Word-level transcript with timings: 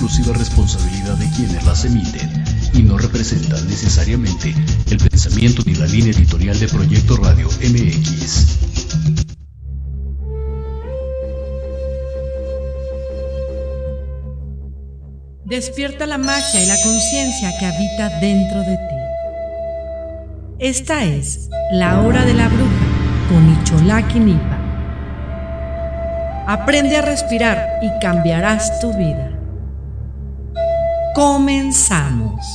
exclusiva 0.00 0.32
responsabilidad 0.32 1.14
de 1.18 1.28
quienes 1.36 1.62
las 1.66 1.84
emiten 1.84 2.42
y 2.72 2.82
no 2.82 2.96
representan 2.96 3.68
necesariamente 3.68 4.54
el 4.90 4.96
pensamiento 4.96 5.62
ni 5.66 5.74
la 5.74 5.84
línea 5.84 6.12
editorial 6.12 6.58
de 6.58 6.68
Proyecto 6.68 7.18
Radio 7.18 7.46
MX. 7.60 8.46
Despierta 15.44 16.06
la 16.06 16.16
magia 16.16 16.64
y 16.64 16.66
la 16.66 16.80
conciencia 16.80 17.58
que 17.58 17.66
habita 17.66 18.08
dentro 18.20 18.60
de 18.60 18.76
ti. 18.76 18.96
Esta 20.60 21.04
es 21.04 21.50
la 21.72 22.00
hora 22.00 22.24
de 22.24 22.32
la 22.32 22.48
bruja 22.48 23.28
con 23.28 23.52
Icholaki 23.52 24.18
Nipa. 24.18 24.58
Aprende 26.46 26.96
a 26.96 27.02
respirar 27.02 27.80
y 27.82 28.00
cambiarás 28.00 28.80
tu 28.80 28.96
vida. 28.96 29.29
Comenzamos. 31.14 32.46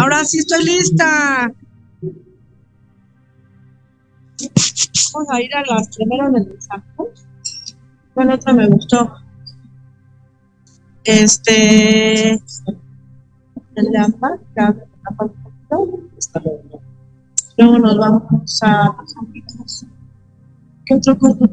Ahora 0.00 0.24
sí 0.24 0.38
estoy 0.38 0.64
lista. 0.64 1.52
Vamos 5.12 5.28
a 5.30 5.42
ir 5.42 5.54
a 5.54 5.62
las 5.66 5.94
primeras 5.94 6.32
del 6.32 6.46
mensaje. 6.46 6.82
¿Cuál 8.14 8.30
otra 8.30 8.54
me 8.54 8.66
gustó? 8.68 9.12
Este. 11.04 12.32
El 12.32 12.40
de 13.74 13.98
Luego 17.58 17.78
nos 17.78 17.98
vamos 17.98 18.60
a 18.62 18.96
¿Qué 20.86 20.94
otro 20.94 21.18
corto 21.18 21.46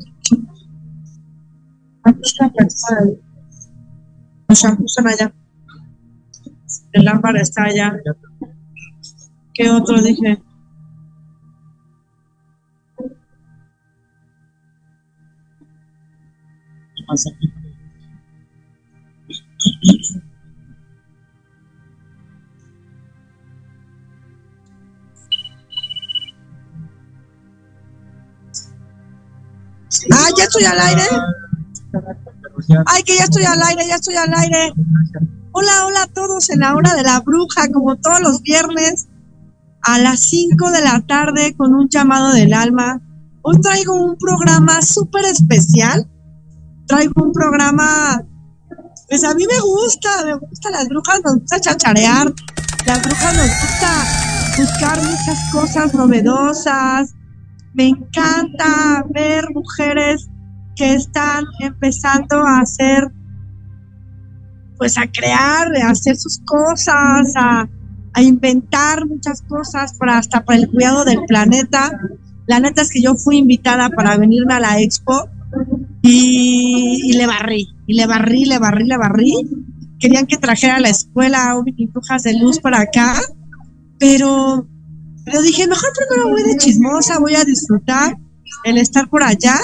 Los 4.48 4.58
shampoos 4.58 4.98
están 4.98 5.08
allá. 5.08 5.34
El 6.94 7.04
lámpara 7.04 7.42
está 7.42 7.64
allá. 7.64 7.94
¿Qué 9.58 9.72
otro 9.72 10.00
dije? 10.04 10.40
Ah, 30.12 30.30
ya 30.38 30.44
estoy 30.44 30.66
al 30.66 30.80
aire. 30.80 31.02
Ay, 32.86 33.02
que 33.02 33.18
ya 33.18 33.24
estoy 33.24 33.46
al 33.46 33.60
aire, 33.64 33.88
ya 33.88 33.96
estoy 33.96 34.14
al 34.18 34.32
aire. 34.36 34.72
Hola, 35.52 35.88
hola 35.88 36.04
a 36.04 36.08
todos 36.08 36.48
en 36.52 36.60
la 36.60 36.76
hora 36.76 36.94
de 36.94 37.02
la 37.02 37.22
bruja, 37.22 37.72
como 37.72 37.96
todos 37.96 38.22
los 38.22 38.44
viernes 38.44 39.08
a 39.88 40.00
las 40.00 40.20
5 40.20 40.72
de 40.72 40.82
la 40.82 41.00
tarde 41.00 41.56
con 41.56 41.74
un 41.74 41.88
llamado 41.88 42.34
del 42.34 42.54
alma. 42.54 43.02
Hoy 43.42 43.58
traigo 43.62 43.94
un 43.96 44.18
programa 44.18 44.82
súper 44.82 45.24
especial. 45.24 46.06
Traigo 46.88 47.24
un 47.24 47.32
programa, 47.32 48.22
pues 49.08 49.24
a 49.24 49.34
mí 49.34 49.46
me 49.50 49.60
gusta, 49.62 50.26
me 50.26 50.36
gusta 50.36 50.72
las 50.72 50.90
brujas, 50.90 51.22
nos 51.24 51.36
gusta 51.36 51.62
chacharear. 51.62 52.34
Las 52.86 53.02
brujas 53.02 53.38
nos 53.38 53.48
gusta 53.48 54.58
buscar 54.58 54.98
muchas 54.98 55.52
cosas 55.54 55.94
novedosas. 55.94 57.14
Me 57.74 57.88
encanta 57.88 59.06
ver 59.14 59.46
mujeres 59.54 60.28
que 60.76 60.96
están 60.96 61.46
empezando 61.62 62.46
a 62.46 62.60
hacer, 62.60 63.10
pues 64.78 64.98
a 64.98 65.08
crear, 65.10 65.72
a 65.82 65.92
hacer 65.92 66.18
sus 66.18 66.42
cosas, 66.46 67.34
a, 67.38 67.70
inventar 68.22 69.06
muchas 69.06 69.42
cosas 69.42 69.94
para 69.98 70.18
hasta 70.18 70.44
para 70.44 70.60
el 70.60 70.70
cuidado 70.70 71.06
del 71.06 71.20
planeta. 71.28 72.00
La 72.48 72.60
neta 72.60 72.82
es 72.82 72.92
que 72.92 73.02
yo 73.02 73.16
fui 73.16 73.38
invitada 73.38 73.90
para 73.90 74.18
venirme 74.18 74.54
a 74.54 74.60
la 74.60 74.82
expo 74.82 75.30
y, 76.02 77.14
le 77.14 77.28
barrí, 77.28 77.68
y 77.86 77.94
le 77.94 78.08
barrí, 78.08 78.46
le 78.46 78.60
barrí, 78.60 78.86
le 78.86 78.98
barrí. 78.98 79.34
Querían 80.00 80.28
que 80.28 80.38
trajera 80.38 80.76
a 80.76 80.80
la 80.80 80.90
escuela 80.90 81.56
un 81.56 81.66
brujas 81.92 82.24
de 82.24 82.38
luz 82.38 82.60
para 82.60 82.82
acá, 82.82 83.20
pero, 84.00 84.68
pero 85.26 85.42
dije, 85.42 85.68
mejor 85.68 85.90
primero 85.96 86.30
voy 86.30 86.44
de 86.44 86.58
chismosa, 86.58 87.20
voy 87.20 87.36
a 87.36 87.44
disfrutar 87.44 88.18
el 88.64 88.78
estar 88.78 89.10
por 89.10 89.24
allá. 89.24 89.60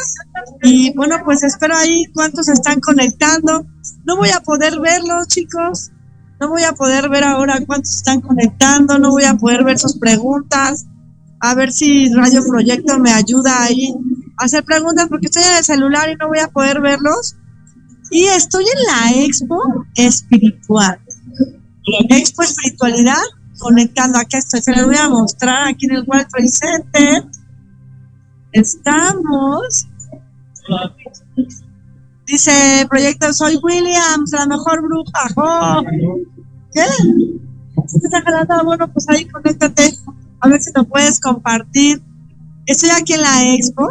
Y 0.61 0.93
bueno, 0.95 1.17
pues 1.23 1.43
espero 1.43 1.75
ahí 1.75 2.05
cuántos 2.13 2.49
están 2.49 2.79
conectando. 2.79 3.65
No 4.05 4.17
voy 4.17 4.29
a 4.29 4.41
poder 4.41 4.79
verlos, 4.79 5.27
chicos. 5.27 5.91
No 6.39 6.49
voy 6.49 6.63
a 6.63 6.73
poder 6.73 7.09
ver 7.09 7.23
ahora 7.23 7.59
cuántos 7.65 7.95
están 7.95 8.21
conectando. 8.21 8.99
No 8.99 9.11
voy 9.11 9.23
a 9.23 9.35
poder 9.35 9.63
ver 9.63 9.79
sus 9.79 9.97
preguntas. 9.97 10.85
A 11.39 11.55
ver 11.55 11.71
si 11.71 12.13
Radio 12.13 12.43
Proyecto 12.45 12.99
me 12.99 13.11
ayuda 13.11 13.63
ahí 13.63 13.93
a 14.37 14.45
hacer 14.45 14.63
preguntas 14.63 15.07
porque 15.09 15.27
estoy 15.27 15.43
en 15.43 15.57
el 15.57 15.63
celular 15.63 16.09
y 16.09 16.15
no 16.15 16.27
voy 16.27 16.39
a 16.39 16.47
poder 16.47 16.81
verlos. 16.81 17.35
Y 18.11 18.25
estoy 18.25 18.63
en 18.63 18.83
la 18.85 19.23
Expo 19.25 19.59
Espiritual. 19.95 20.99
Expo 22.09 22.43
Espiritualidad 22.43 23.21
conectando. 23.57 24.19
Aquí 24.19 24.37
estoy. 24.37 24.61
Se 24.61 24.71
les 24.71 24.85
voy 24.85 24.95
a 24.95 25.09
mostrar 25.09 25.67
aquí 25.67 25.85
en 25.85 25.95
el 25.95 26.03
World 26.07 26.27
Trade 26.27 26.49
Center. 26.49 27.25
Estamos. 28.51 29.87
Dice 32.25 32.87
Proyecto 32.89 33.33
Soy 33.33 33.59
Williams, 33.61 34.31
la 34.31 34.45
mejor 34.45 34.81
bruja. 34.81 35.27
Oh. 35.35 35.83
¿Qué? 36.73 36.81
¿Estás 37.85 38.23
jalando? 38.23 38.63
Bueno, 38.63 38.91
pues 38.91 39.09
ahí 39.09 39.25
conéctate. 39.25 39.97
A 40.39 40.47
ver 40.47 40.61
si 40.61 40.71
lo 40.73 40.83
puedes 40.85 41.19
compartir. 41.19 42.01
Estoy 42.65 42.89
aquí 42.89 43.13
en 43.13 43.21
la 43.21 43.53
expo 43.53 43.87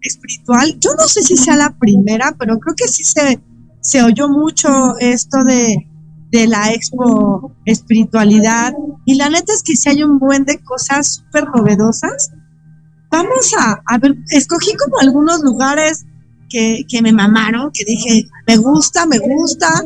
espiritual. 0.00 0.78
Yo 0.80 0.90
no 0.98 1.08
sé 1.08 1.22
si 1.22 1.36
sea 1.36 1.56
la 1.56 1.70
primera, 1.78 2.34
pero 2.38 2.58
creo 2.58 2.74
que 2.76 2.88
sí 2.88 3.04
se, 3.04 3.40
se 3.80 4.02
oyó 4.02 4.28
mucho 4.28 4.96
esto 4.98 5.44
de, 5.44 5.88
de 6.30 6.46
la 6.46 6.72
expo 6.72 7.52
espiritualidad. 7.64 8.74
Y 9.04 9.14
la 9.14 9.30
neta 9.30 9.52
es 9.52 9.62
que 9.62 9.76
sí 9.76 9.88
hay 9.88 10.02
un 10.02 10.18
buen 10.18 10.44
de 10.44 10.58
cosas 10.58 11.14
súper 11.14 11.48
novedosas 11.48 12.30
vamos 13.10 13.52
a, 13.58 13.82
a 13.86 13.98
ver, 13.98 14.16
escogí 14.30 14.74
como 14.76 14.98
algunos 14.98 15.42
lugares 15.42 16.04
que, 16.48 16.84
me 17.02 17.12
mamaron, 17.12 17.70
que 17.72 17.84
dije, 17.84 18.28
me 18.46 18.56
gusta, 18.56 19.06
me 19.06 19.18
gusta, 19.18 19.84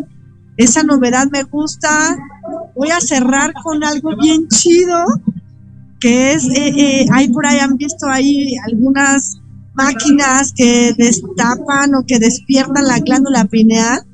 esa 0.56 0.82
novedad 0.82 1.28
me 1.30 1.42
gusta. 1.44 2.16
Voy 2.76 2.90
a 2.90 3.00
cerrar 3.00 3.52
con 3.62 3.82
algo 3.84 4.16
bien 4.16 4.48
chido, 4.48 5.04
que 5.98 6.32
es, 6.32 6.44
eh, 6.44 6.72
eh, 6.76 7.06
hay 7.12 7.28
por 7.28 7.46
ahí, 7.46 7.58
han 7.58 7.76
visto 7.76 8.06
ahí 8.08 8.56
algunas 8.66 9.40
máquinas 9.74 10.52
que 10.54 10.94
destapan 10.96 11.94
o 11.94 12.04
que 12.06 12.18
despiertan 12.18 12.86
la 12.86 12.98
glándula 12.98 13.44
pineal. 13.44 14.04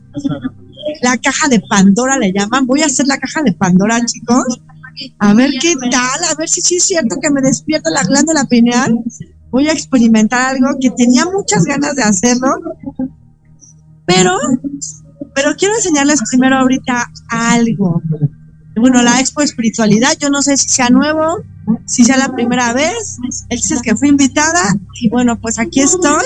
La 1.02 1.16
caja 1.18 1.48
de 1.48 1.60
Pandora 1.68 2.16
le 2.18 2.32
llaman. 2.32 2.66
Voy 2.66 2.82
a 2.82 2.86
hacer 2.86 3.06
la 3.06 3.18
caja 3.18 3.42
de 3.42 3.52
Pandora, 3.52 4.04
chicos. 4.04 4.60
A 5.18 5.34
ver 5.34 5.50
qué 5.60 5.74
tal, 5.90 6.24
a 6.30 6.34
ver 6.38 6.48
si 6.48 6.62
sí 6.62 6.76
es 6.76 6.84
cierto 6.84 7.16
que 7.20 7.30
me 7.30 7.42
despierta 7.42 7.90
la 7.90 8.04
glándula 8.04 8.44
pineal. 8.44 8.98
Voy 9.50 9.68
a 9.68 9.72
experimentar 9.72 10.54
algo 10.54 10.78
que 10.80 10.90
tenía 10.90 11.24
muchas 11.26 11.64
ganas 11.64 11.94
de 11.94 12.02
hacerlo. 12.02 12.48
Pero, 14.06 14.38
pero 15.34 15.54
quiero 15.56 15.74
enseñarles 15.74 16.22
primero 16.30 16.56
ahorita 16.56 17.10
algo. 17.28 18.02
Bueno, 18.76 19.02
la 19.02 19.20
expo 19.20 19.40
espiritualidad, 19.42 20.12
yo 20.20 20.28
no 20.28 20.42
sé 20.42 20.56
si 20.56 20.68
sea 20.68 20.90
nuevo, 20.90 21.38
si 21.86 22.04
sea 22.04 22.16
la 22.18 22.32
primera 22.32 22.72
vez. 22.72 23.18
Él 23.48 23.58
es 23.58 23.82
que 23.82 23.96
fui 23.96 24.08
invitada 24.08 24.74
y 25.00 25.08
bueno, 25.08 25.40
pues 25.40 25.58
aquí 25.58 25.80
estoy 25.80 26.24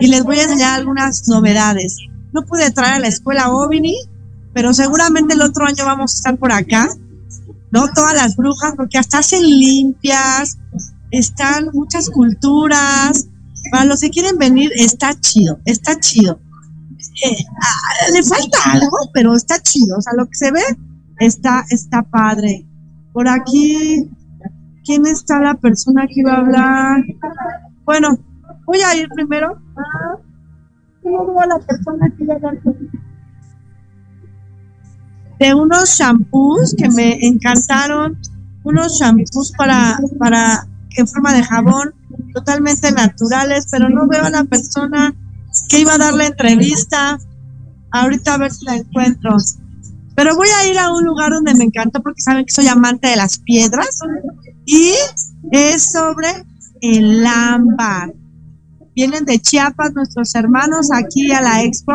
y 0.00 0.08
les 0.08 0.24
voy 0.24 0.38
a 0.38 0.44
enseñar 0.44 0.78
algunas 0.78 1.28
novedades. 1.28 1.96
No 2.32 2.42
pude 2.46 2.70
traer 2.70 2.94
a 2.94 3.00
la 3.00 3.08
escuela 3.08 3.50
OVNI, 3.50 3.96
pero 4.54 4.72
seguramente 4.72 5.34
el 5.34 5.42
otro 5.42 5.66
año 5.66 5.84
vamos 5.84 6.14
a 6.14 6.16
estar 6.16 6.38
por 6.38 6.52
acá 6.52 6.88
¿no? 7.70 7.88
Todas 7.92 8.14
las 8.14 8.36
brujas, 8.36 8.74
porque 8.76 8.98
hasta 8.98 9.18
hacen 9.18 9.42
limpias, 9.42 10.58
están 11.10 11.70
muchas 11.72 12.10
culturas. 12.10 13.28
Para 13.70 13.84
los 13.84 14.00
que 14.00 14.10
quieren 14.10 14.38
venir, 14.38 14.70
está 14.76 15.18
chido, 15.20 15.58
está 15.64 15.98
chido. 16.00 16.40
Eh, 17.24 17.36
ah, 17.62 18.10
le 18.12 18.22
falta 18.22 18.58
algo, 18.72 18.96
pero 19.12 19.34
está 19.34 19.60
chido. 19.60 19.98
O 19.98 20.00
sea, 20.00 20.14
lo 20.16 20.26
que 20.26 20.34
se 20.34 20.50
ve 20.50 20.62
está, 21.18 21.64
está 21.70 22.02
padre. 22.02 22.66
Por 23.12 23.28
aquí, 23.28 24.10
¿quién 24.84 25.06
está 25.06 25.40
la 25.40 25.54
persona 25.54 26.06
que 26.06 26.20
iba 26.20 26.32
a 26.32 26.38
hablar? 26.38 27.04
Bueno, 27.84 28.18
voy 28.64 28.80
a 28.80 28.96
ir 28.96 29.08
primero. 29.10 29.60
¿Cómo 31.02 31.40
la 31.42 31.58
persona 31.58 32.12
que 32.16 32.24
iba 32.24 32.34
a 32.34 32.36
hablar 32.36 32.58
de 35.40 35.54
unos 35.54 35.88
shampoos 35.98 36.74
que 36.76 36.90
me 36.90 37.18
encantaron, 37.26 38.18
unos 38.62 38.98
shampoos 39.00 39.52
para, 39.56 39.98
para 40.18 40.68
en 40.96 41.06
forma 41.06 41.32
de 41.32 41.44
jabón, 41.44 41.94
totalmente 42.34 42.92
naturales, 42.92 43.66
pero 43.70 43.88
no 43.88 44.06
veo 44.08 44.24
a 44.24 44.30
la 44.30 44.44
persona 44.44 45.14
que 45.68 45.80
iba 45.80 45.94
a 45.94 45.98
dar 45.98 46.14
la 46.14 46.26
entrevista. 46.26 47.18
Ahorita 47.92 48.34
a 48.34 48.38
ver 48.38 48.52
si 48.52 48.64
la 48.64 48.76
encuentro. 48.76 49.36
Pero 50.14 50.36
voy 50.36 50.48
a 50.48 50.68
ir 50.68 50.78
a 50.78 50.92
un 50.92 51.04
lugar 51.04 51.30
donde 51.30 51.54
me 51.54 51.64
encanta 51.64 52.00
porque 52.00 52.20
saben 52.20 52.44
que 52.44 52.52
soy 52.52 52.68
amante 52.68 53.08
de 53.08 53.16
las 53.16 53.38
piedras 53.38 53.98
y 54.66 54.92
es 55.50 55.92
sobre 55.92 56.28
el 56.80 57.26
ámbar. 57.26 58.12
Vienen 58.94 59.24
de 59.24 59.38
Chiapas 59.38 59.94
nuestros 59.94 60.34
hermanos 60.34 60.90
aquí 60.92 61.32
a 61.32 61.40
la 61.40 61.62
expo. 61.62 61.92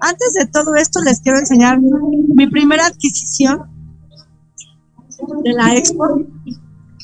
Antes 0.00 0.32
de 0.38 0.46
todo 0.46 0.74
esto 0.76 1.00
les 1.02 1.20
quiero 1.20 1.38
enseñar 1.38 1.78
mi 1.80 2.46
primera 2.46 2.86
adquisición 2.86 3.60
de 5.44 5.52
la 5.52 5.74
expo. 5.74 6.24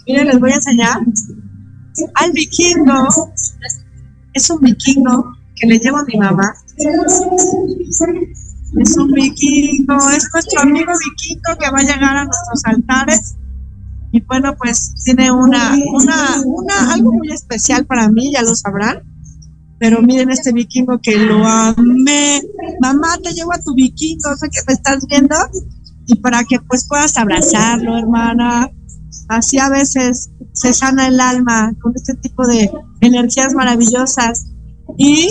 Miren, 0.07 0.29
les 0.29 0.41
voy 0.41 0.53
a 0.53 0.57
enseñar 0.57 1.01
al 2.15 2.33
vikingo. 2.33 3.09
Es 4.33 4.49
un 4.51 4.61
vikingo 4.61 5.33
que 5.57 5.67
le 5.67 5.79
llevo 5.79 5.99
a 5.99 6.05
mi 6.05 6.19
mamá. 6.19 6.55
Es 6.77 7.21
un 8.97 9.13
vikingo, 9.13 10.11
es 10.11 10.29
nuestro 10.33 10.61
amigo 10.61 10.93
vikingo 10.93 11.59
que 11.59 11.71
va 11.71 11.79
a 11.79 11.83
llegar 11.83 12.17
a 12.17 12.25
nuestros 12.25 12.65
altares. 12.65 13.37
Y 14.13 14.21
bueno, 14.23 14.55
pues 14.57 14.95
tiene 15.05 15.33
una, 15.33 15.77
una, 15.93 16.41
una, 16.45 16.93
algo 16.93 17.13
muy 17.13 17.33
especial 17.33 17.87
para 17.87 18.09
mí, 18.09 18.33
ya 18.33 18.43
lo 18.43 18.55
sabrán. 18.55 19.03
Pero 19.79 20.03
miren 20.03 20.31
este 20.31 20.53
vikingo 20.53 21.01
que 21.01 21.17
lo 21.17 21.47
amé. 21.47 22.43
Mamá, 22.81 23.19
te 23.23 23.33
llevo 23.33 23.53
a 23.53 23.59
tu 23.59 23.75
vikingo, 23.75 24.37
sé 24.37 24.49
que 24.51 24.61
me 24.67 24.75
estás 24.75 25.07
viendo. 25.07 25.37
Y 26.07 26.17
para 26.17 26.45
que 26.45 26.61
pues 26.61 26.87
puedas 26.87 27.17
abrazarlo, 27.17 27.99
hermana. 27.99 28.71
Así 29.29 29.59
a 29.59 29.69
veces 29.69 30.31
se 30.53 30.73
sana 30.73 31.09
el 31.09 31.21
alma 31.21 31.73
con 31.81 31.93
este 31.95 32.15
tipo 32.15 32.47
de 32.47 32.71
energías 33.01 33.55
maravillosas. 33.55 34.47
Y 34.99 35.29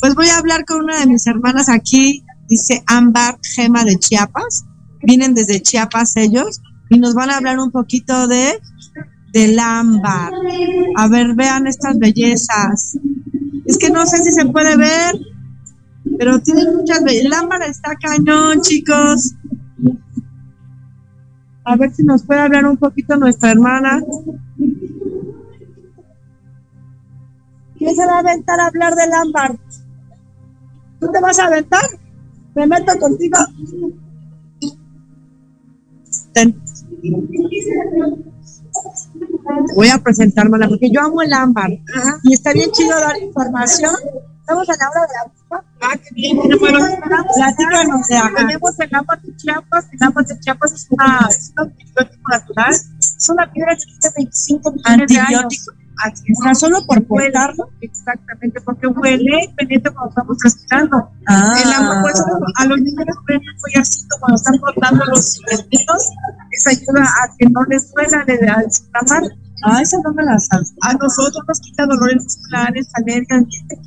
pues 0.00 0.14
voy 0.14 0.28
a 0.28 0.38
hablar 0.38 0.64
con 0.64 0.84
una 0.84 1.00
de 1.00 1.06
mis 1.06 1.26
hermanas 1.26 1.68
aquí, 1.68 2.24
dice 2.48 2.82
Ámbar 2.86 3.38
Gema 3.42 3.84
de 3.84 3.98
Chiapas. 3.98 4.64
Vienen 5.02 5.34
desde 5.34 5.62
Chiapas 5.62 6.16
ellos 6.16 6.60
y 6.90 6.98
nos 6.98 7.14
van 7.14 7.30
a 7.30 7.36
hablar 7.36 7.58
un 7.58 7.70
poquito 7.70 8.26
de 8.28 8.60
del 9.32 9.58
ámbar. 9.58 10.32
A 10.96 11.08
ver, 11.08 11.34
vean 11.34 11.66
estas 11.66 11.98
bellezas. 11.98 12.96
Es 13.66 13.76
que 13.76 13.90
no 13.90 14.06
sé 14.06 14.18
si 14.22 14.32
se 14.32 14.46
puede 14.46 14.76
ver, 14.76 15.14
pero 16.18 16.40
tiene 16.40 16.64
muchas 16.72 17.04
bellezas. 17.04 17.26
El 17.26 17.32
ámbar 17.34 17.62
está 17.62 17.94
cañón, 17.96 18.60
chicos. 18.62 19.34
A 21.68 21.76
ver 21.76 21.94
si 21.94 22.02
nos 22.02 22.22
puede 22.22 22.40
hablar 22.40 22.64
un 22.64 22.78
poquito 22.78 23.14
nuestra 23.18 23.50
hermana. 23.50 24.02
¿Quién 27.76 27.94
se 27.94 28.06
va 28.06 28.16
a 28.16 28.18
aventar 28.20 28.58
a 28.58 28.68
hablar 28.68 28.94
del 28.94 29.12
ámbar? 29.12 29.58
¿Tú 30.98 31.12
te 31.12 31.20
vas 31.20 31.38
a 31.38 31.44
aventar? 31.44 31.82
Me 32.54 32.66
meto 32.66 32.98
contigo. 32.98 33.36
Voy 39.74 39.88
a 39.90 39.98
presentármela 39.98 40.68
porque 40.68 40.88
yo 40.90 41.02
amo 41.02 41.20
el 41.20 41.34
ámbar 41.34 41.70
y 42.22 42.32
está 42.32 42.54
bien 42.54 42.70
chido 42.70 42.98
dar 42.98 43.22
información. 43.22 43.92
Estamos 44.40 44.66
a 44.70 44.72
la 44.72 44.90
hora 44.90 45.00
de 45.02 45.12
la 45.12 45.37
Ah, 45.50 45.94
qué 45.96 46.14
bien. 46.14 46.36
Bueno, 46.36 46.78
platícanos, 47.36 48.06
tenemos 48.36 48.80
el 48.80 48.94
ámbar 48.94 49.20
de 49.22 49.36
Chiapas. 49.36 49.86
El 49.92 50.02
ámbar 50.02 50.26
de 50.26 50.40
Chiapas 50.40 50.72
es, 50.72 50.86
una, 50.90 51.26
es 51.28 51.52
un 51.56 51.66
antibiótico 51.66 52.30
natural. 52.30 52.72
Es 52.72 53.28
una 53.28 53.50
piedra 53.50 53.74
que 53.74 53.84
tiene 53.84 54.14
25 54.16 54.72
millones 54.72 55.08
de 55.08 55.18
años. 55.18 55.66
O 56.50 56.54
solo 56.54 56.84
por 56.86 57.04
portarlo. 57.06 57.70
Exactamente, 57.80 58.60
porque 58.60 58.86
huele 58.86 59.44
y 59.44 59.54
penetra 59.54 59.92
cuando 59.92 60.10
estamos 60.10 60.36
respirando. 60.42 61.10
Ah. 61.26 61.56
El 61.62 61.72
agua, 61.72 62.02
pues, 62.02 62.22
a 62.56 62.64
los 62.66 62.80
niños 62.80 63.04
les 63.06 63.16
ponen 63.16 63.40
un 63.40 63.60
collarcito 63.60 64.16
cuando 64.20 64.36
están 64.36 64.58
cortando 64.58 65.04
los 65.06 65.40
vestidos. 65.50 66.10
Eso 66.52 66.70
ayuda 66.70 67.02
a 67.04 67.36
que 67.36 67.46
no 67.50 67.64
les 67.64 67.92
duela 67.92 68.24
al 68.26 68.64
inflamar. 68.64 69.22
Ah, 69.62 69.82
esa 69.82 69.98
no 70.04 70.12
me 70.12 70.24
la 70.24 70.38
sabes. 70.38 70.72
A 70.82 70.94
nosotros 70.94 71.42
nos 71.46 71.60
quita 71.60 71.86
dolores 71.86 72.22
musculares, 72.22 72.88
alergias, 72.94 73.44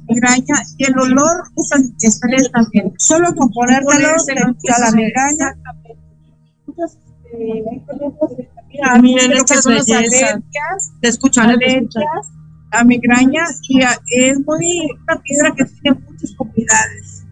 migraña 0.08 0.56
y 0.78 0.86
el 0.86 1.00
olor 1.00 1.44
es 1.56 1.72
antiestrés 1.72 2.52
también. 2.52 2.94
Solo 2.98 3.34
con 3.36 3.50
ponértelo 3.52 4.16
quita 4.60 4.80
la 4.80 4.92
migraña. 4.92 5.56
Muchos, 6.66 6.98
eh, 7.34 7.64
Mira, 8.70 8.96
miren 9.02 9.32
estas 9.34 9.66
bellezas. 9.66 10.42
Te 11.02 11.08
escuchan, 11.08 11.50
alergias, 11.50 12.28
la 12.72 12.84
migraña 12.84 13.44
y 13.68 13.82
es 13.82 14.40
muy 14.46 14.90
una 15.04 15.22
piedra 15.22 15.54
que 15.56 15.66
tiene 15.66 16.00
muchas 16.00 16.34
propiedades. 16.34 17.24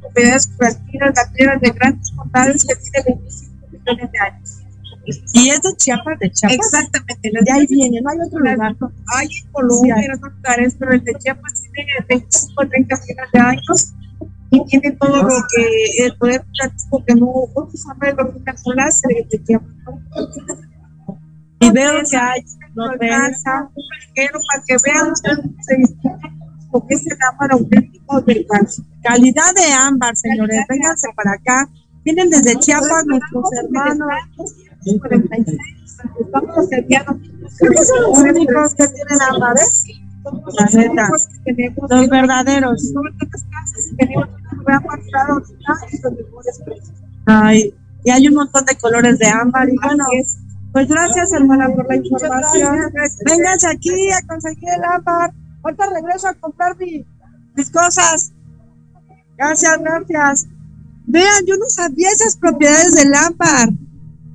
Propiedades 0.00 0.46
curativas, 0.46 1.12
la 1.16 1.32
piedra 1.32 1.56
de 1.58 1.70
grandes 1.70 2.12
bondades 2.14 2.64
que 2.64 2.74
tiene 2.76 3.20
25 3.20 3.66
millones 3.72 4.12
de 4.12 4.18
años. 4.18 4.45
Y 5.32 5.50
es 5.50 5.62
de 5.62 5.76
Chiapas, 5.76 6.18
de 6.18 6.30
Chiapas. 6.30 6.56
Exactamente. 6.56 7.30
De 7.30 7.52
ahí 7.52 7.66
viene, 7.68 8.00
no 8.00 8.10
hay 8.10 8.18
otro 8.26 8.40
lugar. 8.40 8.76
Hay 9.16 9.26
en 9.26 9.52
Colombia, 9.52 9.96
en 9.96 10.12
otros 10.12 10.34
lugares, 10.34 10.76
pero 10.78 10.92
el 10.92 11.04
de 11.04 11.14
Chiapas 11.14 11.62
tiene 11.72 11.92
25 12.08 12.62
o 12.62 12.68
30 12.68 12.96
millones 12.96 13.32
de 13.32 13.38
años 13.38 13.92
y 14.50 14.64
tiene 14.66 14.92
todo 14.92 15.22
lo 15.22 15.28
que 15.54 16.04
el 16.04 16.16
poder 16.16 16.44
práctico 16.56 17.04
que 17.04 17.14
no 17.14 17.26
hombres 17.26 18.14
lo 18.16 18.32
que 18.32 18.74
láser 18.74 19.26
de 19.28 19.44
Chiapas. 19.44 19.70
Y 21.60 21.70
veo 21.70 21.92
que 22.10 22.16
hay 22.16 22.44
pero 24.14 24.38
para 24.48 24.62
que 24.66 24.76
vean 24.84 25.10
ustedes 25.10 25.94
porque 26.70 26.94
es 26.94 27.06
el 27.06 27.16
ámbar 27.30 27.52
auténtico 27.52 28.20
del 28.22 28.46
Calidad 29.02 29.54
de 29.54 29.72
ámbar, 29.72 30.14
señores, 30.16 30.60
vénganse 30.68 31.08
para 31.14 31.32
acá. 31.32 31.68
Vienen 32.04 32.28
desde 32.28 32.58
Chiapas 32.58 33.04
nuestros 33.06 33.44
hermanos. 33.52 34.08
46. 34.94 35.58
Estamos 36.20 36.58
asediados. 36.58 37.16
Creo 37.58 37.70
que 37.72 37.84
son 37.84 38.02
los 38.02 38.18
únicos 38.18 38.74
que 38.74 38.88
tienen 38.88 39.22
ámbar, 39.30 39.56
¿eh? 39.56 40.06
La 40.58 40.66
neta. 40.66 41.08
Los 41.88 42.08
verdaderos. 42.08 42.92
Ay, 47.26 47.74
y 48.04 48.10
hay 48.10 48.28
un 48.28 48.34
montón 48.34 48.64
de 48.64 48.76
colores 48.76 49.18
de 49.18 49.26
ámbar 49.26 49.68
y 49.68 49.76
bueno. 49.82 50.04
Pues 50.72 50.88
gracias, 50.88 51.32
hermana, 51.32 51.68
por 51.74 51.88
la 51.88 51.96
información. 51.96 52.92
Vénganse 53.24 53.68
aquí 53.68 54.10
a 54.12 54.26
conseguir 54.26 54.68
el 54.76 54.84
ámbar. 54.84 55.32
Ahorita 55.62 55.86
regreso 55.90 56.28
a 56.28 56.34
comprar 56.34 56.76
mis 56.76 57.70
cosas. 57.70 58.32
Gracias, 59.36 59.78
gracias. 59.80 60.46
Vean, 61.06 61.46
yo 61.46 61.56
no 61.56 61.66
sabía 61.68 62.08
esas 62.10 62.36
propiedades 62.36 62.94
del 62.94 63.14
ámbar. 63.14 63.70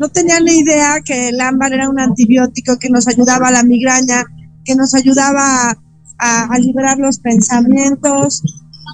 No 0.02 0.10
tenía 0.10 0.40
ni 0.40 0.62
idea 0.62 1.00
que 1.06 1.30
el 1.30 1.40
ámbar 1.40 1.74
era 1.74 1.88
un 1.88 2.00
antibiótico 2.00 2.80
que 2.80 2.90
nos 2.90 3.08
ayudaba 3.08 3.50
a 3.50 3.52
la 3.52 3.62
migraña, 3.62 4.24
que 4.66 4.74
nos 4.74 4.96
ayudaba 4.96 5.78
a, 6.18 6.58
liberar 6.58 6.98
los 6.98 7.20
pensamientos. 7.20 8.42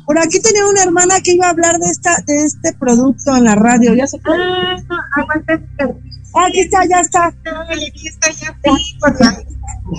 Por 0.05 0.19
aquí 0.19 0.41
tenía 0.41 0.67
una 0.67 0.83
hermana 0.83 1.21
que 1.21 1.31
iba 1.31 1.47
a 1.47 1.51
hablar 1.51 1.79
de 1.79 1.89
esta 1.89 2.21
de 2.27 2.43
este 2.43 2.73
producto 2.73 3.37
en 3.37 3.45
la 3.45 3.55
radio. 3.55 3.93
¿Ya 3.93 4.05
se 4.05 4.17
ah, 4.27 4.75
aquí 6.45 6.59
está, 6.59 6.83
ya 6.83 6.99
está. 6.99 7.33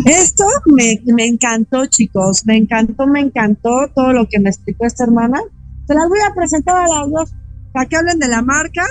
Esto 0.05 0.45
me, 0.67 1.01
me 1.07 1.25
encantó, 1.25 1.87
chicos. 1.87 2.45
Me 2.45 2.59
encantó, 2.59 3.07
me 3.07 3.21
encantó 3.21 3.89
todo 3.95 4.13
lo 4.13 4.29
que 4.29 4.41
me 4.41 4.51
explicó 4.51 4.85
esta 4.85 5.05
hermana. 5.05 5.41
Se 5.87 5.95
las 5.95 6.07
voy 6.07 6.19
a 6.21 6.35
presentar 6.35 6.77
a 6.77 6.87
las 6.87 7.11
dos 7.11 7.33
para 7.73 7.87
que 7.87 7.97
hablen 7.97 8.19
de 8.19 8.29
la 8.29 8.43
marca 8.43 8.85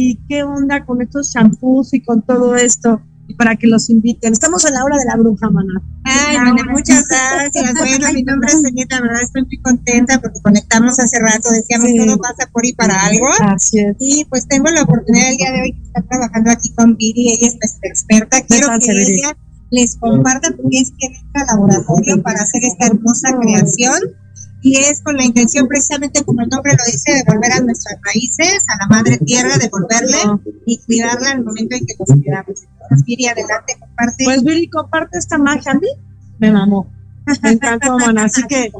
y 0.00 0.16
qué 0.28 0.44
onda 0.44 0.86
con 0.86 1.02
estos 1.02 1.32
shampoos 1.32 1.92
y 1.92 2.00
con 2.00 2.22
todo 2.22 2.54
esto. 2.54 3.02
y 3.30 3.34
para 3.34 3.56
que 3.56 3.66
los 3.66 3.90
inviten. 3.90 4.32
Estamos 4.32 4.64
en 4.64 4.72
la 4.72 4.84
hora 4.84 4.96
de 4.96 5.04
la 5.04 5.16
bruja, 5.16 5.50
mana. 5.50 5.82
Ay, 6.04 6.38
muchas 6.70 7.06
gracias. 7.06 7.74
Bueno, 7.74 8.06
mi 8.14 8.22
nombre 8.22 8.48
es 8.48 8.62
Zenita, 8.64 8.96
la 8.96 9.02
verdad 9.02 9.22
estoy 9.22 9.42
muy 9.42 9.58
contenta 9.60 10.18
porque 10.18 10.40
conectamos 10.40 10.98
hace 10.98 11.18
rato, 11.18 11.50
decíamos 11.50 11.90
todo 11.94 12.16
pasa 12.16 12.48
por 12.50 12.64
y 12.64 12.72
para 12.72 12.94
algo. 13.04 13.28
Es. 13.54 13.70
Y 13.98 14.24
pues 14.30 14.48
tengo 14.48 14.70
la 14.70 14.80
oportunidad 14.82 15.30
el 15.30 15.36
día 15.36 15.52
de 15.52 15.60
hoy 15.60 15.72
de 15.72 15.82
estar 15.82 16.04
trabajando 16.06 16.50
aquí 16.52 16.72
con 16.72 16.96
Viri, 16.96 17.32
ella 17.32 17.48
es 17.48 17.58
nuestra 17.60 17.90
experta. 17.90 18.40
Quiero 18.46 18.68
que 18.80 18.92
ella 18.92 19.36
les 19.70 19.96
comparta 19.96 20.48
porque 20.56 20.78
es 20.78 20.92
que 20.98 21.06
entra 21.08 21.44
laboratorio 21.52 22.22
para 22.22 22.40
hacer 22.40 22.64
esta 22.64 22.86
hermosa 22.86 23.36
creación 23.38 24.00
y 24.60 24.76
es 24.76 25.00
con 25.02 25.16
la 25.16 25.24
intención 25.24 25.68
precisamente 25.68 26.24
como 26.24 26.42
el 26.42 26.48
nombre 26.48 26.72
lo 26.72 26.84
dice 26.84 27.12
de 27.12 27.24
volver 27.26 27.52
a 27.52 27.60
nuestras 27.60 27.98
raíces, 28.02 28.64
a 28.68 28.78
la 28.78 28.86
madre 28.88 29.18
tierra, 29.18 29.56
de 29.56 29.68
volverle 29.68 30.18
y 30.66 30.78
cuidarla 30.78 31.30
en 31.32 31.38
el 31.38 31.44
momento 31.44 31.76
en 31.76 31.86
que 31.86 31.94
nos 31.98 32.08
cuidamos. 32.08 32.60
Viri, 33.06 33.26
adelante, 33.26 33.76
comparte. 33.78 34.24
Pues 34.24 34.42
Viri, 34.42 34.68
comparte 34.68 35.18
esta 35.18 35.38
magia, 35.38 35.72
a 35.72 35.74
mí 35.74 35.88
me 36.38 36.50
mamó. 36.50 36.90
Me 37.42 37.50
encantó, 37.50 37.98
Mona. 37.98 38.24
Así 38.24 38.42
que 38.48 38.72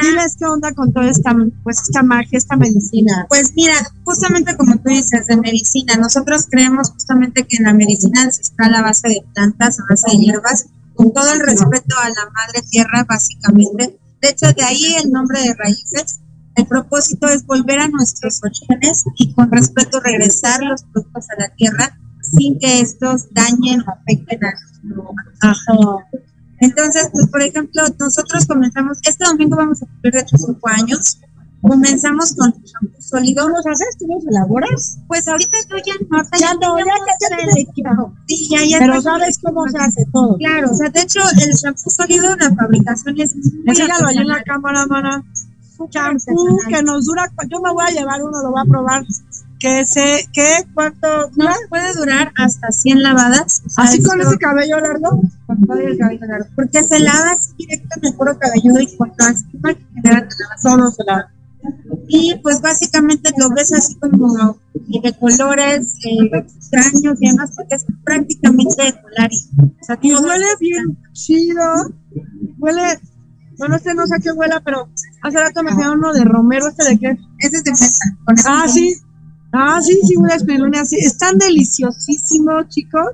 diles 0.00 0.36
qué 0.38 0.44
onda 0.44 0.72
con 0.72 0.92
toda 0.92 1.10
esta, 1.10 1.34
pues, 1.64 1.80
esta 1.80 2.02
magia, 2.02 2.38
esta 2.38 2.56
medicina. 2.56 3.26
Pues 3.28 3.52
mira, 3.56 3.74
justamente 4.04 4.56
como 4.56 4.76
tú 4.76 4.90
dices, 4.90 5.26
de 5.26 5.36
medicina, 5.36 5.96
nosotros 5.96 6.46
creemos 6.48 6.90
justamente 6.90 7.44
que 7.44 7.56
en 7.56 7.64
la 7.64 7.74
medicina 7.74 8.22
ancestral 8.22 8.74
a 8.74 8.82
base 8.82 9.08
de 9.08 9.24
plantas, 9.34 9.80
a 9.80 9.84
base 9.88 10.16
de 10.16 10.18
hierbas, 10.18 10.66
con 10.94 11.12
todo 11.12 11.32
el 11.32 11.40
respeto 11.40 11.96
a 12.00 12.08
la 12.08 12.30
madre 12.30 12.62
tierra, 12.70 13.04
básicamente. 13.08 13.98
De 14.20 14.30
hecho, 14.30 14.46
de 14.52 14.64
ahí 14.64 14.96
el 15.02 15.10
nombre 15.10 15.40
de 15.40 15.54
raíces. 15.54 16.20
El 16.56 16.66
propósito 16.66 17.28
es 17.28 17.46
volver 17.46 17.78
a 17.78 17.88
nuestros 17.88 18.40
orígenes 18.42 19.04
y 19.16 19.32
con 19.32 19.50
respeto 19.50 20.00
regresar 20.00 20.60
los 20.62 20.82
productos 20.82 21.26
a 21.30 21.42
la 21.42 21.54
tierra 21.54 21.96
sin 22.20 22.58
que 22.58 22.80
estos 22.80 23.32
dañen 23.32 23.80
o 23.82 23.92
afecten 23.92 24.44
a 24.44 24.50
nuestro 24.50 26.04
entonces, 26.60 27.08
pues, 27.12 27.26
por 27.28 27.42
ejemplo, 27.42 27.82
nosotros 27.98 28.46
comenzamos, 28.46 28.98
este 29.04 29.24
domingo 29.24 29.56
vamos 29.56 29.82
a 29.82 29.86
cumplir 29.86 30.14
de 30.14 30.24
cinco 30.26 30.68
años. 30.68 31.18
Comenzamos 31.60 32.34
con 32.34 32.52
shampoo 32.52 33.00
sólido. 33.00 33.48
¿Los 33.48 33.66
haces? 33.66 33.96
¿Tú 33.98 34.06
los 34.06 34.24
elaboras? 34.26 34.98
Pues 35.08 35.26
ahorita 35.26 35.58
yo 35.68 35.76
ya 35.84 35.94
no. 36.08 36.22
Ya 36.38 36.54
no, 36.54 36.78
ya, 36.78 36.84
ya, 36.84 37.36
ya 37.36 37.36
el 37.36 37.58
equipo. 37.58 38.14
Sí, 38.26 38.48
ya, 38.50 38.64
ya. 38.64 38.78
Pero 38.78 39.02
sabes 39.02 39.38
cómo 39.42 39.68
se 39.68 39.78
hace 39.78 40.04
todo. 40.12 40.36
Claro, 40.36 40.70
o 40.70 40.74
sea, 40.74 40.88
de 40.90 41.00
hecho, 41.00 41.20
el 41.42 41.52
shampoo 41.52 41.90
sólido, 41.90 42.36
la 42.36 42.54
fabricación 42.54 43.20
es 43.20 43.34
muy 43.34 43.80
ahí 43.80 44.18
en 44.18 44.28
la 44.28 44.42
cámara, 44.42 44.86
mana. 44.86 45.24
Champú 45.90 46.58
que 46.68 46.82
nos 46.82 47.04
dura, 47.04 47.30
yo 47.48 47.60
me 47.60 47.72
voy 47.72 47.84
a 47.86 47.92
llevar 47.92 48.20
uno, 48.20 48.42
lo 48.42 48.50
voy 48.50 48.60
a 48.60 48.68
probar 48.68 49.04
que 49.58 49.84
se, 49.84 50.28
¿qué? 50.32 50.66
¿Cuánto? 50.74 51.30
No, 51.36 51.46
puede 51.68 51.92
durar 51.94 52.32
hasta 52.36 52.70
100 52.70 53.02
lavadas. 53.02 53.62
¿Así 53.76 54.02
con 54.02 54.20
ese 54.20 54.38
cabello 54.38 54.78
largo? 54.80 55.20
Con 55.46 55.66
todo 55.66 55.78
el 55.78 55.98
cabello 55.98 56.26
largo. 56.26 56.46
Porque 56.54 56.84
se 56.84 57.00
lava 57.00 57.32
así 57.32 57.54
directo 57.58 57.88
en 57.96 58.06
el 58.06 58.14
cuero 58.14 58.38
cabelludo 58.38 58.80
y 58.80 58.96
cuando 58.96 59.16
así 59.18 59.44
general 59.94 60.28
Solo 60.62 60.90
se 60.90 61.04
lava. 61.04 61.30
Y 62.08 62.36
pues 62.42 62.60
básicamente 62.60 63.30
lo 63.36 63.50
ves 63.50 63.72
así 63.72 63.94
como 63.96 64.58
de 64.74 65.12
colores 65.18 65.94
eh, 66.04 66.30
extraños 66.32 67.18
y 67.20 67.28
demás, 67.28 67.52
porque 67.54 67.74
es 67.74 67.86
prácticamente 68.04 68.82
de 68.82 69.00
Colari. 69.00 69.36
O 69.80 69.84
sea, 69.84 69.98
y 70.00 70.14
huele 70.14 70.46
bien 70.58 70.98
chido. 71.12 71.62
Huele, 72.58 72.98
no, 73.58 73.68
no 73.68 73.78
sé, 73.78 73.94
no 73.94 74.06
sé 74.06 74.16
qué 74.22 74.32
huela, 74.32 74.62
pero 74.64 74.88
hace 75.22 75.38
rato 75.38 75.62
me 75.62 75.76
quedó 75.76 75.92
uno 75.92 76.12
de 76.12 76.24
romero, 76.24 76.68
¿este 76.68 76.84
de 76.84 76.98
qué? 76.98 77.18
Ese 77.38 77.58
es 77.58 77.64
de 77.64 77.70
mesa. 77.72 78.04
Ah, 78.46 78.66
sí, 78.66 78.94
Ah, 79.52 79.80
sí, 79.82 79.98
sí, 80.06 80.16
una 80.16 80.34
espirulina 80.34 80.82
así. 80.82 80.96
Están 80.96 81.38
deliciosísimos, 81.38 82.68
chicos. 82.68 83.08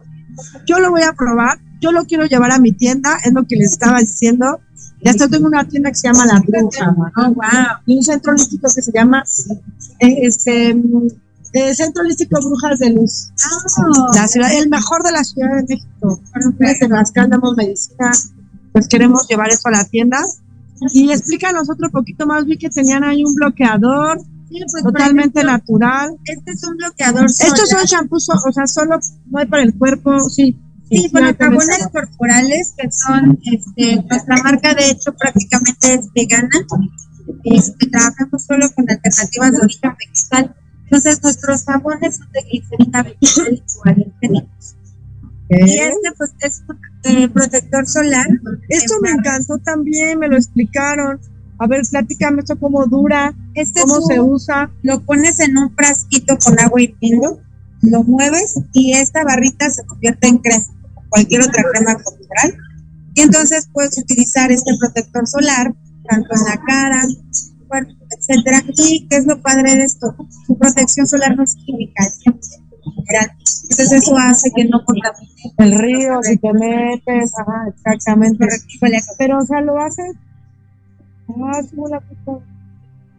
Yo 0.66 0.78
lo 0.80 0.90
voy 0.90 1.02
a 1.02 1.12
probar. 1.12 1.58
Yo 1.80 1.92
lo 1.92 2.04
quiero 2.06 2.24
llevar 2.26 2.50
a 2.50 2.58
mi 2.58 2.72
tienda, 2.72 3.18
es 3.24 3.32
lo 3.32 3.46
que 3.46 3.56
les 3.56 3.72
estaba 3.72 4.00
diciendo. 4.00 4.60
Ya 5.04 5.10
estoy 5.10 5.28
tengo 5.28 5.46
una 5.46 5.68
tienda 5.68 5.90
que 5.90 5.96
se 5.96 6.08
llama 6.08 6.24
La 6.24 6.40
Bruja. 6.40 6.96
Oh, 7.16 7.34
wow. 7.34 7.44
Y 7.86 7.96
un 7.98 8.02
centro 8.02 8.32
holístico 8.32 8.68
que 8.74 8.80
se 8.80 8.90
llama 8.90 9.22
eh, 10.00 10.16
este, 10.22 10.70
eh, 11.52 11.74
Centro 11.74 12.02
Holístico 12.02 12.38
Brujas 12.40 12.78
de 12.78 12.90
Luz. 12.90 13.30
Oh. 13.78 14.14
La 14.14 14.26
ciudad, 14.26 14.50
el 14.52 14.70
mejor 14.70 15.02
de 15.02 15.12
la 15.12 15.22
Ciudad 15.22 15.56
de 15.56 15.62
México. 15.68 16.20
En 16.58 16.90
las 16.90 17.12
que 17.12 17.20
andamos 17.20 17.54
medicina, 17.54 18.12
pues 18.72 18.88
queremos 18.88 19.28
llevar 19.28 19.50
eso 19.50 19.68
a 19.68 19.72
la 19.72 19.84
tienda. 19.84 20.18
Y 20.92 21.12
explícanos 21.12 21.68
otro 21.68 21.90
poquito 21.90 22.26
más. 22.26 22.46
Vi 22.46 22.56
que 22.56 22.70
tenían 22.70 23.04
ahí 23.04 23.24
un 23.24 23.34
bloqueador 23.34 24.18
pues, 24.48 24.82
totalmente 24.82 25.44
natural. 25.44 26.16
Este 26.24 26.52
es 26.52 26.64
un 26.64 26.76
bloqueador. 26.76 27.26
Estos 27.26 27.68
son 27.68 27.84
champús, 27.84 28.28
o 28.30 28.52
sea, 28.52 28.66
solo 28.66 28.98
no 29.30 29.38
hay 29.38 29.46
para 29.46 29.62
el 29.62 29.74
cuerpo, 29.74 30.28
sí. 30.30 30.56
Sí, 30.88 31.08
bueno, 31.12 31.34
jabones 31.38 31.88
corporales 31.90 32.74
que 32.76 32.90
son, 32.90 33.38
este, 33.44 34.02
nuestra 34.02 34.36
marca 34.42 34.74
de 34.74 34.90
hecho 34.90 35.12
prácticamente 35.14 35.94
es 35.94 36.12
vegana. 36.12 36.50
Este, 37.44 37.86
trabajamos 37.88 38.44
solo 38.44 38.70
con 38.74 38.90
alternativas 38.90 39.52
de 39.52 39.58
origen 39.62 39.94
vegetal. 39.98 40.54
Entonces 40.84 41.22
nuestros 41.22 41.64
jabones 41.64 42.16
son 42.16 42.30
de 42.32 42.42
glicerina 42.42 43.02
vegetal 43.02 43.54
y 43.54 43.62
Y 45.48 45.78
este 45.78 46.12
pues 46.16 46.34
es 46.40 46.62
eh, 47.04 47.28
protector 47.28 47.86
solar. 47.86 48.26
Esto 48.68 48.94
me 49.00 49.10
encantó 49.10 49.58
también, 49.58 50.18
me 50.18 50.28
lo 50.28 50.36
explicaron. 50.36 51.20
A 51.58 51.66
ver, 51.66 51.82
platícame 51.88 52.40
esto 52.40 52.58
cómo 52.58 52.84
dura, 52.86 53.34
este 53.54 53.82
cómo 53.82 54.00
se 54.02 54.20
usa. 54.20 54.70
Lo 54.82 55.00
pones 55.02 55.40
en 55.40 55.56
un 55.56 55.74
frasquito 55.74 56.36
con 56.38 56.58
agua 56.60 56.82
hirviendo, 56.82 57.40
lo 57.90 58.02
mueves 58.02 58.58
y 58.72 58.92
esta 58.92 59.24
barrita 59.24 59.70
se 59.70 59.84
convierte 59.84 60.28
en 60.28 60.38
crema, 60.38 60.64
cualquier 61.08 61.42
otra 61.42 61.62
crema 61.72 61.94
corporal. 61.94 62.56
Y 63.14 63.20
entonces 63.20 63.68
puedes 63.72 63.96
utilizar 63.98 64.50
este 64.50 64.76
protector 64.78 65.26
solar, 65.26 65.72
tanto 66.08 66.28
en 66.34 66.44
la 66.44 66.60
cara, 66.64 67.02
cuerpo, 67.68 67.92
etcétera. 68.18 68.62
Y 68.76 69.06
qué 69.08 69.16
es 69.16 69.26
lo 69.26 69.40
padre 69.40 69.76
de 69.76 69.84
esto, 69.84 70.16
su 70.46 70.58
protección 70.58 71.06
solar 71.06 71.36
no 71.36 71.44
es 71.44 71.54
química, 71.54 72.04
es 72.04 72.18
entonces 73.62 73.92
eso 73.92 74.16
hace 74.18 74.50
que 74.54 74.64
no 74.66 74.84
contamine 74.84 75.30
el 75.58 75.78
río, 75.78 76.20
si 76.22 76.36
te 76.36 76.52
metes, 76.52 77.32
ajá, 77.38 77.68
exactamente. 77.68 78.46
Pero, 79.18 79.38
o 79.38 79.46
sea, 79.46 79.60
lo 79.60 79.78
haces 79.78 80.14
Ah, 81.28 81.62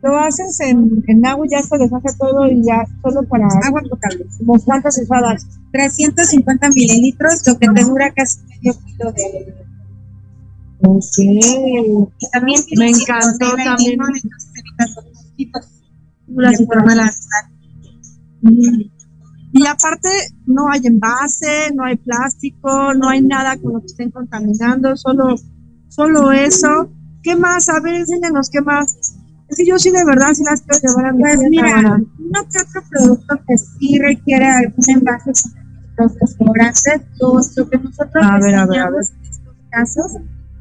lo 0.06 0.20
haces 0.20 0.60
en, 0.60 1.04
en 1.08 1.26
agua 1.26 1.48
y 1.48 1.50
ya 1.50 1.64
se 1.64 1.78
deshace 1.78 2.16
todo 2.20 2.46
y 2.46 2.64
ya 2.64 2.86
solo 3.02 3.24
para 3.24 3.48
agua 3.64 3.82
potable. 3.90 4.26
¿Como 4.38 4.60
cuántas 4.60 5.00
usadas? 5.00 5.48
350 5.72 6.70
mililitros, 6.70 7.42
lo 7.48 7.58
que 7.58 7.68
te 7.68 7.84
dura 7.84 8.14
casi 8.14 8.40
medio 8.44 8.74
kilo 8.86 9.12
de. 9.12 9.56
Ok. 10.82 11.18
Y 11.18 12.30
también 12.32 12.62
me 12.78 12.90
encantó 12.90 13.56
también. 13.56 13.98
Y 19.54 19.66
aparte, 19.66 20.10
no 20.46 20.70
hay 20.70 20.82
envase, 20.84 21.74
no 21.74 21.86
hay 21.86 21.96
plástico, 21.96 22.94
no 22.94 23.10
hay 23.10 23.22
nada 23.22 23.58
con 23.58 23.74
lo 23.74 23.80
que 23.80 23.88
estén 23.88 24.12
contaminando, 24.12 24.96
solo, 24.98 25.36
solo 25.88 26.32
eso. 26.32 26.92
¿Qué 27.24 27.36
más? 27.36 27.70
A 27.70 27.80
ver, 27.80 27.96
enséñanos, 27.96 28.50
¿qué 28.52 28.62
más? 28.62 29.05
Es 29.48 29.58
que 29.58 29.66
yo 29.66 29.78
sí 29.78 29.92
de 29.92 30.04
verdad 30.04 30.34
sí 30.34 30.44
las 30.44 30.62
quiero 30.62 30.88
llevar 30.88 31.06
a 31.06 31.14
mi 31.14 31.22
Pues 31.22 31.40
mira, 31.50 32.02
uno 32.20 32.48
que 32.50 32.60
otro 32.60 32.84
producto 32.90 33.36
que 33.48 33.58
sí 33.58 34.00
requiere 34.00 34.48
algún 34.48 34.84
envase 34.88 35.32
los 35.98 36.20
restaurantes, 36.20 37.02
lo 37.20 37.70
que 37.70 37.78
nosotros 37.78 38.26
a 38.26 38.40
ver, 38.40 38.56
a 38.56 38.66
ver, 38.66 38.80
a 38.80 38.90
ver. 38.90 39.04
en 39.04 39.30
estos 39.30 39.56
casos 39.70 40.12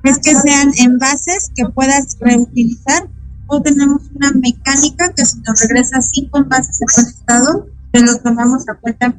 es 0.05 0.19
que 0.19 0.35
sean 0.35 0.71
envases 0.79 1.51
que 1.57 1.65
puedas 1.67 2.17
reutilizar 2.21 3.09
o 3.47 3.61
tenemos 3.61 4.03
una 4.15 4.33
mecánica 4.33 5.13
que 5.15 5.25
si 5.25 5.41
nos 5.41 5.61
regresa 5.63 6.01
cinco 6.03 6.39
envases 6.39 6.81
en 6.81 6.87
buen 6.95 7.07
estado, 7.07 7.67
te 7.93 8.01
los 8.01 8.23
tomamos 8.23 8.69
a 8.69 8.75
cuenta 8.75 9.15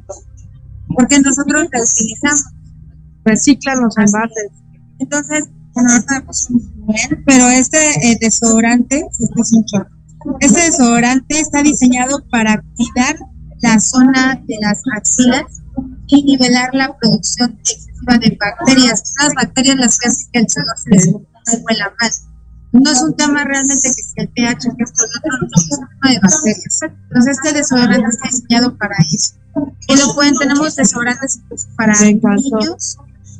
porque 0.96 1.20
nosotros 1.20 1.68
reutilizamos. 1.70 2.44
Reciclan 3.24 3.82
los 3.82 3.98
envases. 3.98 4.50
Entonces, 5.00 5.48
bueno, 5.76 5.92
ahorita 5.92 6.22
pues, 6.24 6.48
pero 7.26 7.48
este 7.48 8.10
eh, 8.10 8.16
desodorante, 8.18 9.04
este 9.10 9.40
es 9.40 9.52
un 9.52 9.64
chorro. 9.66 9.90
Este 10.40 10.62
desodorante 10.62 11.38
está 11.38 11.62
diseñado 11.62 12.24
para 12.30 12.62
cuidar 12.76 13.16
la 13.60 13.78
zona 13.78 14.42
de 14.46 14.56
las 14.62 14.80
axilas 14.96 15.44
y 16.06 16.22
nivelar 16.22 16.70
la 16.72 16.96
producción 16.96 17.58
excesiva 17.58 18.16
de 18.18 18.38
bacterias. 18.40 19.12
Las 19.22 19.34
bacterias 19.34 19.76
las 19.76 19.98
que 19.98 20.08
hacen 20.08 20.26
que 20.32 20.38
el 20.40 20.48
sudor 20.48 20.78
se 20.78 20.90
les 20.90 21.06
huela 21.62 21.92
mal. 22.00 22.10
No 22.72 22.90
es 22.90 23.02
un 23.02 23.14
tema 23.14 23.44
realmente 23.44 23.88
que 23.94 24.02
sea 24.02 24.24
el 24.24 24.28
pH, 24.30 24.76
que 24.76 24.82
es 24.82 24.92
otro, 24.92 25.30
no 25.40 25.46
es 25.56 25.78
un 25.78 25.88
tema 25.88 26.10
de 26.10 26.20
bacterias. 26.20 26.80
Entonces 26.82 27.36
este 27.36 27.52
desodorante 27.52 28.08
está 28.08 28.28
diseñado 28.30 28.76
para 28.78 28.96
eso. 29.14 29.34
Y 29.88 29.96
lo 29.96 30.14
pueden, 30.14 30.36
tenemos 30.36 30.74
desodorantes 30.74 31.36
incluso 31.36 31.68
para 31.76 31.94
niños, 32.00 32.96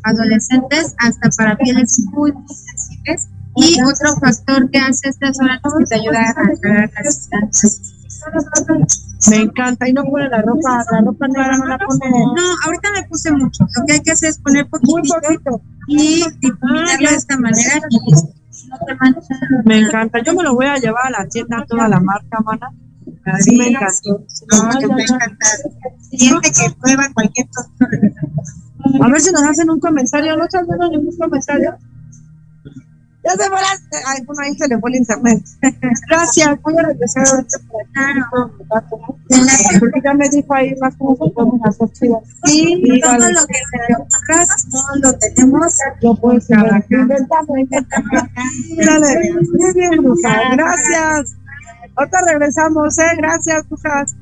adolescentes, 0.07 0.95
hasta 0.99 1.29
para 1.37 1.57
pieles 1.57 1.99
muy, 2.13 2.33
muy 2.33 2.47
sensibles. 2.49 3.29
Y 3.57 3.81
otro 3.83 4.17
factor 4.21 4.71
que 4.71 4.79
hace 4.79 5.09
este 5.09 5.27
desodorante 5.27 5.69
es 5.69 5.75
que 5.79 5.85
te 5.87 5.95
ayuda 5.95 6.21
a 6.21 6.31
aclarar 6.31 6.91
las 7.05 7.15
sustancias 7.15 7.81
Me 9.31 9.37
encanta. 9.37 9.89
Y 9.89 9.93
no 9.95 10.05
pone 10.05 10.29
la 10.29 10.43
ropa, 10.43 10.85
la 10.93 11.01
ropa 11.01 11.27
negra 11.29 11.57
no 11.57 11.67
la 11.67 11.79
pone. 11.79 12.11
No, 12.11 12.43
ahorita 12.67 12.91
me 12.93 13.03
puse 13.09 13.33
mucho. 13.33 13.65
Lo 13.77 13.87
que 13.87 13.95
hay 13.95 14.01
que 14.01 14.11
hacer 14.13 14.29
es 14.31 14.39
poner 14.39 14.69
poquito, 14.69 14.93
Muy 14.93 15.03
poquito. 15.09 15.63
y 15.89 16.25
difuminarlo 16.41 17.11
de 17.11 17.17
esta 17.17 17.39
manera. 17.39 17.81
y 17.89 18.13
no 18.69 18.77
te 18.87 18.95
manches. 18.95 19.39
Me 19.65 19.79
encanta. 19.79 20.23
Yo 20.23 20.35
me 20.35 20.43
lo 20.43 20.55
voy 20.55 20.67
a 20.67 20.77
llevar 20.77 21.07
a 21.07 21.23
la 21.23 21.29
tienda 21.29 21.65
toda 21.67 21.89
la 21.89 22.01
marca, 22.01 22.39
mana. 22.45 22.71
Sí, 23.41 23.57
me 23.57 23.69
encantó. 23.69 24.23
No. 24.53 24.71
Siente 26.11 26.53
que 26.53 26.71
prueba 26.81 27.09
cualquier 27.13 27.49
cosa. 27.49 27.71
A 29.07 29.09
ver 29.09 29.21
si 29.21 29.31
nos 29.31 29.43
hacen 29.43 29.71
un 29.71 29.79
comentario. 29.79 30.37
¿No 30.37 30.45
están 30.45 30.67
dando 30.67 30.91
ningún 30.91 31.17
comentario? 31.17 31.77
Ya 33.25 33.33
se 33.33 33.49
fue 33.49 33.61
la... 33.61 34.01
Ay, 34.09 34.25
bueno, 34.27 34.43
ahí 34.43 34.57
se 34.59 34.67
le 34.67 34.79
fue 34.81 34.91
el 34.91 34.97
internet. 34.97 35.45
Gracias. 36.11 36.61
Voy 36.63 36.75
a 36.77 36.83
regresar 36.83 37.25
por 37.25 37.83
aquí. 37.83 39.79
Porque 39.79 40.01
ya 40.03 40.13
me 40.15 40.29
dijo 40.29 40.53
ahí 40.53 40.75
más 40.81 40.97
cómo 40.97 41.15
se 41.15 41.33
pueden 41.33 41.61
hacer 41.65 41.89
chivas. 41.93 42.25
Sí, 42.47 42.83
Sí, 42.85 43.01
todo 43.01 43.13
vale. 43.13 43.33
lo 43.33 43.47
que 43.47 43.55
se 43.55 43.79
le 43.79 43.95
ocurra, 43.95 44.47
todo 44.73 44.97
lo 45.03 45.19
tenemos. 45.19 45.75
Yo 46.03 46.15
puedo 46.17 46.39
inventando, 46.91 47.57
inventando. 47.57 48.11
Dale. 48.77 49.33
Muy 49.57 49.73
bien, 49.73 50.03
Bruja. 50.03 50.41
Gracias. 50.53 51.37
Ahorita 51.95 52.21
regresamos, 52.27 52.99
¿eh? 52.99 53.07
Gracias, 53.19 53.69
Brujas. 53.69 54.17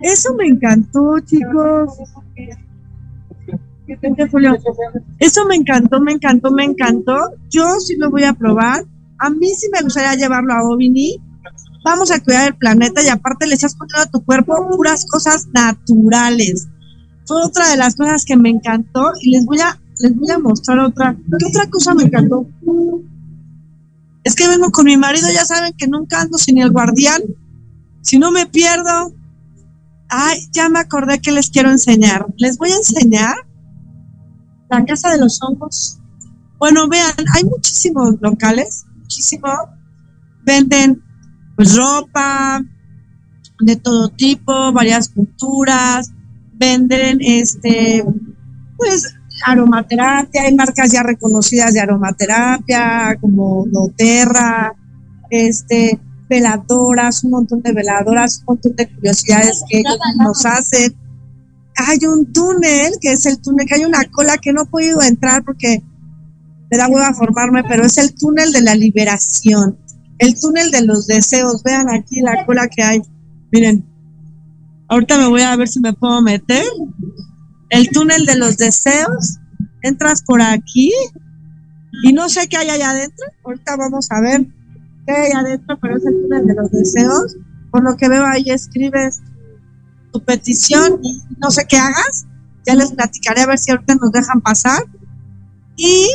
Eso 0.00 0.34
me 0.34 0.46
encantó, 0.46 1.20
chicos. 1.20 1.98
Eso 5.18 5.46
me 5.46 5.54
encantó, 5.54 6.00
me 6.00 6.12
encantó, 6.12 6.50
me 6.50 6.64
encantó. 6.64 7.16
Yo 7.50 7.78
sí 7.80 7.96
lo 7.96 8.10
voy 8.10 8.24
a 8.24 8.32
probar. 8.32 8.84
A 9.18 9.30
mí 9.30 9.48
sí 9.54 9.68
me 9.72 9.82
gustaría 9.82 10.14
llevarlo 10.14 10.52
a 10.52 10.62
Ovini. 10.64 11.16
Vamos 11.84 12.10
a 12.10 12.20
cuidar 12.20 12.48
el 12.48 12.56
planeta 12.56 13.02
y 13.02 13.08
aparte 13.08 13.46
le 13.46 13.54
estás 13.54 13.76
poniendo 13.76 14.02
a 14.02 14.10
tu 14.10 14.24
cuerpo 14.24 14.68
puras 14.70 15.06
cosas 15.08 15.46
naturales. 15.52 16.66
Fue 17.26 17.42
otra 17.44 17.68
de 17.68 17.76
las 17.76 17.94
cosas 17.94 18.24
que 18.24 18.36
me 18.36 18.50
encantó 18.50 19.12
y 19.20 19.30
les 19.30 19.46
voy 19.46 19.60
a, 19.60 19.80
les 20.00 20.14
voy 20.16 20.30
a 20.30 20.38
mostrar 20.38 20.80
otra. 20.80 21.16
¿Qué 21.38 21.46
otra 21.46 21.68
cosa 21.70 21.94
me 21.94 22.04
encantó? 22.04 22.46
Es 24.24 24.34
que 24.34 24.48
vengo 24.48 24.72
con 24.72 24.86
mi 24.86 24.96
marido, 24.96 25.28
ya 25.32 25.44
saben 25.44 25.72
que 25.78 25.86
nunca 25.86 26.20
ando 26.20 26.38
sin 26.38 26.58
el 26.58 26.72
guardián. 26.72 27.22
Si 28.02 28.18
no 28.18 28.32
me 28.32 28.46
pierdo. 28.46 29.12
Ay, 30.08 30.48
ya 30.52 30.68
me 30.68 30.78
acordé 30.78 31.20
que 31.20 31.32
les 31.32 31.50
quiero 31.50 31.70
enseñar. 31.70 32.26
Les 32.36 32.58
voy 32.58 32.70
a 32.70 32.76
enseñar 32.76 33.36
la 34.68 34.84
casa 34.84 35.10
de 35.10 35.18
los 35.18 35.40
hongos. 35.42 35.98
Bueno, 36.58 36.88
vean, 36.88 37.14
hay 37.34 37.44
muchísimos 37.44 38.14
locales, 38.20 38.84
muchísimo. 38.94 39.48
Venden 40.44 41.02
pues 41.56 41.76
ropa 41.76 42.62
de 43.60 43.76
todo 43.76 44.08
tipo, 44.10 44.72
varias 44.72 45.08
culturas, 45.08 46.12
venden 46.54 47.18
este 47.20 48.04
pues 48.76 49.14
aromaterapia, 49.44 50.42
hay 50.42 50.54
marcas 50.54 50.92
ya 50.92 51.02
reconocidas 51.02 51.72
de 51.72 51.80
aromaterapia 51.80 53.16
como 53.20 53.66
doTERRA, 53.66 54.74
este 55.30 55.98
veladoras, 56.28 57.24
un 57.24 57.30
montón 57.30 57.62
de 57.62 57.72
veladoras, 57.72 58.40
un 58.40 58.54
montón 58.54 58.76
de 58.76 58.88
curiosidades 58.88 59.62
que 59.68 59.82
nos 60.18 60.44
hacen 60.44 60.94
hay 61.76 61.98
un 62.06 62.32
túnel, 62.32 62.94
que 63.00 63.12
es 63.12 63.26
el 63.26 63.40
túnel, 63.40 63.66
que 63.66 63.74
hay 63.74 63.84
una 63.84 64.04
cola 64.10 64.38
que 64.38 64.52
no 64.52 64.62
he 64.62 64.66
podido 64.66 65.02
entrar 65.02 65.44
porque 65.44 65.82
me 66.70 66.78
da 66.78 66.88
hueva 66.88 67.12
formarme, 67.12 67.62
pero 67.64 67.84
es 67.84 67.98
el 67.98 68.14
túnel 68.14 68.52
de 68.52 68.62
la 68.62 68.74
liberación, 68.74 69.78
el 70.18 70.38
túnel 70.40 70.70
de 70.70 70.82
los 70.82 71.06
deseos. 71.06 71.62
Vean 71.62 71.90
aquí 71.90 72.20
la 72.20 72.46
cola 72.46 72.68
que 72.68 72.82
hay. 72.82 73.02
Miren, 73.52 73.84
ahorita 74.88 75.18
me 75.18 75.28
voy 75.28 75.42
a 75.42 75.54
ver 75.56 75.68
si 75.68 75.80
me 75.80 75.92
puedo 75.92 76.22
meter. 76.22 76.64
El 77.68 77.88
túnel 77.90 78.24
de 78.26 78.36
los 78.36 78.56
deseos. 78.56 79.38
Entras 79.82 80.22
por 80.22 80.42
aquí 80.42 80.90
y 82.02 82.12
no 82.12 82.28
sé 82.28 82.48
qué 82.48 82.56
hay 82.56 82.70
allá 82.70 82.90
adentro. 82.90 83.26
Ahorita 83.44 83.76
vamos 83.76 84.10
a 84.10 84.20
ver 84.20 84.46
qué 85.06 85.12
hay 85.12 85.32
adentro, 85.32 85.78
pero 85.80 85.96
es 85.96 86.04
el 86.04 86.22
túnel 86.22 86.46
de 86.46 86.54
los 86.54 86.70
deseos. 86.70 87.36
Por 87.70 87.84
lo 87.84 87.96
que 87.96 88.08
veo 88.08 88.24
ahí 88.24 88.44
escribes 88.46 89.20
tu 90.16 90.24
petición 90.24 91.00
y 91.02 91.20
no 91.38 91.50
sé 91.50 91.66
qué 91.68 91.76
hagas. 91.76 92.26
Ya 92.66 92.74
les 92.74 92.92
platicaré 92.92 93.42
a 93.42 93.46
ver 93.46 93.58
si 93.58 93.70
ahorita 93.70 93.94
nos 93.96 94.10
dejan 94.12 94.40
pasar. 94.40 94.82
Y 95.76 96.08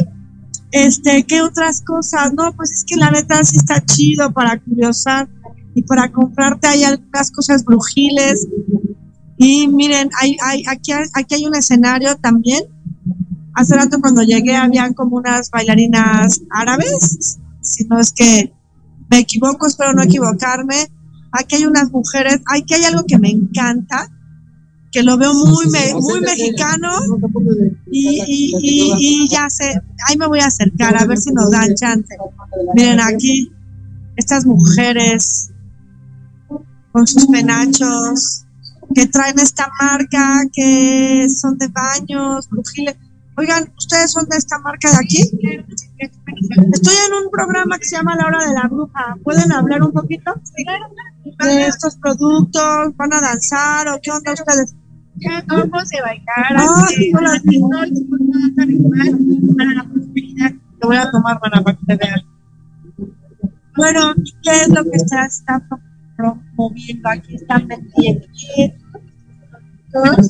este, 0.71 1.23
¿qué 1.23 1.41
otras 1.41 1.81
cosas? 1.81 2.33
No, 2.33 2.51
pues 2.53 2.71
es 2.71 2.85
que 2.85 2.95
la 2.95 3.11
neta 3.11 3.43
sí 3.43 3.57
está 3.57 3.83
chido 3.85 4.31
para 4.33 4.59
curiosar 4.59 5.29
y 5.75 5.83
para 5.83 6.11
comprarte 6.11 6.67
hay 6.67 6.83
algunas 6.83 7.31
cosas 7.31 7.63
brujiles. 7.63 8.47
Y 9.37 9.67
miren, 9.67 10.09
hay, 10.19 10.37
hay, 10.43 10.63
aquí, 10.67 10.91
aquí 11.13 11.35
hay 11.35 11.45
un 11.45 11.55
escenario 11.55 12.17
también. 12.17 12.63
Hace 13.53 13.75
rato 13.75 13.99
cuando 14.01 14.23
llegué 14.23 14.55
habían 14.55 14.93
como 14.93 15.17
unas 15.17 15.49
bailarinas 15.51 16.41
árabes, 16.49 17.37
si 17.61 17.83
no 17.85 17.99
es 17.99 18.11
que 18.13 18.53
me 19.09 19.19
equivoco, 19.19 19.67
espero 19.67 19.93
no 19.93 20.03
equivocarme. 20.03 20.87
Aquí 21.31 21.55
hay 21.55 21.65
unas 21.65 21.91
mujeres, 21.91 22.39
aquí 22.47 22.73
hay 22.73 22.83
algo 22.85 23.03
que 23.07 23.17
me 23.19 23.29
encanta, 23.29 24.09
que 24.91 25.03
lo 25.03 25.17
veo 25.17 25.33
muy, 25.33 25.67
me- 25.67 25.93
muy 25.93 26.19
mexicano 26.21 26.89
y, 27.89 28.21
y, 28.27 28.53
y, 28.59 28.93
y 29.25 29.29
ya 29.29 29.49
sé, 29.49 29.79
ahí 30.07 30.17
me 30.17 30.27
voy 30.27 30.39
a 30.41 30.47
acercar 30.47 30.97
a 30.97 31.05
ver 31.05 31.17
si 31.17 31.31
nos 31.31 31.49
dan 31.49 31.73
chance. 31.75 32.13
Miren 32.75 32.99
aquí, 32.99 33.51
estas 34.17 34.45
mujeres 34.45 35.49
con 36.91 37.07
sus 37.07 37.25
penachos 37.27 38.43
que 38.93 39.07
traen 39.07 39.39
esta 39.39 39.69
marca, 39.81 40.41
que 40.51 41.25
son 41.33 41.57
de 41.57 41.69
baños, 41.69 42.49
brujiles. 42.49 42.95
Oigan, 43.37 43.71
¿ustedes 43.77 44.11
son 44.11 44.27
de 44.27 44.35
esta 44.35 44.59
marca 44.59 44.91
de 44.91 44.97
aquí? 44.97 45.31
Estoy 46.73 46.93
en 47.07 47.23
un 47.25 47.31
programa 47.31 47.77
que 47.77 47.85
se 47.85 47.95
llama 47.97 48.15
La 48.15 48.25
Hora 48.27 48.45
de 48.47 48.53
la 48.53 48.67
Bruja. 48.67 49.15
¿Pueden 49.23 49.51
hablar 49.51 49.83
un 49.83 49.91
poquito 49.91 50.33
de 51.43 51.65
estos 51.67 51.95
productos? 51.97 52.95
¿Van 52.95 53.13
a 53.13 53.21
danzar 53.21 53.87
o 53.89 53.99
qué 54.01 54.11
onda 54.11 54.33
ustedes? 54.33 54.75
Vamos 55.47 55.89
a 55.93 56.01
bailar, 56.03 56.55
Ah, 56.55 56.87
mundo 57.43 57.77
danza 57.77 58.65
ritual 58.65 59.19
para 59.57 59.73
la 59.73 59.83
prosperidad. 59.83 60.51
Te 60.79 60.87
voy 60.87 60.95
a 60.97 61.11
tomar, 61.11 61.39
para 61.39 61.63
que 61.63 61.77
te 61.85 61.95
vean. 61.95 62.21
Bueno, 63.75 64.13
¿qué 64.43 64.51
es 64.61 64.69
lo 64.69 64.83
que 64.83 64.95
está, 64.97 65.25
está 65.25 65.59
pro- 65.67 65.79
promoviendo 66.55 67.09
aquí? 67.09 67.35
Están 67.35 67.67
vendiendo. 67.67 68.25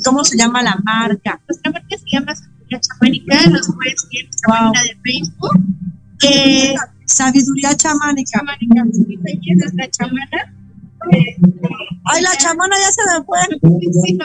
¿Cómo 0.04 0.24
se 0.24 0.38
llama 0.38 0.62
la 0.62 0.76
marca? 0.84 1.40
Nuestra 1.48 1.72
marca 1.72 1.88
se 1.98 2.04
llama 2.12 2.36
Sabiduría 2.36 2.80
Chamánica, 2.80 3.50
nos 3.50 3.68
puedes 3.76 4.02
seguir 4.02 4.22
en 4.22 4.28
nuestra 4.28 4.48
Wow. 4.48 4.72
página 4.74 4.82
de 4.84 4.98
Facebook. 5.04 5.64
Eh, 6.24 6.76
Sabiduría 7.06 7.76
chamánica. 7.76 8.42
sí, 8.92 9.18
es 9.22 9.58
nuestra 9.58 9.90
chamana. 9.90 10.56
Ay, 12.06 12.22
la 12.22 12.38
chamana 12.38 12.76
ya 12.78 12.92
se 12.92 13.02
me 13.20 13.26
fue. 13.26 13.40
sí. 14.04 14.18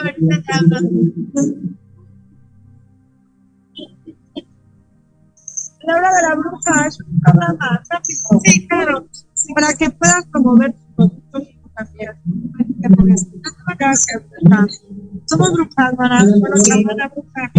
La 5.87 5.95
hora 5.95 6.11
de 6.13 6.21
la 6.21 6.35
bruja 6.35 6.87
es 6.87 6.99
un 6.99 7.19
programa 7.21 7.81
rápido. 7.89 8.41
Sí, 8.43 8.67
claro. 8.67 9.07
Para 9.55 9.73
que 9.73 9.89
puedas 9.89 10.25
promover 10.25 10.75
tus 10.97 11.11
productos 11.31 11.73
también. 11.75 12.11
Gracias, 13.79 14.21
bruja. 14.29 14.67
Somos 15.25 15.53
brujas, 15.53 15.93
mana. 15.97 16.25
Bueno, 16.39 16.55
chamana 16.63 17.07
bruja. 17.07 17.51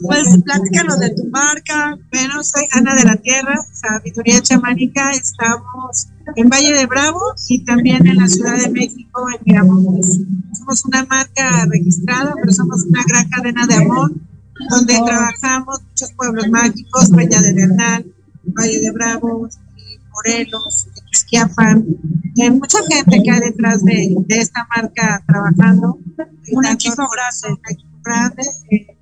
Pues 0.00 0.28
platícanos 0.44 1.00
de 1.00 1.10
tu 1.10 1.24
marca. 1.26 1.98
Bueno, 2.12 2.42
soy 2.44 2.64
Ana 2.72 2.94
de 2.94 3.04
la 3.04 3.16
Tierra, 3.16 3.56
Sabiduría 3.72 4.40
Chamánica. 4.40 5.10
Estamos 5.10 6.08
en 6.36 6.48
Valle 6.48 6.72
de 6.72 6.86
Bravo 6.86 7.20
y 7.48 7.64
también 7.64 8.06
en 8.06 8.16
la 8.16 8.28
Ciudad 8.28 8.56
de 8.56 8.68
México, 8.68 9.26
en 9.30 9.40
Miramontes. 9.44 10.20
Somos 10.52 10.84
una 10.84 11.04
marca 11.04 11.66
registrada, 11.66 12.34
pero 12.40 12.52
somos 12.52 12.84
una 12.84 13.02
gran 13.08 13.28
cadena 13.28 13.66
de 13.66 13.74
amor 13.74 14.12
donde 14.70 14.94
trabajamos 14.94 15.82
muchos 15.82 16.12
pueblos 16.12 16.48
mágicos, 16.48 17.10
Peña 17.10 17.40
de 17.40 17.52
Bernal, 17.54 18.06
Valle 18.44 18.80
de 18.80 18.90
Bravo, 18.92 19.46
eh, 19.46 19.98
Morelos, 20.12 20.88
Esquiapan. 21.12 21.84
Hay 22.40 22.50
mucha 22.50 22.78
gente 22.88 23.20
que 23.22 23.30
hay 23.30 23.40
detrás 23.40 23.84
de, 23.84 24.14
de 24.26 24.36
esta 24.36 24.66
marca 24.76 25.22
trabajando. 25.26 25.98
Un 26.52 26.66
equipo 26.66 27.02
grande. 27.08 27.48
Un 27.48 27.72
equipo 27.72 27.98
grande. 28.04 28.97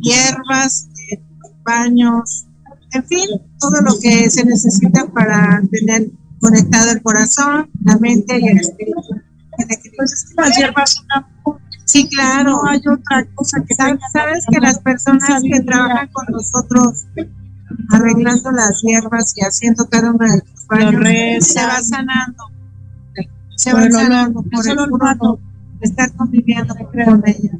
Hierbas, 0.00 0.88
eh, 1.10 1.20
baños, 1.64 2.46
en 2.92 3.04
fin, 3.04 3.28
todo 3.58 3.80
lo 3.80 3.98
que 4.00 4.28
se 4.30 4.44
necesita 4.44 5.06
para 5.06 5.62
tener 5.70 6.10
conectado 6.40 6.90
el 6.90 7.02
corazón, 7.02 7.70
la 7.84 7.96
mente 7.98 8.38
y 8.38 8.48
el 8.48 8.58
espíritu. 8.58 9.00
Pues 9.96 10.12
es 10.12 10.24
que 10.30 10.34
las 10.36 10.56
hierbas 10.58 10.90
son 10.92 11.04
una- 11.06 11.28
Sí, 11.84 12.08
claro. 12.08 12.52
No 12.62 12.68
hay 12.68 12.78
otra 12.78 13.26
cosa 13.34 13.62
que 13.66 13.74
sabes, 13.74 13.98
sabes 14.12 14.44
que 14.50 14.60
las 14.60 14.78
personas 14.78 15.42
que 15.42 15.60
trabajan 15.60 16.08
con 16.12 16.24
nosotros 16.30 17.04
arreglando 17.90 18.50
las 18.50 18.80
hierbas 18.82 19.34
y 19.36 19.42
haciendo 19.42 19.86
cada 19.88 20.10
una 20.12 20.36
de 20.36 20.40
tus 20.42 20.66
baños, 20.66 21.46
se 21.46 21.60
va 21.66 21.80
sanando. 21.82 22.44
Se 23.56 23.72
va 23.72 23.90
sanando. 23.90 24.42
por 24.42 24.66
el 24.66 24.76
puro 24.88 25.38
estar 25.80 26.12
conviviendo 26.12 26.74
con 27.04 27.22
ella. 27.26 27.58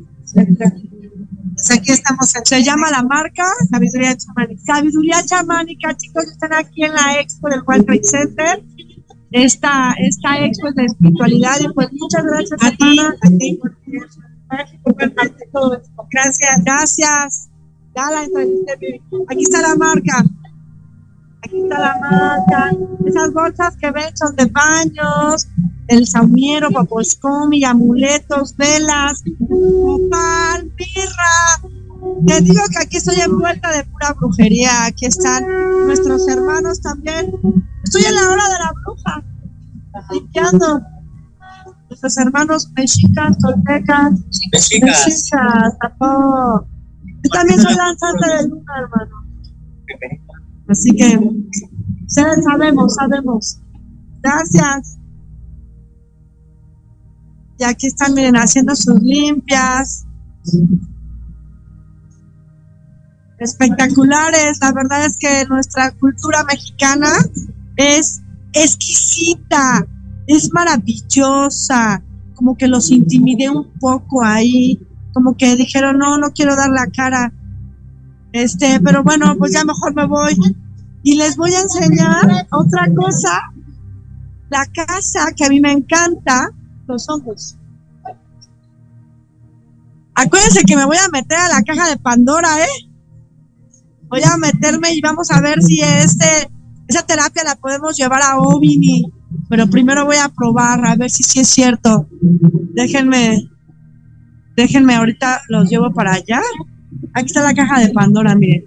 Pues 1.63 1.79
aquí 1.79 1.93
estamos 1.93 2.35
en 2.35 2.45
Se 2.45 2.65
llama 2.65 2.91
la 2.91 3.05
marca 3.05 3.45
Sabiduría 3.71 4.17
Chamánica. 4.17 4.61
Sabiduría 4.67 5.23
Chamánica, 5.25 5.97
chicos, 5.97 6.25
están 6.25 6.53
aquí 6.55 6.83
en 6.83 6.93
la 6.93 7.21
expo 7.21 7.49
del 7.49 7.63
World 7.63 7.87
Trade 7.87 8.03
Center. 8.03 8.65
Esta, 9.31 9.95
esta 9.97 10.45
expo 10.45 10.71
es 10.71 10.75
de 10.75 10.87
espiritualidad 10.87 11.61
y 11.61 11.73
pues 11.73 11.89
muchas 11.93 12.25
gracias 12.25 12.65
a 12.65 12.71
ti, 12.73 12.99
a 12.99 13.29
ti 13.39 13.61
por 13.63 13.77
por 14.83 14.97
compartir 14.97 15.49
todo 15.53 15.77
esto. 15.77 16.09
Gracias, 16.11 16.65
gracias. 16.65 17.49
Ya 17.95 18.11
la 18.11 18.25
entrevisté. 18.25 18.89
Aquí 19.29 19.43
está 19.43 19.63
la 19.63 19.77
marca. 19.77 20.25
Aquí 21.45 21.63
está 21.63 21.79
la 21.79 21.97
marca. 22.01 22.77
Esas 23.07 23.33
bolsas 23.33 23.77
que 23.77 23.89
ven 23.93 24.17
son 24.17 24.35
de 24.35 24.47
baños, 24.47 25.47
el 25.89 26.07
saumiero, 26.07 26.71
paposcomi, 26.71 27.65
amuletos, 27.65 28.57
velas, 28.57 29.23
opal, 29.49 30.71
mirra. 30.79 31.73
Te 32.27 32.41
digo 32.41 32.63
que 32.71 32.79
aquí 32.85 32.97
estoy 32.97 33.21
envuelta 33.21 33.71
de 33.77 33.85
pura 33.85 34.13
brujería. 34.15 34.87
Aquí 34.87 35.07
están 35.07 35.45
nuestros 35.87 36.27
hermanos 36.29 36.81
también. 36.81 37.33
Estoy 37.85 38.05
en 38.05 38.15
la 38.15 38.31
hora 38.31 38.45
de 38.49 38.59
la 38.59 38.73
bruja, 38.85 39.25
limpiando. 40.11 40.81
Nuestros 41.89 42.19
hermanos 42.19 42.71
mexicas, 42.75 43.37
toltecas, 43.39 44.13
Mexicas. 44.51 45.07
mexicas, 45.07 45.79
tapó. 45.81 46.67
Yo 47.23 47.31
también 47.31 47.61
soy 47.61 47.75
danzante 47.75 48.27
de 48.37 48.49
luna, 48.49 48.73
hermano. 48.81 49.23
Así 50.69 50.91
que 50.97 51.19
ustedes 52.07 52.45
sabemos, 52.45 52.95
sabemos. 52.95 53.59
Gracias. 54.23 54.99
Y 57.63 57.65
aquí 57.65 57.87
están, 57.87 58.15
miren, 58.15 58.35
haciendo 58.35 58.75
sus 58.75 59.01
limpias. 59.01 60.05
Espectaculares. 63.39 64.59
La 64.61 64.73
verdad 64.73 65.07
es 65.07 65.17
que 65.17 65.47
nuestra 65.49 65.93
cultura 65.93 66.43
mexicana 66.43 67.07
es 67.77 68.21
exquisita, 68.53 69.87
es 70.27 70.53
maravillosa. 70.53 72.03
Como 72.35 72.57
que 72.57 72.67
los 72.67 72.91
intimidé 72.91 73.49
un 73.49 73.73
poco 73.79 74.25
ahí. 74.25 74.85
Como 75.13 75.37
que 75.37 75.55
dijeron, 75.55 75.99
no, 75.99 76.19
no 76.19 76.33
quiero 76.33 76.57
dar 76.57 76.71
la 76.71 76.89
cara. 76.89 77.33
Este, 78.33 78.81
pero 78.81 79.05
bueno, 79.05 79.37
pues 79.39 79.53
ya 79.53 79.65
mejor 79.65 79.95
me 79.95 80.07
voy. 80.07 80.35
Y 81.05 81.15
les 81.15 81.37
voy 81.37 81.55
a 81.55 81.61
enseñar 81.61 82.49
otra 82.51 82.89
cosa. 82.93 83.41
La 84.51 84.67
casa 84.67 85.31
que 85.37 85.45
a 85.45 85.49
mí 85.49 85.61
me 85.61 85.71
encanta, 85.71 86.51
los 86.87 87.09
hongos. 87.09 87.57
Acuérdense 90.15 90.65
que 90.65 90.77
me 90.77 90.85
voy 90.85 90.97
a 90.97 91.09
meter 91.09 91.39
a 91.39 91.49
la 91.49 91.63
caja 91.63 91.89
de 91.89 91.97
Pandora, 91.97 92.49
¿eh? 92.63 92.89
Voy 94.09 94.21
a 94.23 94.37
meterme 94.37 94.93
y 94.93 95.01
vamos 95.01 95.31
a 95.31 95.41
ver 95.41 95.63
si 95.63 95.81
este, 95.81 96.51
esa 96.87 97.03
terapia 97.03 97.45
la 97.45 97.57
podemos 97.57 97.97
llevar 97.97 98.23
a 98.23 98.39
Ovini. 98.39 99.11
Pero 99.49 99.67
primero 99.69 100.05
voy 100.05 100.17
a 100.17 100.29
probar, 100.29 100.85
a 100.85 100.97
ver 100.97 101.11
si 101.11 101.23
sí 101.23 101.41
es 101.41 101.49
cierto. 101.49 102.07
Déjenme, 102.75 103.49
déjenme, 104.57 104.95
ahorita 104.95 105.43
los 105.49 105.71
llevo 105.71 105.93
para 105.93 106.13
allá. 106.13 106.41
Aquí 107.15 107.27
está 107.27 107.43
la 107.43 107.55
caja 107.55 107.81
de 107.81 107.93
Pandora, 107.93 108.35
miren. 108.35 108.65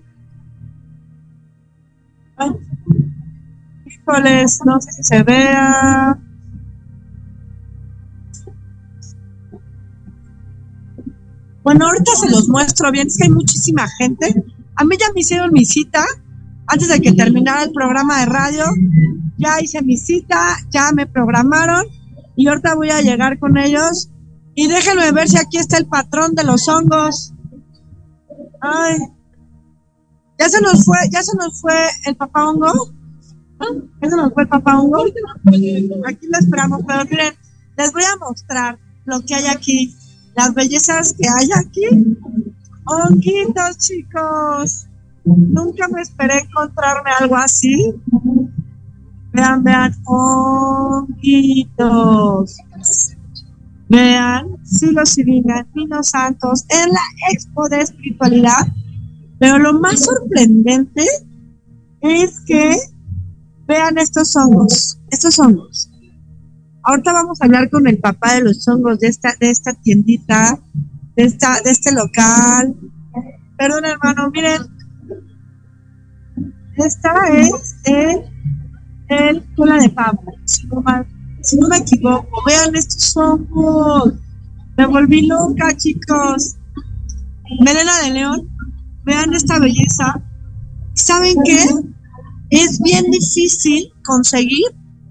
Híjoles, 3.85 4.59
no 4.65 4.81
sé 4.81 4.91
si 4.91 5.03
se 5.03 5.23
vea. 5.23 6.19
Bueno, 11.65 11.87
ahorita 11.87 12.11
se 12.15 12.29
los 12.29 12.47
muestro 12.47 12.91
bien, 12.91 13.07
es 13.07 13.17
que 13.17 13.23
hay 13.23 13.31
muchísima 13.31 13.87
gente. 13.97 14.35
A 14.75 14.83
mí 14.83 14.95
ya 14.99 15.07
me 15.15 15.21
hicieron 15.21 15.51
mi 15.51 15.65
cita 15.65 16.05
antes 16.67 16.87
de 16.89 17.01
que 17.01 17.11
terminara 17.11 17.63
el 17.63 17.71
programa 17.71 18.19
de 18.19 18.27
radio. 18.27 18.65
Ya 19.39 19.59
hice 19.59 19.81
mi 19.81 19.97
cita, 19.97 20.57
ya 20.69 20.91
me 20.91 21.07
programaron 21.07 21.87
y 22.35 22.47
ahorita 22.47 22.75
voy 22.75 22.91
a 22.91 23.01
llegar 23.01 23.39
con 23.39 23.57
ellos. 23.57 24.09
Y 24.53 24.67
déjenme 24.67 25.11
ver 25.11 25.27
si 25.27 25.39
aquí 25.39 25.57
está 25.57 25.79
el 25.79 25.87
patrón 25.87 26.35
de 26.35 26.43
los 26.43 26.67
hongos. 26.67 27.33
Ay. 28.61 28.99
Ya 30.37 30.49
se 30.49 30.61
nos 30.61 30.85
fue, 30.85 30.97
ya 31.11 31.23
se 31.23 31.35
nos 31.35 31.59
fue 31.59 31.73
el 32.05 32.15
papá 32.15 32.47
hongo. 32.47 32.93
Ya 34.03 34.09
se 34.11 34.15
nos 34.15 34.31
fue 34.35 34.43
el 34.43 34.49
papá 34.49 34.79
hongo. 34.79 35.03
Aquí 35.03 36.27
lo 36.27 36.37
esperamos, 36.37 36.81
pero 36.85 37.05
miren, 37.05 37.33
les 37.75 37.91
voy 37.91 38.03
a 38.03 38.17
mostrar 38.17 38.77
lo 39.05 39.21
que 39.21 39.33
hay 39.33 39.47
aquí, 39.47 39.95
las 40.35 40.53
bellezas 40.53 41.13
que 41.13 41.27
hay 41.27 41.49
aquí. 41.55 41.87
Honguitos, 42.85 43.77
chicos. 43.79 44.85
Nunca 45.23 45.87
me 45.87 46.01
esperé 46.01 46.39
encontrarme 46.39 47.09
algo 47.19 47.35
así. 47.35 47.93
Vean, 49.33 49.63
vean, 49.63 49.95
honguitos. 50.05 51.47
Vean, 53.89 54.57
silos 54.63 55.17
y 55.17 55.23
vinos 55.23 56.09
santos 56.09 56.65
en 56.69 56.91
la 56.91 57.01
expo 57.31 57.67
de 57.69 57.81
espiritualidad. 57.81 58.67
Pero 59.39 59.57
lo 59.59 59.73
más 59.79 60.05
sorprendente 60.05 61.03
es 62.01 62.39
que 62.41 62.77
vean 63.67 63.97
estos 63.97 64.35
hongos, 64.35 64.99
estos 65.09 65.39
hongos. 65.39 65.89
Ahorita 66.85 67.13
vamos 67.13 67.41
a 67.41 67.45
hablar 67.45 67.69
con 67.69 67.87
el 67.87 67.97
papá 67.97 68.35
de 68.35 68.43
los 68.43 68.67
hongos 68.67 68.99
de 68.99 69.07
esta, 69.07 69.33
de 69.39 69.49
esta 69.49 69.73
tiendita, 69.73 70.59
de 71.15 71.23
esta, 71.23 71.59
de 71.61 71.71
este 71.71 71.91
local. 71.93 72.75
Perdón, 73.57 73.85
hermano, 73.85 74.29
miren. 74.31 74.61
Esta 76.77 77.27
es 77.29 77.75
el, 77.85 78.21
el 79.07 79.55
cola 79.55 79.77
de 79.77 79.89
pavo, 79.89 80.23
si 80.43 80.67
no, 80.67 80.83
si 81.41 81.57
no 81.57 81.67
me 81.69 81.77
equivoco. 81.77 82.43
Vean 82.45 82.75
estos 82.75 83.17
hongos. 83.17 84.13
Me 84.77 84.85
volví 84.85 85.25
loca, 85.25 85.75
chicos. 85.75 86.55
Melena 87.61 88.01
de 88.03 88.11
León, 88.11 88.49
vean 89.05 89.33
esta 89.33 89.57
belleza. 89.59 90.21
¿Saben 90.93 91.35
qué? 91.45 91.63
Es 92.49 92.79
bien 92.81 93.05
difícil 93.09 93.91
conseguir 94.03 94.65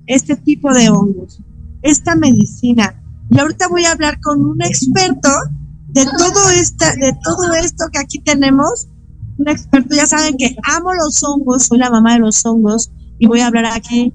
este 0.07 0.37
tipo 0.37 0.73
de 0.73 0.89
hongos, 0.91 1.41
esta 1.85 2.17
medicina. 2.17 3.01
Y 3.31 3.39
ahorita 3.39 3.69
voy 3.69 3.85
a 3.85 3.93
hablar 3.93 4.19
con 4.21 4.45
un 4.45 4.61
experto 4.63 5.29
de 5.89 6.05
todo 6.05 6.51
esta, 6.51 6.93
de 6.97 7.13
todo 7.23 7.55
esto 7.55 7.85
que 7.93 8.01
aquí 8.01 8.19
tenemos. 8.19 8.89
Un 9.39 9.49
experto, 9.49 9.95
ya 9.95 10.07
saben 10.07 10.37
que 10.37 10.57
amo 10.65 10.93
los 10.95 11.23
hongos, 11.23 11.67
soy 11.67 11.79
la 11.79 11.91
mamá 11.91 12.15
de 12.15 12.21
los 12.21 12.45
hongos 12.45 12.91
y 13.19 13.27
voy 13.27 13.41
a 13.41 13.47
hablar 13.47 13.67
aquí 13.67 14.13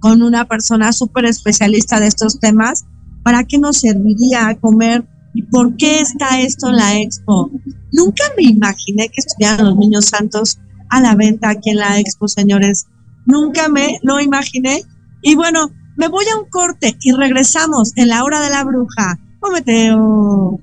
con 0.00 0.22
una 0.22 0.46
persona 0.46 0.92
súper 0.92 1.26
especialista 1.26 2.00
de 2.00 2.06
estos 2.06 2.38
temas. 2.40 2.86
¿Para 3.22 3.44
qué 3.44 3.58
nos 3.58 3.80
serviría 3.80 4.56
comer 4.60 5.06
y 5.34 5.42
por 5.42 5.76
qué 5.76 6.00
está 6.00 6.40
esto 6.40 6.68
en 6.68 6.76
la 6.76 6.98
expo? 7.00 7.50
Nunca 7.92 8.24
me 8.36 8.44
imaginé 8.44 9.08
que 9.08 9.20
estuvieran 9.20 9.66
los 9.66 9.76
niños 9.76 10.06
santos 10.06 10.58
a 10.88 11.00
la 11.00 11.14
venta 11.16 11.50
aquí 11.50 11.70
en 11.70 11.78
la 11.78 11.98
expo, 11.98 12.28
señores. 12.28 12.86
Nunca 13.26 13.68
me 13.68 13.98
lo 14.02 14.20
imaginé. 14.20 14.82
Y 15.22 15.34
bueno, 15.34 15.70
me 16.00 16.08
voy 16.08 16.24
a 16.32 16.38
un 16.38 16.46
corte 16.46 16.96
y 17.02 17.12
regresamos 17.12 17.92
en 17.94 18.08
la 18.08 18.24
hora 18.24 18.40
de 18.40 18.48
la 18.48 18.64
bruja. 18.64 19.18
Prometeo. 19.38 20.58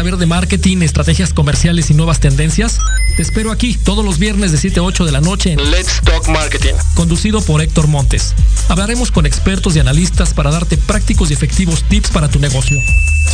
Saber 0.00 0.16
de 0.16 0.24
marketing, 0.24 0.78
estrategias 0.80 1.34
comerciales 1.34 1.90
y 1.90 1.94
nuevas 1.94 2.20
tendencias? 2.20 2.78
Te 3.16 3.22
espero 3.22 3.52
aquí 3.52 3.74
todos 3.74 4.02
los 4.02 4.18
viernes 4.18 4.50
de 4.50 4.56
7 4.56 4.80
a 4.80 4.82
8 4.82 5.04
de 5.04 5.12
la 5.12 5.20
noche 5.20 5.52
en 5.52 5.70
Let's 5.70 6.00
Talk 6.02 6.26
Marketing. 6.28 6.72
conducido 6.94 7.42
por 7.42 7.60
Héctor 7.60 7.86
Montes. 7.86 8.34
Hablaremos 8.70 9.10
con 9.10 9.26
expertos 9.26 9.76
y 9.76 9.78
analistas 9.78 10.32
para 10.32 10.50
darte 10.50 10.78
prácticos 10.78 11.30
y 11.30 11.34
efectivos 11.34 11.82
tips 11.82 12.08
para 12.12 12.30
tu 12.30 12.38
negocio. 12.38 12.78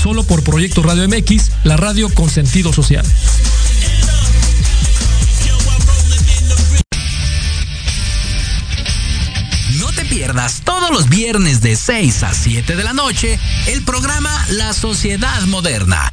Solo 0.02 0.24
por 0.24 0.42
Proyecto 0.42 0.82
Radio 0.82 1.08
MX, 1.08 1.52
la 1.62 1.76
radio 1.76 2.12
con 2.12 2.28
sentido 2.28 2.72
social. 2.72 3.06
No 9.78 9.92
te 9.92 10.04
pierdas 10.06 10.62
todos 10.64 10.90
los 10.90 11.08
viernes 11.08 11.60
de 11.60 11.76
6 11.76 12.24
a 12.24 12.34
7 12.34 12.74
de 12.74 12.82
la 12.82 12.92
noche 12.92 13.38
el 13.68 13.84
programa 13.84 14.46
La 14.48 14.72
Sociedad 14.72 15.42
Moderna 15.42 16.12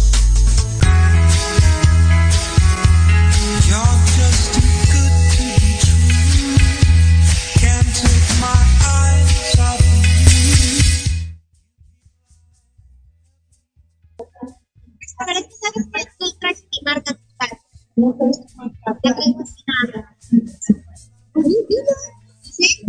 Sí, 22.41 22.83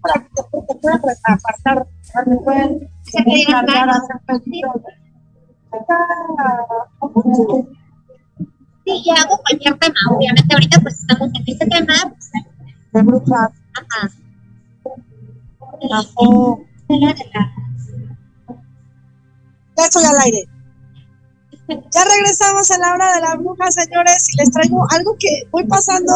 para 0.00 0.14
que 0.22 0.28
te, 0.34 0.74
puedas 0.80 1.00
apartar, 1.24 1.86
se 3.02 3.24
cargar, 3.46 3.90
hacer 3.90 4.20
pedidos. 4.26 4.82
Sí, 8.84 9.02
y 9.04 9.10
cualquier 9.42 9.78
tema, 9.78 9.94
obviamente 10.14 10.54
ahorita 10.54 10.80
pues 10.80 11.00
estamos 11.00 11.28
en 11.34 11.42
este 11.46 11.66
tema. 11.66 11.94
Pues, 12.08 12.30
de 12.92 13.02
brujas. 13.02 13.50
La 22.78 22.94
hora 22.94 23.14
de 23.14 23.20
la 23.20 23.34
bruja, 23.36 23.70
señores, 23.70 24.24
y 24.32 24.36
les 24.38 24.50
traigo 24.50 24.86
algo 24.90 25.16
que 25.18 25.48
voy 25.50 25.64
pasando 25.64 26.12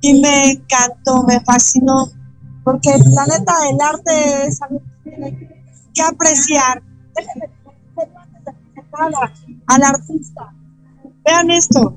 y 0.00 0.20
me 0.20 0.52
encantó, 0.52 1.24
me 1.24 1.40
fascinó, 1.40 2.10
porque 2.64 2.90
la 2.90 3.26
neta 3.26 3.54
el 3.70 3.80
arte 3.80 4.46
es 4.46 4.62
algo 4.62 4.80
que 5.94 6.02
apreciar. 6.02 6.82
Al 9.68 9.82
artista. 9.82 10.52
Vean 11.24 11.50
esto, 11.50 11.96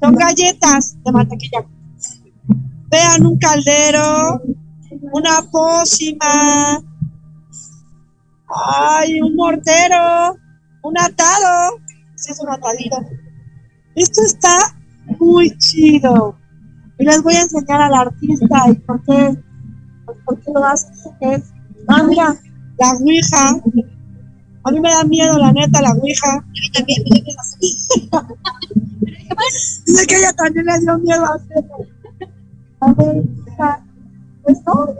son 0.00 0.14
galletas 0.14 0.96
de 1.04 1.12
mantequilla. 1.12 1.66
Vean 2.90 3.26
un 3.26 3.38
caldero, 3.38 4.40
una 5.12 5.42
pócima, 5.50 6.80
ay, 8.48 9.20
un 9.20 9.34
mortero, 9.36 10.36
un 10.82 10.98
atado, 10.98 11.80
sí 12.18 12.32
es 12.32 12.40
un 12.40 12.50
atadito. 12.50 12.96
Esto 13.94 14.22
está 14.22 14.76
muy 15.18 15.56
chido. 15.58 16.36
Y 16.98 17.04
les 17.04 17.22
voy 17.22 17.34
a 17.34 17.42
enseñar 17.42 17.80
al 17.80 17.94
artista 17.94 18.68
y 18.68 18.74
por 18.74 19.02
qué, 19.04 19.38
por 20.24 20.40
qué 20.40 20.50
lo 20.52 20.64
hace. 20.64 20.88
Ah, 21.86 22.02
mira, 22.02 22.36
la 22.78 22.92
ouija. 22.92 23.60
A 24.64 24.70
mí 24.70 24.80
me 24.80 24.90
da 24.90 25.04
miedo, 25.04 25.38
la 25.38 25.52
neta, 25.52 25.80
la 25.80 25.92
ouija. 25.92 26.44
Dice 29.86 30.06
que 30.06 30.16
ella 30.16 30.32
también 30.32 30.66
le 30.66 30.80
dio 30.80 30.98
miedo 30.98 31.24
a 31.24 31.34
hacerlo. 31.34 31.86
A 32.80 32.92
ver, 32.92 33.22
¿esto? 34.46 34.94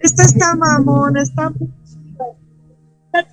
Esto 0.00 0.22
está 0.22 0.54
mamón, 0.54 1.16
está 1.16 1.50
muy 1.50 1.68
chido. 1.68 1.77
Está 1.77 1.77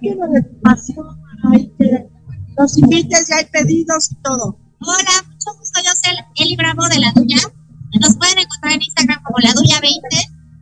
lleno 0.02 0.28
de 0.28 0.42
pasión. 0.64 1.08
Ay, 1.52 1.72
que 1.78 2.08
los 2.58 2.78
invites, 2.78 3.28
ya 3.28 3.38
hay 3.38 3.46
pedidos 3.46 4.12
y 4.12 4.16
todo. 4.16 4.58
Hola, 4.80 5.16
mucho 5.28 5.58
gusto. 5.58 5.80
Yo 5.84 5.92
soy 5.92 6.18
Eli 6.36 6.56
Bravo 6.56 6.88
de 6.88 7.00
La 7.00 7.12
Duya. 7.12 7.38
Nos 8.00 8.16
pueden 8.18 8.40
encontrar 8.40 8.74
en 8.74 8.82
Instagram 8.82 9.24
como 9.24 9.38
La 9.40 9.54
Duya 9.54 9.80
20. 9.82 10.00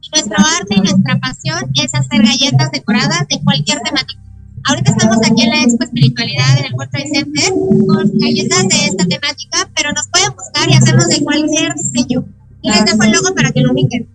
Y 0.02 0.10
nuestro 0.10 0.38
arte 0.38 0.76
y 0.76 0.82
nuestra 0.82 1.20
pasión 1.20 1.72
es 1.76 1.94
hacer 1.94 2.22
galletas 2.22 2.72
decoradas 2.72 3.28
de 3.30 3.42
cualquier 3.44 3.80
temática. 3.82 4.22
Ahorita 4.66 4.92
estamos 4.92 5.18
aquí 5.18 5.42
en 5.42 5.50
la 5.50 5.64
Expo 5.64 5.84
Espiritualidad 5.84 6.58
en 6.60 6.66
el 6.66 6.72
Puerto 6.74 6.98
Vicente 6.98 7.42
con 7.50 8.12
galletas 8.18 8.68
de 8.68 8.86
esta 8.86 9.06
temática, 9.06 9.70
pero 9.76 9.92
nos 9.92 10.08
pueden 10.08 10.32
buscar 10.32 10.70
y 10.70 10.74
hacemos 10.74 11.08
de 11.10 11.22
cualquier 11.22 11.74
diseño. 11.76 12.26
Y 12.62 12.70
les 12.70 12.86
dejo 12.86 13.04
el 13.04 13.12
logo 13.12 13.36
para 13.36 13.52
que 13.52 13.62
lo 13.62 13.74
ubiquen. 13.74 14.08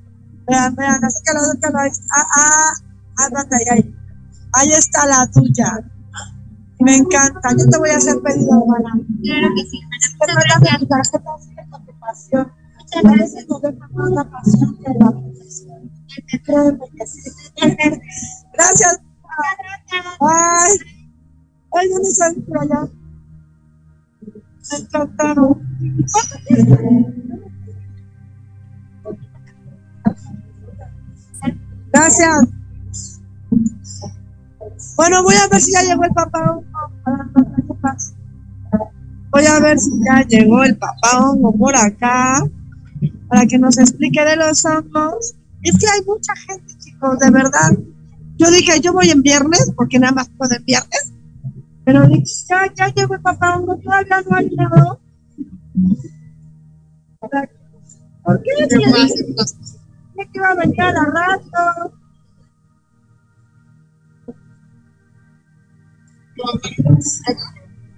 Vean, 0.46 0.74
vean, 0.74 1.04
así 1.04 1.18
que 1.24 1.32
lo 1.34 1.60
que 1.60 1.68
lo 1.70 1.78
Ah, 1.78 2.26
ah, 2.36 2.72
ándate 3.26 3.97
ahí, 4.58 4.70
está 4.72 5.06
la 5.06 5.26
tuya. 5.30 5.80
Me 6.80 6.96
encanta. 6.96 7.50
Yo 7.58 7.66
te 7.70 7.78
voy 7.78 7.90
a 7.90 7.96
hacer 7.96 8.20
pedido, 8.22 8.62
hermana. 8.62 9.00
Claro 9.22 9.48
que 9.54 9.62
sí. 9.62 9.80
Gracias. 10.20 11.10
Tu 11.86 11.98
pasión. 11.98 12.52
A 13.04 13.12
veces 13.12 13.46
nos 13.48 13.60
deja 13.60 13.88
más 13.92 14.10
la 14.10 14.30
pasión 14.30 14.78
que 14.78 14.90
la 14.98 15.10
profesión. 15.10 15.90
Créeme 16.44 16.78
que 16.96 17.06
sí. 17.06 17.20
Gracias. 18.54 19.00
Ay. 20.20 20.72
Ay, 21.72 21.88
¿dónde 21.90 22.08
están 22.08 22.34
por 22.42 22.58
allá? 22.58 22.88
Me 24.70 24.78
encantaron. 24.78 25.68
Gracias. 31.92 32.57
Bueno, 34.96 35.22
voy 35.22 35.34
a 35.34 35.48
ver 35.48 35.60
si 35.60 35.72
ya 35.72 35.82
llegó 35.82 36.04
el 36.04 36.12
papá 36.12 36.50
hongo. 36.50 36.66
Voy 39.30 39.46
a 39.46 39.60
ver 39.60 39.78
si 39.78 39.90
ya 40.04 40.22
llegó 40.26 40.64
el 40.64 40.76
papá 40.76 41.20
hongo 41.20 41.52
por 41.56 41.76
acá 41.76 42.42
para 43.28 43.46
que 43.46 43.58
nos 43.58 43.78
explique 43.78 44.24
de 44.24 44.36
los 44.36 44.64
hongos. 44.64 45.34
Es 45.62 45.78
que 45.78 45.86
hay 45.88 46.04
mucha 46.06 46.34
gente, 46.36 46.72
chicos, 46.78 47.18
de 47.18 47.30
verdad. 47.30 47.76
Yo 48.36 48.50
dije, 48.50 48.80
yo 48.80 48.92
voy 48.92 49.10
en 49.10 49.22
viernes, 49.22 49.72
porque 49.76 49.98
nada 49.98 50.12
más 50.12 50.28
puedo 50.30 50.54
en 50.54 50.64
viernes. 50.64 51.12
Pero 51.84 52.06
dije, 52.06 52.24
ya, 52.48 52.72
ya 52.74 52.88
llegó 52.94 53.14
el 53.14 53.20
papá 53.20 53.56
hongo, 53.56 53.76
todavía 53.78 54.22
no 54.28 54.36
ha 54.36 54.42
llegado. 54.42 55.00
¿Por 58.22 58.42
qué? 58.42 58.50
Que 58.68 60.26
iba 60.34 60.48
a 60.50 60.54
venir 60.54 60.82
a 60.82 60.92
la 60.92 61.04
rato. 61.04 61.92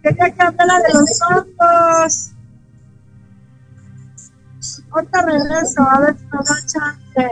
Quería 0.03 0.31
que 0.35 0.43
hablara 0.43 0.79
de 0.81 0.95
los 0.95 1.21
hongos. 1.29 2.33
Ahorita 4.91 5.23
regreso, 5.23 5.83
a 5.83 6.01
ver 6.01 6.19
si 6.19 6.25
me 6.25 6.31
da 6.31 6.57
chance. 6.67 7.23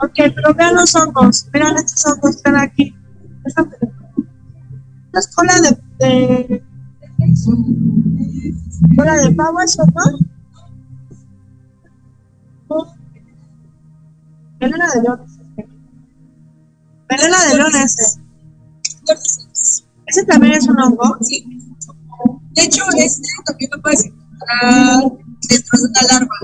Ok, 0.00 0.34
pero 0.34 0.54
vean 0.54 0.74
los 0.74 0.94
hongos. 0.94 1.48
Miren 1.52 1.76
estos 1.76 2.06
hongos 2.06 2.36
están 2.36 2.56
aquí. 2.56 2.96
Esta 3.44 3.68
es 5.14 5.28
cola 5.34 5.54
de, 5.60 5.82
de 5.98 6.64
cola 8.96 9.14
de 9.14 9.32
pavo, 9.32 9.60
eso, 9.60 9.84
¿no? 9.86 10.02
Melena 14.60 14.86
de 14.94 15.02
leones. 15.02 15.38
Melena 17.10 17.44
de 17.44 17.56
leones. 17.56 18.20
¿Ese 20.06 20.24
también 20.24 20.54
es 20.54 20.68
un 20.68 20.78
hongo? 20.80 21.16
Sí. 21.22 21.44
De 22.52 22.62
hecho, 22.62 22.82
este 22.96 23.28
también 23.46 23.70
lo 23.72 23.82
puedes 23.82 24.04
encontrar 24.04 25.12
dentro 25.48 25.78
de 25.78 25.84
una 25.88 26.02
larva. 26.10 26.34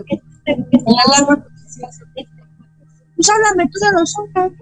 La 0.46 1.18
larva 1.18 1.46
Pues 3.16 3.30
háblame 3.30 3.70
tú 3.70 3.78
de 3.80 3.92
los 3.92 4.14
hongos. 4.16 4.52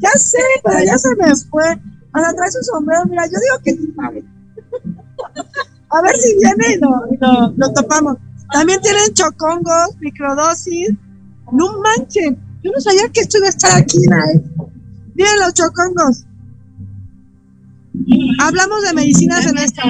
Ya 0.00 0.10
sé, 0.18 0.38
pero 0.64 0.84
ya 0.84 0.98
se 0.98 1.14
me 1.16 1.34
fue. 1.50 1.64
Sea, 1.64 2.32
trae 2.34 2.50
su 2.50 2.62
sombrero. 2.62 3.04
Mira, 3.06 3.24
yo 3.26 3.38
digo 3.40 3.58
que 3.64 3.72
sí. 3.72 3.94
A 5.90 6.02
ver 6.02 6.16
si 6.16 6.34
viene 6.36 6.74
y 6.74 6.78
lo, 7.56 7.72
topamos. 7.72 8.16
También 8.50 8.80
tienen 8.82 9.14
chocongos, 9.14 9.96
microdosis. 10.00 10.90
No 11.52 11.78
manchen. 11.80 12.38
Yo 12.62 12.70
no 12.70 12.80
sabía 12.80 13.08
que 13.08 13.20
esto 13.20 13.38
iba 13.38 13.46
a 13.46 13.50
estar 13.50 13.76
aquí. 13.76 13.98
¿eh? 13.98 14.42
Miren 15.22 15.38
los 15.38 15.54
chocongos. 15.54 16.26
Hablamos 18.40 18.82
de 18.82 18.92
medicinas 18.92 19.46
en 19.46 19.56
esta. 19.58 19.82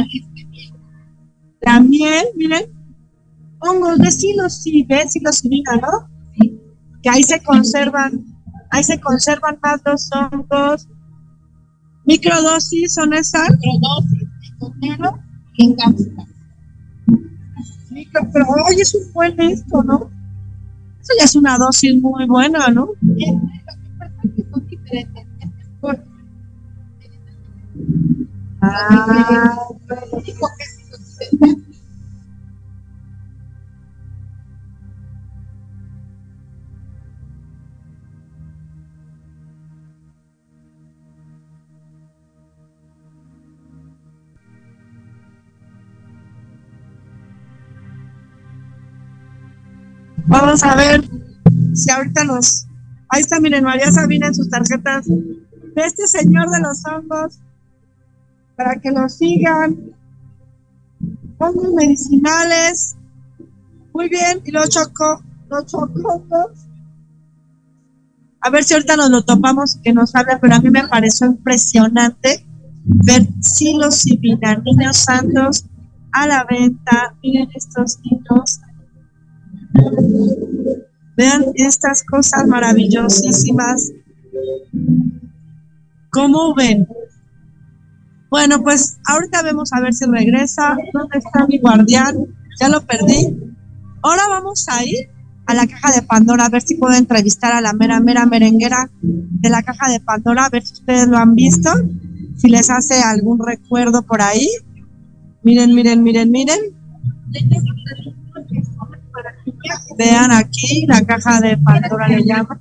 La 1.62 1.80
miel, 1.80 2.26
miren. 2.36 2.70
Hongos 3.60 3.96
de 3.96 4.10
psilocibe, 4.10 5.08
psilocibina, 5.08 5.76
¿no? 5.76 6.10
Que 7.02 7.08
ahí 7.08 7.22
se 7.22 7.42
conservan, 7.42 8.26
ahí 8.70 8.84
se 8.84 9.00
conservan 9.00 9.58
más 9.62 9.80
los 9.86 10.10
hongos. 10.12 10.86
Microdosis 12.04 12.92
son 12.92 13.14
esas. 13.14 13.48
Microdosis, 13.52 14.28
y 15.54 15.64
en 15.64 15.74
cápsula. 15.76 16.26
Micro, 17.90 18.28
pero 18.34 18.44
oye, 18.68 18.82
es 18.82 18.94
un 18.94 19.12
buen 19.14 19.40
esto, 19.40 19.82
¿no? 19.82 20.10
Eso 21.00 21.12
ya 21.18 21.24
es 21.24 21.34
una 21.36 21.56
dosis 21.56 21.98
muy 22.02 22.26
buena, 22.26 22.68
¿no? 22.68 22.88
Vamos 50.26 50.62
a 50.62 50.76
ver 50.76 51.02
si 51.74 51.90
ahorita 51.90 52.24
nos. 52.24 52.66
Ahí 53.12 53.20
está, 53.20 53.38
miren, 53.40 53.62
María 53.62 53.92
Sabina 53.92 54.28
en 54.28 54.34
sus 54.34 54.48
tarjetas 54.48 55.06
de 55.06 55.82
este 55.84 56.06
señor 56.06 56.48
de 56.48 56.60
los 56.60 56.82
hongos 56.86 57.38
para 58.56 58.80
que 58.80 58.90
lo 58.90 59.06
sigan. 59.06 59.92
Hongos 61.36 61.74
medicinales. 61.74 62.96
Muy 63.92 64.08
bien, 64.08 64.40
y 64.46 64.50
los 64.50 64.70
choco, 64.70 65.22
los 65.50 65.66
chocongos. 65.66 66.52
A 68.40 68.48
ver 68.48 68.64
si 68.64 68.72
ahorita 68.72 68.96
nos 68.96 69.10
lo 69.10 69.22
topamos 69.22 69.76
que 69.84 69.92
nos 69.92 70.14
habla, 70.14 70.38
pero 70.40 70.54
a 70.54 70.60
mí 70.60 70.70
me 70.70 70.88
pareció 70.88 71.26
impresionante 71.26 72.46
ver 72.82 73.26
silos 73.42 74.06
y 74.06 74.16
niños 74.16 74.96
santos 74.96 75.66
a 76.12 76.26
la 76.26 76.46
venta. 76.48 77.14
Miren 77.22 77.50
estos 77.54 77.98
niños. 78.04 78.60
Vean 81.16 81.44
estas 81.54 82.02
cosas 82.04 82.46
maravillosísimas. 82.46 83.90
¿Cómo 86.10 86.54
ven? 86.54 86.86
Bueno, 88.30 88.62
pues 88.62 88.98
ahorita 89.06 89.42
vemos 89.42 89.72
a 89.72 89.80
ver 89.80 89.92
si 89.92 90.06
regresa. 90.06 90.76
¿Dónde 90.92 91.18
está 91.18 91.46
mi 91.46 91.58
guardián? 91.58 92.16
Ya 92.60 92.68
lo 92.68 92.80
perdí. 92.86 93.36
Ahora 94.02 94.22
vamos 94.28 94.66
a 94.68 94.84
ir 94.84 95.10
a 95.46 95.54
la 95.54 95.66
caja 95.66 95.92
de 95.92 96.02
Pandora 96.02 96.46
a 96.46 96.48
ver 96.48 96.62
si 96.62 96.76
puedo 96.76 96.94
entrevistar 96.94 97.52
a 97.52 97.60
la 97.60 97.72
mera, 97.72 98.00
mera 98.00 98.26
merenguera 98.26 98.90
de 99.00 99.50
la 99.50 99.62
caja 99.62 99.90
de 99.90 100.00
Pandora, 100.00 100.46
a 100.46 100.48
ver 100.48 100.64
si 100.64 100.74
ustedes 100.74 101.08
lo 101.08 101.18
han 101.18 101.34
visto, 101.34 101.70
si 102.36 102.48
les 102.48 102.70
hace 102.70 103.02
algún 103.02 103.38
recuerdo 103.44 104.02
por 104.02 104.22
ahí. 104.22 104.48
Miren, 105.42 105.74
miren, 105.74 106.02
miren, 106.02 106.30
miren. 106.30 106.60
Vean 109.98 110.32
aquí, 110.32 110.86
la 110.86 111.02
caja 111.04 111.40
de 111.40 111.56
Pandora 111.58 112.08
le 112.08 112.24
llama. 112.24 112.60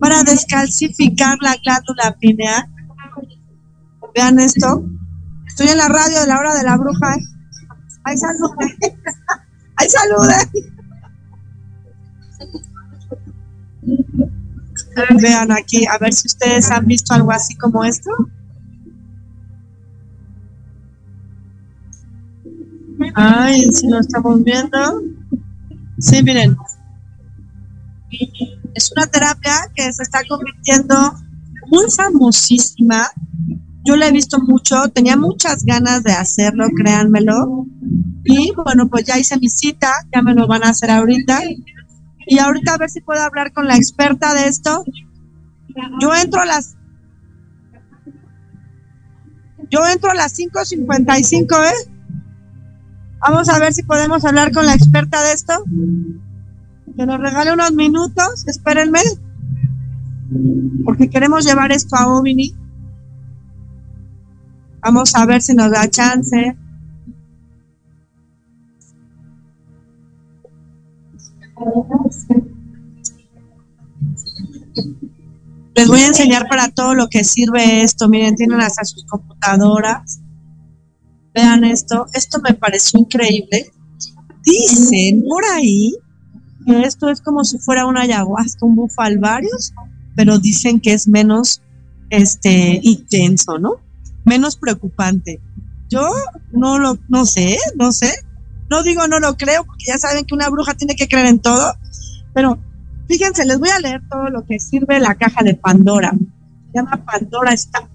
Para 0.00 0.22
descalcificar 0.22 1.38
la 1.40 1.56
glándula 1.62 2.16
pineal. 2.18 2.64
Vean 4.14 4.38
esto. 4.38 4.84
Estoy 5.46 5.68
en 5.68 5.78
la 5.78 5.88
radio 5.88 6.20
de 6.20 6.26
la 6.26 6.38
hora 6.38 6.54
de 6.54 6.64
la 6.64 6.76
bruja. 6.76 7.14
¿eh? 7.14 7.20
¡Ay, 8.04 8.16
salude! 8.16 8.76
¡Ay! 9.76 9.86
Vean 15.20 15.52
aquí, 15.52 15.86
a 15.86 15.98
ver 15.98 16.12
si 16.12 16.26
ustedes 16.26 16.70
han 16.70 16.86
visto 16.86 17.14
algo 17.14 17.30
así 17.30 17.56
como 17.56 17.84
esto. 17.84 18.10
Ay, 23.14 23.62
si 23.72 23.88
lo 23.88 24.00
estamos 24.00 24.42
viendo. 24.42 24.78
Sí, 25.98 26.22
miren. 26.22 26.56
Es 28.74 28.92
una 28.96 29.06
terapia 29.06 29.54
que 29.74 29.92
se 29.92 30.02
está 30.02 30.20
convirtiendo 30.28 30.94
muy 31.66 31.90
famosísima. 31.90 33.10
Yo 33.84 33.96
la 33.96 34.08
he 34.08 34.12
visto 34.12 34.38
mucho, 34.38 34.88
tenía 34.88 35.16
muchas 35.16 35.64
ganas 35.64 36.02
de 36.02 36.12
hacerlo, 36.12 36.66
créanmelo. 36.76 37.66
Y 38.24 38.52
bueno, 38.52 38.88
pues 38.88 39.04
ya 39.04 39.18
hice 39.18 39.38
mi 39.38 39.48
cita, 39.48 39.92
ya 40.14 40.22
me 40.22 40.34
lo 40.34 40.46
van 40.46 40.64
a 40.64 40.70
hacer 40.70 40.90
ahorita. 40.90 41.40
Y 42.26 42.38
ahorita 42.38 42.74
a 42.74 42.78
ver 42.78 42.90
si 42.90 43.00
puedo 43.00 43.22
hablar 43.22 43.52
con 43.52 43.66
la 43.66 43.76
experta 43.76 44.34
de 44.34 44.48
esto. 44.48 44.84
Yo 46.00 46.14
entro 46.14 46.40
a 46.40 46.46
las 46.46 46.76
yo 49.70 49.86
entro 49.86 50.10
a 50.10 50.14
las 50.14 50.38
5.55, 50.38 51.66
¿eh? 51.66 51.97
Vamos 53.20 53.48
a 53.48 53.58
ver 53.58 53.72
si 53.72 53.82
podemos 53.82 54.24
hablar 54.24 54.52
con 54.52 54.66
la 54.66 54.74
experta 54.74 55.22
de 55.22 55.32
esto. 55.32 55.52
Que 56.96 57.06
nos 57.06 57.20
regale 57.20 57.52
unos 57.52 57.72
minutos, 57.72 58.46
espérenme. 58.46 59.00
Porque 60.84 61.08
queremos 61.10 61.44
llevar 61.44 61.72
esto 61.72 61.96
a 61.96 62.08
Ovini. 62.08 62.54
Vamos 64.82 65.14
a 65.14 65.26
ver 65.26 65.42
si 65.42 65.54
nos 65.54 65.70
da 65.70 65.88
chance. 65.88 66.56
Les 75.74 75.88
voy 75.88 76.00
a 76.00 76.08
enseñar 76.08 76.48
para 76.48 76.70
todo 76.70 76.94
lo 76.94 77.08
que 77.08 77.24
sirve 77.24 77.82
esto. 77.82 78.08
Miren, 78.08 78.36
tienen 78.36 78.60
hasta 78.60 78.84
sus 78.84 79.04
computadoras. 79.04 80.20
Vean 81.38 81.62
esto. 81.62 82.08
Esto 82.14 82.40
me 82.40 82.52
pareció 82.52 82.98
increíble. 82.98 83.70
Dicen 84.42 85.22
por 85.22 85.44
ahí 85.44 85.94
que 86.66 86.82
esto 86.82 87.08
es 87.10 87.20
como 87.20 87.44
si 87.44 87.58
fuera 87.58 87.86
una 87.86 88.00
ayahuasca, 88.02 88.66
un 88.66 88.74
bufalvarios, 88.74 89.72
pero 90.16 90.40
dicen 90.40 90.80
que 90.80 90.94
es 90.94 91.06
menos 91.06 91.62
este 92.10 92.80
intenso, 92.82 93.56
¿no? 93.60 93.76
Menos 94.24 94.56
preocupante. 94.56 95.40
Yo 95.88 96.10
no 96.50 96.80
lo 96.80 96.98
no 97.08 97.24
sé, 97.24 97.56
no 97.76 97.92
sé. 97.92 98.12
No 98.68 98.82
digo 98.82 99.06
no 99.06 99.20
lo 99.20 99.36
creo, 99.36 99.64
porque 99.64 99.84
ya 99.86 99.98
saben 99.98 100.24
que 100.24 100.34
una 100.34 100.48
bruja 100.48 100.74
tiene 100.74 100.96
que 100.96 101.06
creer 101.06 101.26
en 101.26 101.38
todo, 101.38 101.72
pero 102.34 102.58
fíjense, 103.06 103.46
les 103.46 103.60
voy 103.60 103.68
a 103.68 103.78
leer 103.78 104.02
todo 104.10 104.28
lo 104.28 104.44
que 104.44 104.58
sirve 104.58 104.98
la 104.98 105.14
caja 105.14 105.44
de 105.44 105.54
Pandora. 105.54 106.10
Se 106.10 106.78
llama 106.78 107.04
Pandora 107.04 107.52
está. 107.52 107.88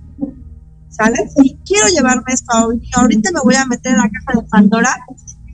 ¿Sale? 0.94 1.28
Y 1.44 1.58
quiero 1.66 1.88
llevarme 1.88 2.24
esto 2.28 2.54
a 2.54 2.68
hoy. 2.68 2.82
Ahorita 2.96 3.32
me 3.32 3.40
voy 3.44 3.56
a 3.56 3.66
meter 3.66 3.94
en 3.94 3.98
la 3.98 4.10
caja 4.10 4.40
de 4.40 4.48
Pandora. 4.48 4.96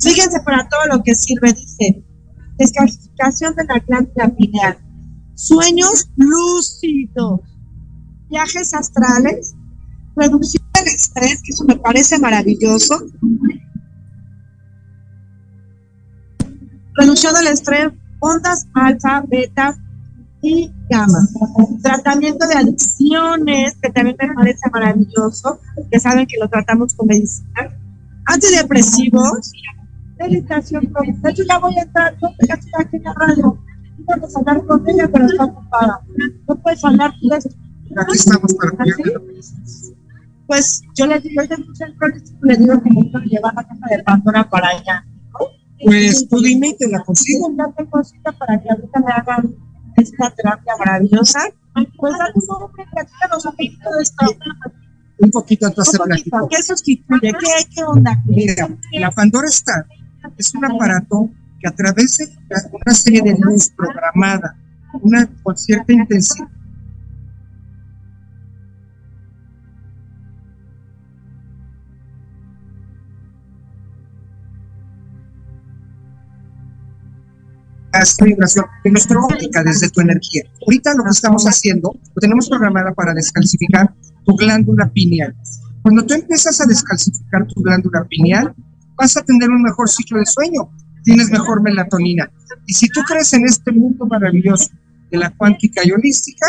Fíjense 0.01 0.41
para 0.41 0.67
todo 0.67 0.85
lo 0.91 1.01
que 1.01 1.15
sirve. 1.15 1.53
Dice, 1.53 2.03
descalcificación 2.59 3.55
de 3.55 3.63
la 3.63 3.79
glándula 3.79 4.29
pineal, 4.35 4.77
sueños 5.33 6.09
lúcidos, 6.17 7.39
viajes 8.29 8.73
astrales, 8.73 9.55
reducción 10.15 10.63
del 10.75 10.87
estrés, 10.87 11.41
que 11.41 11.51
eso 11.53 11.63
me 11.63 11.77
parece 11.77 12.19
maravilloso, 12.19 13.01
reducción 16.95 17.33
del 17.33 17.47
estrés, 17.47 17.93
ondas 18.19 18.67
alfa, 18.73 19.23
beta 19.29 19.77
y 20.41 20.71
gamma. 20.89 21.19
Tratamiento 21.81 22.47
de 22.47 22.55
adicciones, 22.55 23.75
que 23.81 23.89
también 23.89 24.15
me 24.19 24.33
parece 24.33 24.69
maravilloso, 24.71 25.59
que 25.91 25.99
saben 25.99 26.25
que 26.27 26.37
lo 26.39 26.47
tratamos 26.47 26.93
con 26.93 27.07
medicina. 27.07 27.75
Antidepresivos, 28.25 29.51
meditación. 30.19 30.93
De 31.21 31.31
hecho, 31.31 31.43
ya 31.47 31.59
voy 31.59 31.77
a 31.77 31.81
entrar, 31.81 32.15
yo 32.21 32.27
estoy 32.27 32.49
aquí 32.79 32.97
en 32.97 33.03
la 33.03 33.13
radio. 33.13 33.57
Vamos 33.99 34.35
a 34.35 34.39
hablar 34.39 34.65
con 34.65 34.89
ella, 34.89 35.09
pero 35.11 35.25
está 35.25 35.45
ocupada. 35.45 36.01
No 36.47 36.55
puedes 36.55 36.83
hablar 36.83 37.13
tú 37.19 37.27
de 37.27 37.37
esto. 37.37 37.49
Aquí 37.97 38.17
estamos 38.17 38.53
para 38.53 38.69
apoyar 38.71 39.21
Pues 40.47 40.81
yo 40.95 41.07
les 41.07 41.23
digo, 41.23 41.41
yo 41.43 41.55
les 42.43 42.59
digo 42.59 42.81
que 42.81 42.89
me 42.91 43.25
llevar 43.25 43.53
la 43.55 43.63
caja 43.63 43.87
de 43.89 44.03
Pandora 44.03 44.49
para 44.49 44.69
allá. 44.69 45.05
Pues 45.83 46.27
tú 46.27 46.39
dime, 46.41 46.75
te 46.77 46.87
la 46.89 46.99
consigo. 47.03 47.51
Ya 47.57 47.71
tengo 47.75 48.03
cita 48.03 48.31
para 48.33 48.61
que 48.61 48.69
ahorita 48.69 48.99
me 48.99 49.11
hagan 49.11 49.55
esta 50.01 50.29
terapia 50.31 50.73
maravillosa. 50.77 51.39
Pues 51.97 52.13
da 52.17 52.31
tu 52.33 52.39
nombre, 52.45 52.85
platícanos 52.91 53.45
un 53.45 53.51
poquito 53.51 53.89
de 53.91 54.03
esto. 54.03 54.25
Un 55.19 55.31
poquito 55.31 55.67
entonces 55.67 55.99
Un 55.99 56.47
¿Qué 56.49 56.63
sustituye? 56.63 57.33
¿Qué, 57.33 57.75
¿Qué 57.75 57.83
onda? 57.83 58.21
Mira, 58.25 58.69
la 58.93 59.11
Pandora 59.11 59.47
Star 59.47 59.85
es 60.37 60.53
un 60.55 60.65
aparato 60.65 61.29
que 61.59 61.67
a 61.67 61.71
través 61.71 62.17
de 62.17 62.29
una 62.71 62.93
serie 62.93 63.21
de 63.21 63.37
luz 63.37 63.69
programada, 63.75 64.55
una 65.01 65.29
con 65.43 65.57
cierta 65.57 65.91
intensidad, 65.91 66.47
esta 78.03 78.25
vibración 78.25 78.65
de 78.83 78.91
nuestra 78.91 79.19
óptica 79.19 79.63
desde 79.63 79.89
tu 79.89 80.01
energía. 80.01 80.43
Ahorita 80.65 80.93
lo 80.93 81.03
que 81.03 81.09
estamos 81.09 81.45
haciendo, 81.45 81.91
lo 81.93 82.19
tenemos 82.19 82.49
programada 82.49 82.93
para 82.93 83.13
descalcificar 83.13 83.93
tu 84.25 84.35
glándula 84.35 84.89
pineal. 84.89 85.35
Cuando 85.81 86.05
tú 86.05 86.13
empiezas 86.13 86.59
a 86.61 86.65
descalcificar 86.65 87.47
tu 87.47 87.61
glándula 87.61 88.05
pineal, 88.09 88.53
vas 88.95 89.15
a 89.17 89.21
tener 89.21 89.49
un 89.49 89.61
mejor 89.61 89.89
ciclo 89.89 90.19
de 90.19 90.25
sueño, 90.25 90.69
tienes 91.03 91.29
mejor 91.31 91.61
melatonina. 91.61 92.29
Y 92.65 92.73
si 92.73 92.87
tú 92.89 93.01
crees 93.07 93.33
en 93.33 93.45
este 93.45 93.71
mundo 93.71 94.05
maravilloso 94.05 94.69
de 95.09 95.17
la 95.17 95.29
cuántica 95.31 95.81
y 95.85 95.91
holística, 95.91 96.45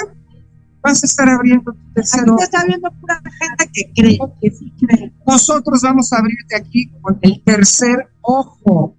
vas 0.83 1.03
a 1.03 1.07
estar 1.07 1.29
abriendo 1.29 1.73
tu 1.73 1.93
tercero. 1.95 2.35
Aquí 2.35 2.43
está 2.43 2.65
viendo 2.65 2.91
pura 3.01 3.23
gente 3.39 3.71
que 3.73 3.93
cree, 3.95 4.19
que 4.41 4.51
sí 4.51 4.73
cree. 4.79 5.13
Nosotros 5.27 5.83
vamos 5.83 6.13
a 6.13 6.19
abrirte 6.19 6.57
aquí 6.57 6.91
con 7.01 7.19
el 7.23 7.43
tercer 7.45 8.09
ojo. 8.23 8.97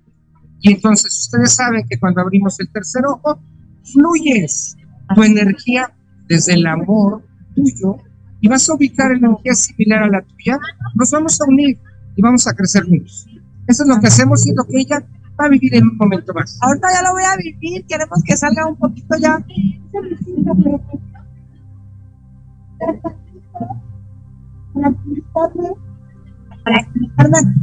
Y 0.62 0.74
entonces 0.74 1.18
ustedes 1.18 1.54
saben 1.56 1.86
que 1.90 2.00
cuando 2.00 2.22
abrimos 2.22 2.60
el 2.60 2.72
tercer 2.72 3.04
ojo, 3.06 3.42
fluyes 3.84 4.78
tu 5.14 5.24
energía 5.24 5.92
desde 6.28 6.54
el 6.54 6.66
amor 6.68 7.24
tuyo 7.56 7.98
y 8.40 8.48
vas 8.48 8.70
a 8.70 8.74
ubicar 8.74 9.12
energía 9.12 9.54
similar 9.54 10.04
a 10.04 10.08
la 10.08 10.22
tuya. 10.22 10.60
Nos 10.96 11.12
vamos 11.12 11.40
a 11.42 11.46
unir 11.46 11.80
y 12.16 12.22
vamos 12.22 12.48
a 12.48 12.54
crecer 12.54 12.84
juntos. 12.84 13.28
Eso 13.68 13.84
es 13.84 13.90
lo 13.90 14.00
que 14.00 14.08
hacemos 14.08 14.46
y 14.46 14.54
lo 14.54 14.64
que 14.66 14.80
ella 14.80 15.04
va 15.40 15.46
a 15.46 15.50
vivir 15.50 15.76
en 15.76 15.86
un 15.86 15.98
momento 15.98 16.34
más. 16.34 16.58
Ahorita 16.62 16.88
ya 16.94 17.02
lo 17.04 17.12
voy 17.12 17.24
a 17.24 17.36
vivir, 17.38 17.86
queremos 17.86 18.22
que 18.24 18.38
salga 18.38 18.68
un 18.68 18.76
poquito 18.76 19.16
ya. 19.18 19.44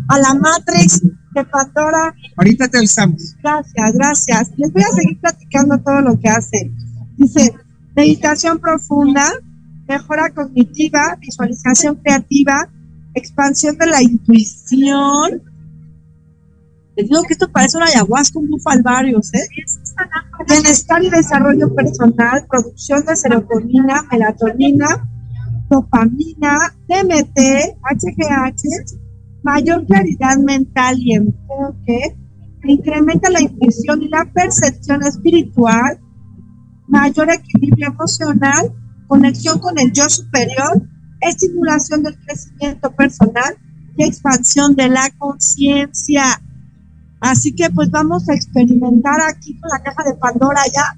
A 0.09 0.19
la 0.19 0.35
Matrix 0.35 1.03
de 1.39 1.45
Pandora. 1.45 2.15
Ahorita 2.37 2.69
te 2.69 2.79
avisamos. 2.79 3.35
Gracias, 3.43 3.93
gracias. 3.95 4.51
Les 4.57 4.73
voy 4.73 4.83
a 4.83 4.89
seguir 4.89 5.21
platicando 5.21 5.79
todo 5.79 6.01
lo 6.01 6.19
que 6.19 6.29
hacen. 6.29 6.77
Dice, 7.17 7.55
meditación 7.97 8.59
profunda, 8.59 9.33
mejora 9.89 10.31
cognitiva, 10.31 11.17
visualización 11.21 11.97
creativa, 11.97 12.69
expansión 13.15 13.77
de 13.77 13.87
la 13.87 14.03
intuición. 14.03 15.43
Les 16.97 17.09
digo 17.09 17.23
que 17.23 17.35
esto 17.35 17.51
parece 17.51 17.77
una 17.77 17.87
ayahuasca, 17.87 18.39
un 18.39 18.51
bufalvarios, 18.51 19.33
¿eh? 19.35 19.47
Bienestar 20.49 21.03
y 21.03 21.11
desarrollo 21.11 21.75
personal, 21.75 22.47
producción 22.49 23.05
de 23.05 23.17
serotonina, 23.17 24.05
melatonina, 24.11 25.09
dopamina, 25.69 26.75
DMT, 26.89 27.39
HGH, 27.83 29.08
mayor 29.49 29.87
claridad 29.87 30.37
mental 30.39 30.99
y 30.99 31.15
enfoque, 31.15 32.17
incrementa 32.65 33.31
la 33.31 33.41
intuición 33.41 34.03
y 34.03 34.09
la 34.09 34.27
percepción 34.27 35.03
espiritual, 35.03 35.99
mayor 36.87 37.31
equilibrio 37.33 37.89
emocional, 37.89 38.75
conexión 39.07 39.59
con 39.59 39.79
el 39.79 39.91
yo 39.93 40.07
superior, 40.11 40.83
estimulación 41.23 42.03
del 42.03 42.19
crecimiento 42.21 42.91
personal 42.95 43.57
y 43.97 44.05
expansión 44.05 44.77
de 44.77 44.91
la 44.91 45.09
conciencia. 45.17 46.25
Así 47.21 47.55
que 47.55 47.71
pues 47.71 47.91
vamos 47.91 48.29
a 48.29 48.35
experimentar 48.35 49.19
aquí 49.23 49.59
con 49.59 49.71
la 49.71 49.83
caja 49.83 50.05
de 50.05 50.15
Pandora 50.17 50.61
ya. 50.75 50.95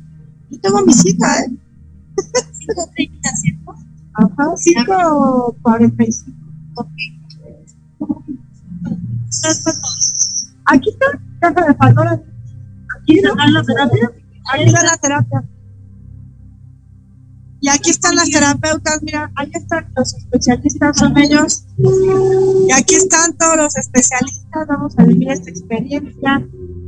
Yo 0.50 0.60
tengo 0.60 0.84
mi 0.84 0.92
cita, 0.92 1.26
¿eh? 1.40 1.50
5.30, 2.96 3.20
¿cierto? 3.42 3.74
Ajá, 4.14 4.44
5.45. 4.56 6.34
Ok. 6.74 7.19
Aquí 10.66 10.90
está 10.90 11.06
la 11.12 11.54
caja 11.54 11.66
de 11.68 11.74
Pandora. 11.74 12.22
Aquí 12.96 13.18
está 13.18 13.46
la 13.46 13.62
terapia. 13.62 14.10
Aquí 14.52 14.64
está 14.64 14.82
la 14.82 14.96
terapia. 14.96 15.44
Y 17.62 17.68
aquí 17.68 17.90
están 17.90 18.16
las 18.16 18.30
terapeutas, 18.30 19.02
mira, 19.02 19.30
ahí 19.36 19.50
están 19.52 19.86
los 19.94 20.14
especialistas, 20.14 20.96
son 20.96 21.16
ellos. 21.18 21.66
Y 21.76 22.72
aquí 22.72 22.94
están 22.94 23.36
todos 23.36 23.56
los 23.58 23.76
especialistas, 23.76 24.66
vamos 24.66 24.98
a 24.98 25.04
vivir 25.04 25.30
esta 25.30 25.50
experiencia. 25.50 26.42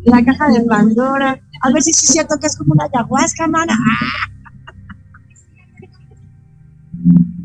La 0.05 0.25
caja 0.25 0.49
de 0.49 0.61
Pandora. 0.63 1.39
A 1.63 1.73
ver 1.73 1.83
si 1.83 1.91
es 1.91 1.99
cierto 1.99 2.39
que 2.41 2.47
es 2.47 2.57
como 2.57 2.73
una 2.73 2.87
ayahuasca, 2.87 3.47
mana. 3.47 3.79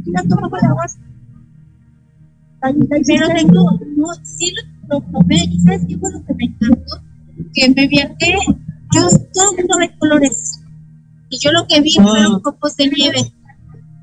Mira, 0.05 0.23
toma 0.23 0.49
ayahuasca. 0.59 1.01
Pero 2.61 3.27
tengo, 3.27 3.79
no, 3.97 4.07
sí 4.23 4.53
lo, 4.55 4.76
lo 4.89 5.01
probé, 5.01 5.35
y 5.35 5.59
¿sabes 5.61 5.81
qué 5.87 5.97
fue 5.97 6.11
lo 6.11 6.23
que 6.25 6.33
me 6.33 6.45
encantó? 6.45 7.01
Que 7.53 7.69
me 7.69 7.87
viajé, 7.87 8.35
yo 8.93 9.09
todo 9.33 9.51
el 9.51 9.57
mundo 9.57 9.77
ve 9.79 9.97
colores, 9.97 10.61
y 11.29 11.39
yo 11.39 11.51
lo 11.51 11.67
que 11.67 11.81
vi 11.81 11.91
fueron 11.91 12.39
copos 12.41 12.75
de 12.77 12.89
nieve. 12.89 13.33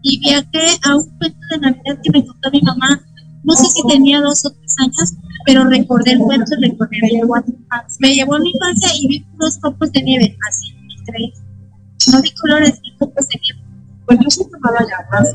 Y 0.03 0.21
viajé 0.21 0.79
a 0.83 0.97
un 0.97 1.09
cuento 1.19 1.39
de 1.51 1.59
Navidad 1.59 1.99
que 2.03 2.11
me 2.11 2.27
contó 2.27 2.51
mi 2.51 2.61
mamá. 2.61 3.01
No 3.43 3.55
sé 3.55 3.65
si 3.67 3.83
tenía 3.89 4.21
dos 4.21 4.45
o 4.45 4.51
tres 4.51 4.75
años, 4.79 5.15
pero 5.47 5.65
recordé 5.65 6.13
el 6.13 6.19
cuento, 6.19 6.53
recordé 6.61 6.99
me 7.01 7.09
llevó 7.09 7.37
a 7.37 7.41
mi 7.41 7.55
infancia. 7.55 7.99
Me 8.01 8.15
llevó 8.15 8.35
a 8.35 8.39
mi 8.39 8.51
infancia 8.51 8.91
y 9.01 9.07
vi 9.09 9.27
unos 9.33 9.57
copos 9.59 9.91
de 9.93 10.03
nieve, 10.03 10.37
así, 10.47 10.75
increíble. 10.99 11.35
No 12.13 12.21
vi 12.21 12.31
colores, 12.33 12.81
vi 12.83 12.97
copos 12.99 13.29
de 13.29 13.41
nieve. 13.41 13.61
Pues 14.05 14.19
yo 14.23 14.31
sí 14.31 14.41
tomaba 14.51 14.81
ya 14.81 15.09
más. 15.11 15.29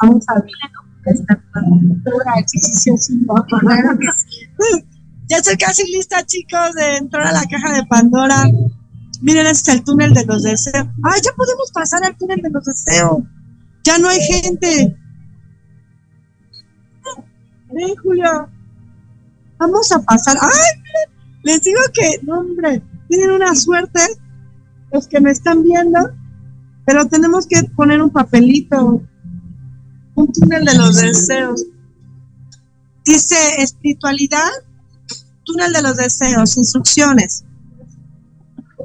Vamos 0.00 0.24
a 0.28 0.34
ver. 0.34 0.44
Ya 5.28 5.36
estoy 5.38 5.56
casi 5.56 5.90
lista, 5.90 6.24
chicos, 6.24 6.74
de 6.74 6.96
entrar 6.96 7.26
a 7.26 7.32
la 7.32 7.44
caja 7.44 7.74
de 7.74 7.84
Pandora. 7.86 8.44
Miren, 9.22 9.46
este 9.46 9.70
es 9.70 9.78
el 9.78 9.84
túnel 9.84 10.12
de 10.12 10.24
los 10.26 10.42
deseos. 10.42 10.86
¡Ay, 11.02 11.20
ya 11.24 11.32
podemos 11.36 11.70
pasar 11.72 12.04
al 12.04 12.16
túnel 12.16 12.40
de 12.42 12.50
los 12.50 12.64
deseos! 12.64 13.22
Ya 13.84 13.98
no 13.98 14.08
hay 14.08 14.20
gente. 14.20 14.96
Ven, 17.72 17.96
Julio. 18.02 18.48
Vamos 19.58 19.92
a 19.92 20.02
pasar. 20.02 20.36
¡Ay! 20.40 20.82
Les 21.42 21.62
digo 21.62 21.80
que, 21.92 22.20
no, 22.22 22.40
hombre, 22.40 22.82
tienen 23.08 23.30
una 23.30 23.54
suerte 23.54 24.00
los 24.92 25.06
que 25.08 25.20
me 25.20 25.30
están 25.30 25.62
viendo, 25.62 25.98
pero 26.86 27.06
tenemos 27.06 27.46
que 27.46 27.62
poner 27.76 28.02
un 28.02 28.10
papelito. 28.10 29.02
Un 30.14 30.32
túnel 30.32 30.64
de 30.64 30.74
los 30.74 30.96
deseos. 30.96 31.64
Dice 33.04 33.36
espiritualidad, 33.58 34.50
túnel 35.44 35.72
de 35.72 35.82
los 35.82 35.96
deseos, 35.96 36.56
instrucciones. 36.56 37.44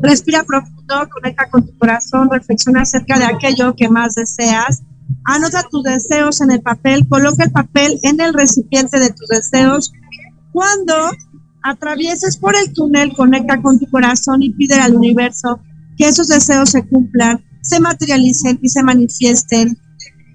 Respira 0.01 0.43
profundo, 0.43 1.09
conecta 1.11 1.49
con 1.49 1.65
tu 1.65 1.77
corazón, 1.77 2.29
reflexiona 2.31 2.81
acerca 2.81 3.17
de 3.17 3.25
aquello 3.25 3.75
que 3.75 3.89
más 3.89 4.15
deseas. 4.15 4.81
Anota 5.25 5.67
tus 5.69 5.83
deseos 5.83 6.41
en 6.41 6.51
el 6.51 6.61
papel, 6.61 7.07
coloca 7.07 7.43
el 7.43 7.51
papel 7.51 7.99
en 8.03 8.19
el 8.21 8.33
recipiente 8.33 8.99
de 8.99 9.09
tus 9.09 9.27
deseos. 9.27 9.91
Cuando 10.51 10.93
atravieses 11.63 12.37
por 12.37 12.55
el 12.55 12.73
túnel, 12.73 13.13
conecta 13.15 13.61
con 13.61 13.79
tu 13.79 13.89
corazón 13.89 14.41
y 14.41 14.51
pide 14.51 14.75
al 14.75 14.95
universo 14.95 15.59
que 15.97 16.07
esos 16.07 16.27
deseos 16.29 16.69
se 16.69 16.87
cumplan, 16.87 17.43
se 17.61 17.79
materialicen 17.79 18.59
y 18.61 18.69
se 18.69 18.83
manifiesten 18.83 19.77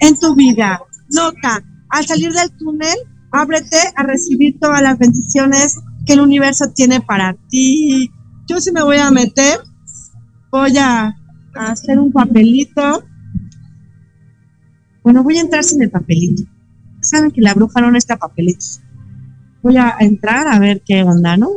en 0.01 0.18
tu 0.18 0.34
vida. 0.34 0.80
Nota, 1.11 1.62
al 1.90 2.07
salir 2.07 2.32
del 2.32 2.51
túnel, 2.53 2.97
ábrete 3.30 3.78
a 3.97 4.03
recibir 4.03 4.59
todas 4.61 4.82
las 4.82 4.99
bendiciones 4.99 5.78
que 6.07 6.14
el 6.14 6.20
universo 6.20 6.72
tiene 6.74 7.01
para 7.01 7.36
ti. 7.49 8.11
Yo 8.47 8.61
sí 8.61 8.72
me 8.72 8.82
voy 8.82 8.99
a 8.99 9.11
meter, 9.11 9.59
voy 10.51 10.76
a, 10.78 11.14
hacer 11.55 11.99
un 11.99 12.12
papelito. 12.12 13.05
Bueno, 15.03 15.22
voy 15.22 15.38
a 15.38 15.42
entrar 15.42 15.62
sin 15.62 15.82
el 15.82 15.90
papelito. 15.90 16.42
Saben 17.01 17.30
que 17.30 17.40
la 17.40 17.55
bruja 17.55 17.80
no 17.80 17.90
necesita 17.90 18.16
papelitos. 18.16 18.80
Voy 19.62 19.76
a 19.76 19.95
entrar 20.01 20.49
a 20.49 20.59
ver 20.59 20.82
qué 20.84 21.03
onda, 21.03 21.36
¿no? 21.36 21.51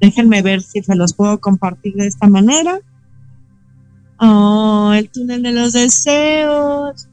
Déjenme 0.00 0.42
ver 0.42 0.62
si 0.62 0.82
se 0.82 0.94
los 0.94 1.14
puedo 1.14 1.40
compartir 1.40 1.94
de 1.94 2.06
esta 2.06 2.26
manera. 2.28 2.80
Oh, 4.18 4.92
el 4.94 5.08
túnel 5.10 5.42
de 5.42 5.52
los 5.52 5.72
deseos. 5.72 7.08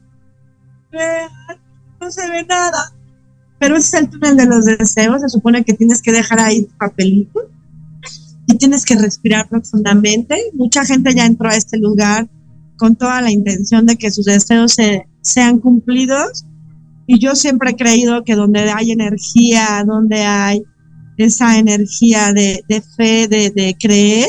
No 2.00 2.10
se 2.10 2.28
ve 2.30 2.44
nada. 2.44 2.92
Pero 3.58 3.76
es 3.76 3.92
el 3.94 4.10
túnel 4.10 4.36
de 4.36 4.46
los 4.46 4.64
deseos. 4.64 5.22
Se 5.22 5.28
supone 5.28 5.64
que 5.64 5.74
tienes 5.74 6.02
que 6.02 6.12
dejar 6.12 6.40
ahí 6.40 6.64
tu 6.64 6.76
papelito 6.76 7.50
y 8.46 8.56
tienes 8.56 8.84
que 8.84 8.96
respirar 8.96 9.48
profundamente. 9.48 10.36
Mucha 10.54 10.84
gente 10.84 11.14
ya 11.14 11.26
entró 11.26 11.48
a 11.48 11.56
este 11.56 11.78
lugar 11.78 12.28
con 12.76 12.96
toda 12.96 13.20
la 13.22 13.30
intención 13.30 13.86
de 13.86 13.96
que 13.96 14.10
sus 14.10 14.26
deseos 14.26 14.72
se, 14.72 15.06
sean 15.20 15.58
cumplidos. 15.58 16.44
Y 17.06 17.18
yo 17.18 17.34
siempre 17.34 17.70
he 17.70 17.76
creído 17.76 18.24
que 18.24 18.34
donde 18.34 18.60
hay 18.70 18.92
energía, 18.92 19.84
donde 19.86 20.20
hay 20.22 20.62
esa 21.16 21.58
energía 21.58 22.32
de, 22.32 22.62
fe, 22.96 23.28
de, 23.28 23.50
de 23.50 23.76
creer, 23.80 24.28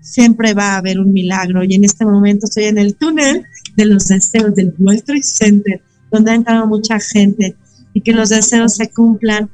siempre 0.00 0.54
va 0.54 0.74
a 0.74 0.78
haber 0.78 1.00
un 1.00 1.12
milagro. 1.12 1.64
Y 1.64 1.74
en 1.74 1.84
este 1.84 2.04
momento 2.04 2.46
estoy 2.46 2.64
en 2.64 2.78
el 2.78 2.94
túnel 2.94 3.44
de 3.76 3.84
los 3.86 4.06
deseos 4.06 4.54
del 4.54 4.74
World 4.78 5.04
Trade 5.04 5.22
Center, 5.22 5.82
donde 6.14 6.30
ha 6.30 6.34
entrado 6.34 6.66
mucha 6.66 7.00
gente 7.00 7.56
y 7.92 8.00
que 8.00 8.12
los 8.12 8.28
deseos 8.28 8.76
se 8.76 8.88
cumplan 8.90 9.50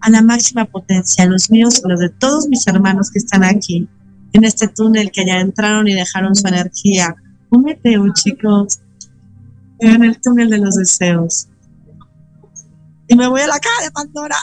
a 0.00 0.10
la 0.10 0.22
máxima 0.22 0.64
potencia, 0.64 1.24
los 1.26 1.50
míos 1.50 1.80
y 1.84 1.88
los 1.88 2.00
de 2.00 2.08
todos 2.08 2.48
mis 2.48 2.66
hermanos 2.66 3.10
que 3.10 3.20
están 3.20 3.44
aquí, 3.44 3.88
en 4.32 4.44
este 4.44 4.66
túnel 4.66 5.12
que 5.12 5.24
ya 5.24 5.40
entraron 5.40 5.86
y 5.86 5.94
dejaron 5.94 6.34
su 6.34 6.46
energía. 6.48 7.14
Un 7.50 7.62
meteo, 7.62 8.04
chicos, 8.12 8.80
en 9.78 10.04
el 10.04 10.20
túnel 10.20 10.50
de 10.50 10.58
los 10.58 10.74
deseos. 10.74 11.48
Y 13.06 13.14
me 13.14 13.28
voy 13.28 13.40
a 13.42 13.46
la 13.46 13.58
caja 13.58 13.84
de 13.84 13.90
Pandora. 13.92 14.36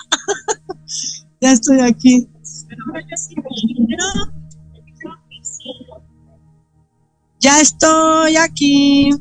ya 1.42 1.52
estoy 1.52 1.80
aquí. 1.82 2.30
Ya 7.40 7.62
estoy 7.62 8.38
aquí. 8.38 9.12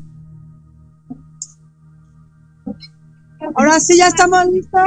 Ahora 3.55 3.79
sí, 3.79 3.97
ya 3.97 4.07
estamos 4.07 4.45
listos. 4.47 4.81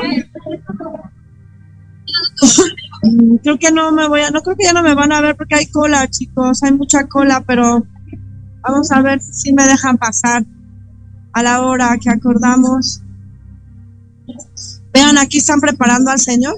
creo 3.42 3.58
que 3.58 3.72
no 3.72 3.92
me 3.92 4.08
voy 4.08 4.20
a, 4.20 4.30
no 4.30 4.42
creo 4.42 4.56
que 4.56 4.64
ya 4.64 4.72
no 4.72 4.82
me 4.82 4.94
van 4.94 5.12
a 5.12 5.20
ver 5.20 5.36
porque 5.36 5.54
hay 5.54 5.66
cola, 5.66 6.08
chicos, 6.08 6.62
hay 6.62 6.72
mucha 6.72 7.06
cola, 7.06 7.42
pero 7.46 7.86
vamos 8.62 8.90
a 8.92 9.00
ver 9.02 9.20
si 9.20 9.52
me 9.52 9.64
dejan 9.64 9.96
pasar 9.96 10.44
a 11.32 11.42
la 11.42 11.62
hora 11.62 11.96
que 12.00 12.10
acordamos. 12.10 13.02
Vean, 14.92 15.18
aquí 15.18 15.38
están 15.38 15.60
preparando 15.60 16.10
al 16.10 16.18
Señor. 16.18 16.54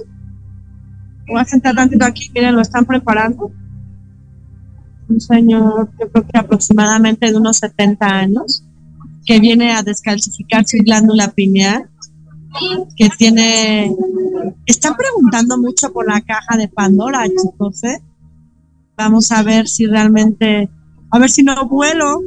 Voy 1.27 1.39
a 1.39 1.45
sentar 1.45 1.75
tantito 1.75 2.05
aquí, 2.05 2.29
miren, 2.33 2.55
lo 2.55 2.61
están 2.61 2.85
preparando. 2.85 3.51
Un 5.07 5.21
señor, 5.21 5.91
yo 5.99 6.09
creo 6.11 6.27
que 6.27 6.37
aproximadamente 6.37 7.29
de 7.29 7.37
unos 7.37 7.57
70 7.57 8.05
años, 8.05 8.63
que 9.25 9.39
viene 9.39 9.71
a 9.73 9.83
descalcificar 9.83 10.65
su 10.65 10.77
glándula 10.77 11.29
pineal 11.29 11.89
que 12.95 13.09
tiene... 13.17 13.95
Están 14.65 14.95
preguntando 14.95 15.57
mucho 15.57 15.91
por 15.91 16.07
la 16.07 16.21
caja 16.21 16.57
de 16.57 16.67
Pandora, 16.67 17.25
chicos, 17.27 17.83
¿eh? 17.83 18.01
Vamos 18.97 19.31
a 19.31 19.43
ver 19.43 19.67
si 19.67 19.85
realmente... 19.85 20.69
A 21.11 21.19
ver 21.19 21.29
si 21.29 21.43
no 21.43 21.67
vuelo. 21.67 22.21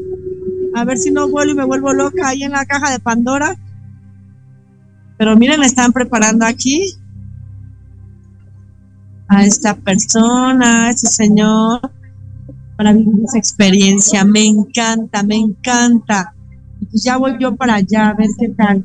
A 0.74 0.84
ver 0.84 0.98
si 0.98 1.10
no 1.10 1.28
vuelo 1.28 1.52
y 1.52 1.54
me 1.54 1.64
vuelvo 1.64 1.92
loca 1.92 2.28
ahí 2.28 2.42
en 2.42 2.52
la 2.52 2.66
caja 2.66 2.90
de 2.90 3.00
Pandora. 3.00 3.56
Pero 5.18 5.36
miren, 5.36 5.62
están 5.62 5.92
preparando 5.92 6.44
aquí 6.44 6.92
a 9.28 9.44
esta 9.44 9.74
persona, 9.74 10.86
a 10.86 10.90
este 10.90 11.08
señor, 11.08 11.80
para 12.76 12.92
vivir 12.92 13.24
esa 13.24 13.38
experiencia. 13.38 14.24
Me 14.24 14.46
encanta, 14.46 15.22
me 15.22 15.36
encanta. 15.36 16.34
Pues 16.90 17.02
ya 17.02 17.16
voy 17.16 17.36
yo 17.40 17.56
para 17.56 17.76
allá 17.76 18.10
a 18.10 18.14
ver 18.14 18.28
qué 18.38 18.48
tal. 18.50 18.84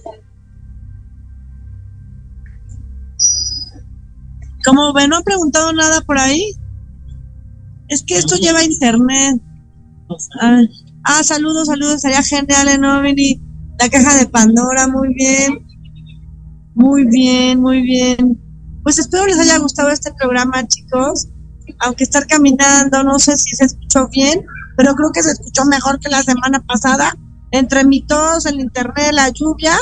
Como 4.63 4.93
ven, 4.93 5.09
no 5.09 5.17
han 5.17 5.23
preguntado 5.23 5.73
nada 5.73 6.01
por 6.01 6.17
ahí. 6.17 6.53
Es 7.87 8.03
que 8.03 8.17
esto 8.17 8.35
lleva 8.35 8.63
internet. 8.63 9.41
Ah, 11.03 11.23
saludos, 11.23 11.67
saludos. 11.67 12.01
Sería 12.01 12.23
genial 12.23 12.67
en 12.69 12.85
Ovini. 12.85 13.41
La 13.79 13.89
caja 13.89 14.15
de 14.17 14.27
Pandora, 14.27 14.87
muy 14.87 15.13
bien. 15.13 15.65
Muy 16.75 17.05
bien, 17.05 17.59
muy 17.59 17.81
bien. 17.81 18.39
Pues 18.83 18.99
espero 18.99 19.25
les 19.25 19.39
haya 19.39 19.57
gustado 19.57 19.89
este 19.89 20.13
programa, 20.13 20.65
chicos. 20.67 21.27
Aunque 21.79 22.03
estar 22.03 22.27
caminando, 22.27 23.03
no 23.03 23.19
sé 23.19 23.37
si 23.37 23.55
se 23.55 23.65
escuchó 23.65 24.07
bien, 24.09 24.45
pero 24.77 24.93
creo 24.95 25.11
que 25.11 25.23
se 25.23 25.31
escuchó 25.31 25.65
mejor 25.65 25.99
que 25.99 26.09
la 26.09 26.23
semana 26.23 26.59
pasada. 26.61 27.15
Entre 27.51 27.83
mi 27.83 28.01
tos, 28.01 28.45
el 28.45 28.59
internet, 28.59 29.11
la 29.11 29.29
lluvia, 29.29 29.75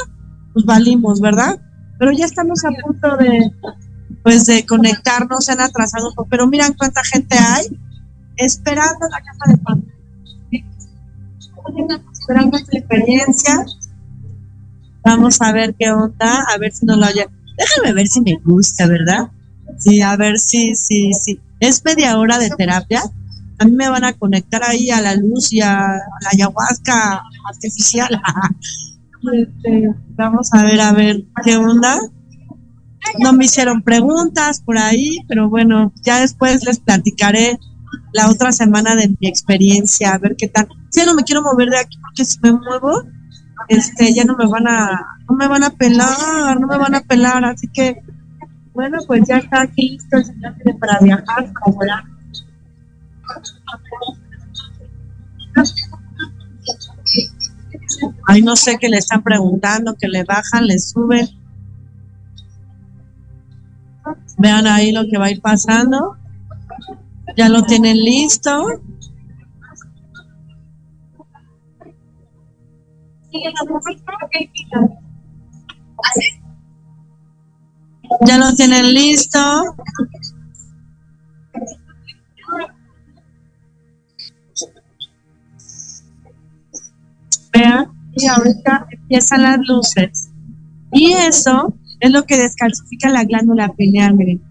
pues 0.53 0.65
valimos, 0.65 1.21
¿verdad? 1.21 1.59
Pero 1.99 2.11
ya 2.11 2.25
estamos 2.25 2.63
a 2.65 2.69
punto 2.83 3.17
de, 3.17 3.51
pues 4.23 4.45
de 4.45 4.65
conectarnos, 4.65 5.45
se 5.45 5.51
han 5.51 5.61
atrasado 5.61 6.09
un 6.09 6.15
poco, 6.15 6.29
pero 6.29 6.47
miran 6.47 6.73
cuánta 6.73 7.03
gente 7.03 7.37
hay 7.37 7.65
esperando 8.39 9.07
la 9.09 9.21
caja 9.21 9.51
de 9.51 9.57
pan. 9.57 9.85
Esperando 12.11 12.57
esta 12.57 12.77
experiencia. 12.77 13.65
Vamos 15.03 15.41
a 15.41 15.51
ver 15.51 15.75
qué 15.77 15.91
onda, 15.91 16.43
a 16.43 16.57
ver 16.57 16.71
si 16.71 16.85
nos 16.85 16.97
lo 16.97 17.05
haya. 17.05 17.25
Déjame 17.57 17.93
ver 17.93 18.07
si 18.07 18.21
me 18.21 18.37
gusta, 18.43 18.87
¿verdad? 18.87 19.29
Sí, 19.77 20.01
a 20.01 20.15
ver 20.15 20.39
si, 20.39 20.75
sí, 20.75 21.11
sí. 21.13 21.39
Es 21.59 21.83
media 21.83 22.17
hora 22.17 22.37
de 22.39 22.49
terapia. 22.49 23.01
A 23.59 23.65
mí 23.65 23.71
me 23.71 23.89
van 23.89 24.05
a 24.05 24.13
conectar 24.13 24.63
ahí 24.63 24.89
a 24.89 25.01
la 25.01 25.15
luz 25.15 25.51
y 25.51 25.61
a, 25.61 25.77
la 26.21 26.29
ayahuasca 26.31 27.21
artificial. 27.45 28.21
Este, 29.33 29.93
vamos 30.15 30.53
a 30.53 30.63
ver, 30.63 30.79
a 30.79 30.93
ver 30.93 31.25
qué 31.43 31.57
onda 31.57 31.99
no 33.19 33.33
me 33.33 33.45
hicieron 33.45 33.81
preguntas 33.81 34.61
por 34.61 34.77
ahí, 34.77 35.19
pero 35.27 35.49
bueno, 35.49 35.93
ya 36.03 36.21
después 36.21 36.63
les 36.65 36.79
platicaré 36.79 37.59
la 38.13 38.29
otra 38.29 38.51
semana 38.51 38.95
de 38.95 39.09
mi 39.19 39.27
experiencia, 39.27 40.13
a 40.13 40.17
ver 40.17 40.35
qué 40.37 40.47
tal. 40.47 40.67
Ya 40.95 41.05
no 41.05 41.15
me 41.15 41.23
quiero 41.23 41.41
mover 41.41 41.69
de 41.69 41.79
aquí 41.79 41.97
porque 42.01 42.25
si 42.25 42.39
me 42.41 42.51
muevo, 42.51 43.03
este, 43.67 44.13
ya 44.13 44.25
no 44.25 44.35
me 44.35 44.47
van 44.47 44.67
a, 44.67 45.05
no 45.29 45.35
me 45.35 45.47
van 45.47 45.63
a 45.63 45.69
pelar, 45.71 46.59
no 46.59 46.67
me 46.67 46.77
van 46.77 46.95
a 46.95 47.01
pelar, 47.01 47.43
así 47.45 47.67
que, 47.67 48.01
bueno, 48.73 48.99
pues 49.07 49.23
ya 49.27 49.37
está 49.37 49.61
aquí 49.61 49.89
listo 49.89 50.17
el 50.17 50.25
señor 50.25 50.55
para 50.79 50.99
viajar, 50.99 51.51
para 51.53 51.75
volar. 51.75 52.03
Ay, 58.27 58.41
no 58.41 58.55
sé 58.55 58.77
qué 58.79 58.89
le 58.89 58.97
están 58.97 59.23
preguntando, 59.23 59.95
que 59.95 60.07
le 60.07 60.23
bajan, 60.23 60.67
le 60.67 60.79
suben. 60.79 61.27
Vean 64.39 64.67
ahí 64.67 64.93
lo 64.93 65.05
que 65.05 65.17
va 65.17 65.25
a 65.25 65.31
ir 65.31 65.41
pasando. 65.41 66.15
Ya 67.35 67.49
lo 67.49 67.61
tienen 67.63 67.97
listo. 67.97 68.81
Ya 78.25 78.37
lo 78.37 78.55
tienen 78.55 78.93
listo. 78.93 79.39
Vean, 87.51 87.91
y 88.13 88.25
ahorita 88.25 88.87
empiezan 88.89 89.43
las 89.43 89.57
luces. 89.67 90.29
Y 90.93 91.11
eso 91.11 91.73
Es 91.99 92.11
lo 92.11 92.23
que 92.23 92.37
descalcifica 92.37 93.09
la 93.09 93.23
glándula 93.23 93.73
pineal, 93.73 94.15
miren. 94.15 94.41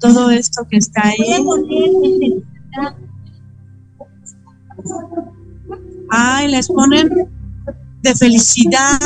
Todo 0.00 0.30
esto 0.30 0.66
que 0.68 0.78
está 0.78 1.08
ahí. 1.08 1.16
Ay, 6.10 6.48
les 6.48 6.68
ponen 6.68 7.08
de 8.02 8.14
felicidad, 8.14 8.98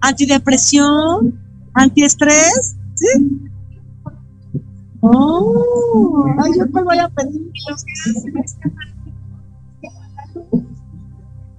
antidepresión, 0.00 1.38
antiestrés, 1.74 2.76
¿sí? 2.94 3.06
Oh, 5.00 6.24
ay, 6.38 6.50
yo 6.58 6.66
te 6.66 6.82
voy 6.82 6.98
a 6.98 7.08
pedir 7.08 7.52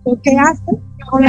lo 0.06 0.22
que 0.22 0.38
hace 0.38 0.64
con 1.10 1.22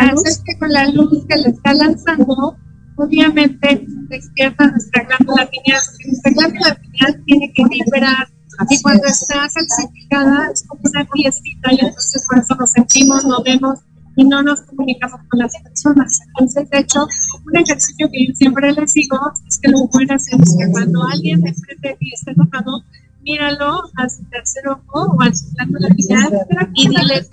que 0.44 0.58
con 0.58 0.72
la 0.72 0.88
luz 0.88 1.24
que 1.28 1.36
le 1.36 1.48
está 1.50 1.74
lanzando, 1.74 2.56
obviamente 3.00 3.86
despierta 4.08 4.66
nuestra 4.66 5.04
glándula 5.04 5.48
pineal. 5.50 5.80
Nuestra 6.06 6.32
glándula 6.32 6.74
pineal 6.74 7.22
tiene 7.24 7.52
que 7.52 7.62
liberar 7.64 8.28
y 8.68 8.82
cuando 8.82 9.06
está 9.06 9.48
calcificada 9.48 10.50
es 10.52 10.66
como 10.66 10.82
una 10.84 11.06
fiestita 11.06 11.72
y 11.72 11.80
entonces 11.80 12.26
por 12.28 12.38
eso 12.38 12.54
nos 12.56 12.70
sentimos, 12.70 13.24
nos 13.24 13.42
vemos 13.42 13.78
y 14.16 14.24
no 14.24 14.42
nos 14.42 14.60
comunicamos 14.62 15.20
con 15.28 15.38
las 15.38 15.52
personas. 15.62 16.20
Entonces, 16.28 16.68
de 16.68 16.78
hecho, 16.80 17.06
un 17.46 17.56
ejercicio 17.56 18.08
que 18.12 18.26
yo 18.26 18.34
siempre 18.34 18.72
les 18.72 18.92
digo 18.92 19.18
es 19.48 19.58
que 19.60 19.70
lo 19.70 19.86
pueden 19.88 20.12
hacer 20.12 20.40
es 20.40 20.56
que 20.58 20.70
cuando 20.70 21.02
alguien 21.04 21.40
de 21.40 21.54
frente 21.54 21.88
de 21.88 21.96
ti 21.96 22.12
esté 22.12 22.32
enojado, 22.32 22.84
míralo 23.22 23.82
a 23.96 24.08
su 24.08 24.24
tercer 24.24 24.68
ojo 24.68 25.16
o 25.16 25.22
a 25.22 25.32
su 25.32 25.46
glándula 25.54 25.88
pineal 25.94 26.32
y 26.74 26.88
dile 26.88 27.26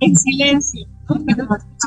en 0.00 0.16
silencio. 0.16 0.86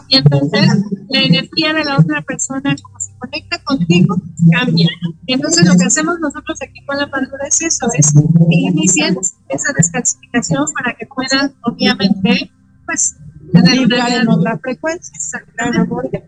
Y 0.09 0.17
entonces 0.17 0.69
la 1.09 1.21
energía 1.21 1.73
de 1.73 1.83
la 1.83 1.97
otra 1.97 2.21
persona, 2.21 2.75
conecta 3.19 3.63
contigo, 3.63 4.15
cambia. 4.51 4.89
Entonces 5.27 5.67
lo 5.67 5.75
que 5.77 5.85
hacemos 5.85 6.19
nosotros 6.19 6.59
aquí 6.61 6.85
con 6.85 6.97
la 6.97 7.07
madura 7.07 7.47
es 7.47 7.61
eso, 7.61 7.87
es 7.97 8.13
iniciar 8.49 9.15
esa 9.49 9.73
descalcificación 9.73 10.65
para 10.73 10.95
que 10.95 11.05
puedan, 11.07 11.53
obviamente, 11.63 12.51
pues, 12.85 13.15
tener 13.51 13.85
una 13.85 14.15
en 14.15 14.29
otra 14.29 14.57
frecuencia. 14.59 15.13
Exactamente. 15.15 16.23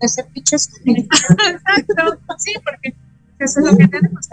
Ese 0.00 0.24
pinche 0.24 0.56
Exacto, 0.56 2.18
sí, 2.38 2.52
porque 2.64 2.96
eso 3.38 3.60
es 3.60 3.66
lo 3.66 3.76
que 3.76 3.88
tenemos. 3.88 4.28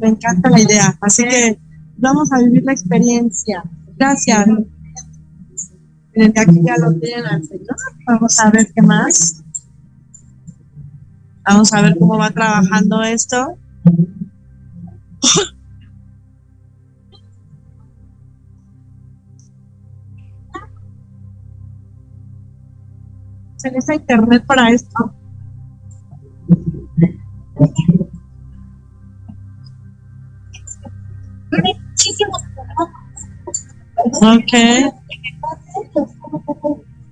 Me 0.00 0.08
encanta 0.08 0.50
la 0.50 0.60
idea, 0.60 0.98
así 1.00 1.24
que 1.24 1.58
vamos 1.96 2.32
a 2.32 2.38
vivir 2.38 2.64
la 2.64 2.72
experiencia. 2.72 3.62
Gracias. 3.96 4.48
Aquí 6.18 6.60
ya 6.64 6.76
lo 6.78 6.94
tienen 6.98 7.26
al 7.26 7.44
señor. 7.44 7.76
Vamos 8.06 8.40
a 8.40 8.50
ver 8.50 8.72
qué 8.74 8.82
más. 8.82 9.42
Vamos 11.46 11.72
a 11.72 11.80
ver 11.80 11.96
cómo 11.96 12.18
va 12.18 12.30
trabajando 12.30 13.02
esto. 13.02 13.56
¿Se 23.56 23.70
necesita 23.70 23.94
internet 23.94 24.44
para 24.44 24.70
esto? 24.70 25.14
Ok. 34.20 34.52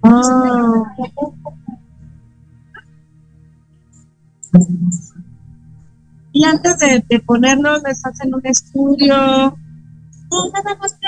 Ah. 0.03 0.83
Y 6.33 6.45
antes 6.45 6.79
de, 6.79 7.05
de, 7.09 7.21
ponerlo, 7.21 7.77
les 7.87 8.05
hacen 8.05 8.35
un 8.35 8.45
estudio. 8.45 9.15
No, 9.15 10.51
nada 10.53 10.77
más 10.77 10.99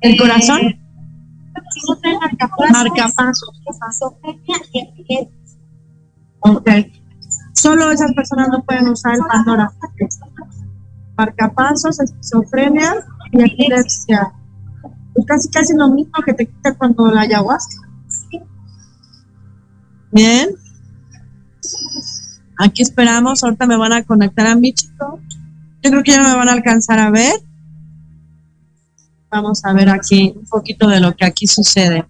¿El 0.00 0.18
corazón? 0.18 0.60
Marcapasos. 2.72 3.50
Ok. 6.40 6.70
Solo 7.52 7.90
esas 7.90 8.12
personas 8.12 8.48
no 8.48 8.62
pueden 8.64 8.88
usar 8.88 9.14
el 9.14 9.20
Pandora. 9.20 9.72
Marcapasos, 11.16 12.00
esquizofrenia 12.00 12.94
y 13.32 13.42
epilepsia. 13.42 14.32
Es 15.14 15.26
casi 15.26 15.50
casi 15.50 15.76
lo 15.76 15.90
mismo 15.90 16.14
que 16.24 16.32
te 16.32 16.46
quita 16.46 16.74
cuando 16.74 17.10
la 17.10 17.22
ayahuasca. 17.22 17.88
Bien. 20.12 20.50
Aquí 22.62 22.82
esperamos, 22.82 23.42
ahorita 23.42 23.66
me 23.66 23.78
van 23.78 23.94
a 23.94 24.04
conectar 24.04 24.46
a 24.46 24.54
mi 24.54 24.74
chico. 24.74 25.18
Yo 25.82 25.90
creo 25.90 26.02
que 26.02 26.12
ya 26.12 26.22
no 26.22 26.28
me 26.28 26.36
van 26.36 26.50
a 26.50 26.52
alcanzar 26.52 26.98
a 26.98 27.08
ver. 27.08 27.32
Vamos 29.30 29.64
a 29.64 29.72
ver 29.72 29.88
aquí 29.88 30.34
un 30.36 30.44
poquito 30.44 30.86
de 30.86 31.00
lo 31.00 31.16
que 31.16 31.24
aquí 31.24 31.46
sucede. 31.46 32.04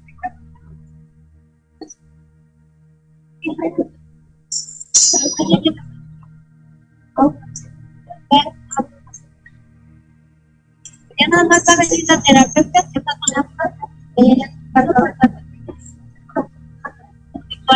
Ya 11.17 11.29
nada 11.29 11.45
más 11.45 11.63
va 11.69 11.75
a 11.75 11.77
venir 11.77 12.05
la 12.09 12.21
terapeuta 12.23 12.89
que 12.93 12.99
está 12.99 13.13
con 13.21 13.31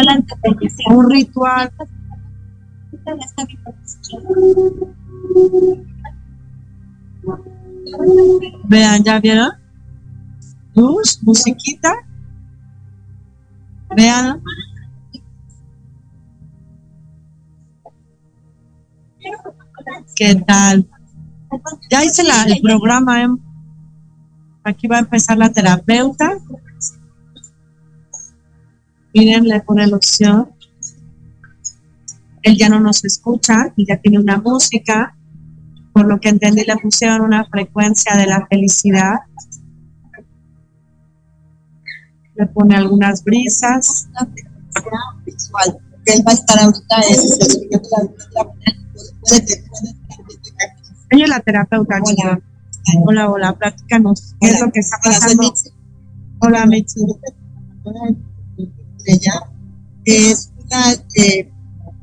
la 0.04 0.16
Un 0.96 1.08
ritual. 1.08 1.70
Vean, 8.64 9.04
¿ya 9.04 9.20
vieron? 9.20 9.52
Luz, 10.74 11.18
musiquita. 11.22 11.92
Vean. 13.94 14.42
¿Qué 20.16 20.34
tal? 20.46 20.88
Ya 21.90 22.04
hice 22.04 22.24
la, 22.24 22.44
el 22.44 22.60
programa. 22.60 23.22
¿eh? 23.22 23.28
Aquí 24.64 24.86
va 24.86 24.96
a 24.96 25.00
empezar 25.00 25.36
la 25.38 25.52
terapeuta. 25.52 26.38
Miren, 29.12 29.44
le 29.44 29.60
pone 29.60 29.86
la 29.86 29.96
opción. 29.96 30.50
Él 32.44 32.56
ya 32.58 32.68
no 32.68 32.78
nos 32.78 33.04
escucha 33.04 33.72
y 33.74 33.86
ya 33.86 33.96
tiene 33.96 34.18
una 34.18 34.36
música. 34.38 35.16
Por 35.92 36.06
lo 36.06 36.20
que 36.20 36.28
entendí, 36.28 36.64
le 36.64 36.76
pusieron 36.76 37.22
una 37.22 37.44
frecuencia 37.46 38.16
de 38.16 38.26
la 38.26 38.46
felicidad. 38.46 39.20
Le 42.36 42.46
pone 42.46 42.76
algunas 42.76 43.24
brisas. 43.24 44.08
visual. 45.24 45.78
Él 46.06 46.22
va 46.26 46.32
a 46.32 46.34
estar 46.34 46.58
ahorita 46.60 46.96
ella 51.10 51.24
es 51.24 51.30
la 51.30 51.40
terapeuta, 51.40 52.00
Hola. 52.02 52.40
Hola, 53.06 53.30
hola, 53.30 53.52
platícanos. 53.56 54.34
¿Qué 54.40 54.50
es 54.50 54.60
lo 54.60 54.70
que 54.70 54.80
está 54.80 54.98
pasando? 55.02 55.54
Hola, 56.40 56.66
Mitzi. 56.66 57.00
Ella 59.06 59.32
es 60.04 60.50
una, 60.58 60.92
eh, 61.14 61.50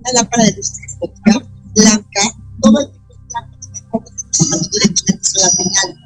una 0.02 0.14
lámpara 0.14 0.43
de 0.45 0.54
luz 0.54 0.72
exótica, 0.80 1.47
blanca, 1.76 2.22
todo 2.62 2.80
el 2.80 2.91
tipo 2.91 3.99
de 3.99 4.12
la 5.41 5.49
señal. 5.49 5.97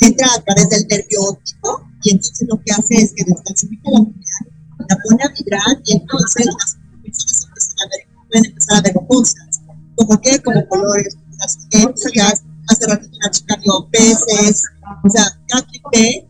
Entra 0.00 0.28
a 0.34 0.44
través 0.44 0.68
del 0.70 0.86
nervio 0.88 1.22
óptico 1.22 1.88
y 2.02 2.10
entonces 2.10 2.48
lo 2.48 2.60
que 2.62 2.72
hace 2.72 2.94
es 3.02 3.12
que 3.14 3.24
descalcifica 3.24 3.90
la 3.90 3.98
señal, 3.98 4.44
la 4.88 4.96
pone 5.02 5.24
a 5.24 5.28
vibrar 5.28 5.82
y 5.84 5.92
entonces 5.96 6.46
las 6.46 6.76
personas 7.02 7.44
empiezan 7.46 7.76
a 7.78 7.88
ver, 7.90 8.08
pueden 8.28 8.44
empezar 8.46 8.78
a 8.78 8.80
ver 8.82 8.94
cosas, 9.08 9.60
como 9.96 10.20
que, 10.20 10.42
como 10.42 10.68
colores, 10.68 11.16
las 11.38 11.56
estrellas, 11.56 12.42
hace 12.68 12.86
ratito 12.86 13.16
una 13.16 13.30
chica 13.30 13.56
vio 13.62 13.88
peces, 13.90 14.62
o 15.04 15.10
sea, 15.10 15.24
cada 15.48 15.66
quien 15.66 15.82
ve 15.92 16.28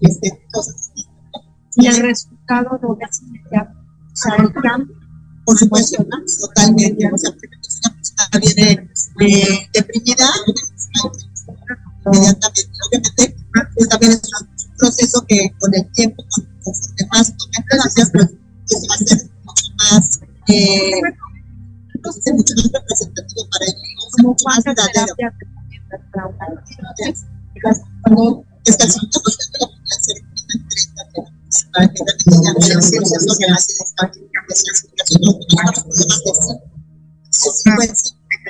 este, 0.00 0.46
cosas 0.52 0.92
Y 1.76 1.86
el 1.86 1.96
resultado 1.96 2.78
lo 2.82 2.96
ves 2.96 3.22
inmediato. 3.22 3.78
O 4.12 4.16
sea, 4.16 4.36
el 4.36 4.52
cambio. 4.52 5.01
Por 5.44 5.58
supuesto, 5.58 6.06
totalmente. 6.40 7.10
O 7.12 7.18
sea, 7.18 7.30
porque 7.32 7.48
si 7.68 7.80
una 7.84 7.96
persona 7.96 8.38
viene 8.40 8.90
eh, 9.20 9.68
deprimida, 9.72 10.30
inmediatamente. 12.06 12.68
Obviamente, 12.88 13.36
pues 13.74 13.88
también 13.88 14.12
es 14.12 14.20
un 14.40 14.76
proceso 14.76 15.24
que 15.26 15.52
con 15.58 15.74
el 15.74 15.90
tiempo, 15.92 16.24
conforme 16.62 17.08
más 17.12 17.32
tomen 17.36 17.64
pues 18.12 18.30
eso 18.70 18.86
va 18.88 18.94
a 18.94 18.98
ser 18.98 19.30
mucho 19.44 19.64
más. 19.78 20.20
Eh, 20.48 21.00
entonces, 21.94 22.34
mucho 22.34 22.54
más 22.56 22.70
representativo 22.72 23.48
para 23.50 23.64
ellos, 23.66 24.36
más 24.44 24.64
verdadero. 24.64 25.14
Cuando 28.02 28.44
está 28.64 28.84
el 28.84 28.90
segundo 28.90 29.20
constante 31.52 31.68
de 31.68 31.68
la 31.68 31.68
potencia 31.68 31.68
de 31.68 31.68
30 31.68 31.72
para 31.72 31.88
que 31.90 31.98
la 31.98 32.14
niña 32.26 32.52
vea 32.58 32.72
el 32.72 32.96
proceso 32.96 33.32
que 33.38 33.46
hace 33.52 33.72
esta 33.84 34.10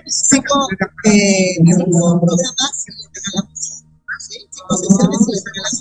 cinco 0.07 0.68
eh, 1.05 1.57
programas 1.64 2.84
cinco 4.28 4.76
sesiones 4.76 5.20
y 5.20 5.32
les 5.32 5.44
regalan 5.44 5.72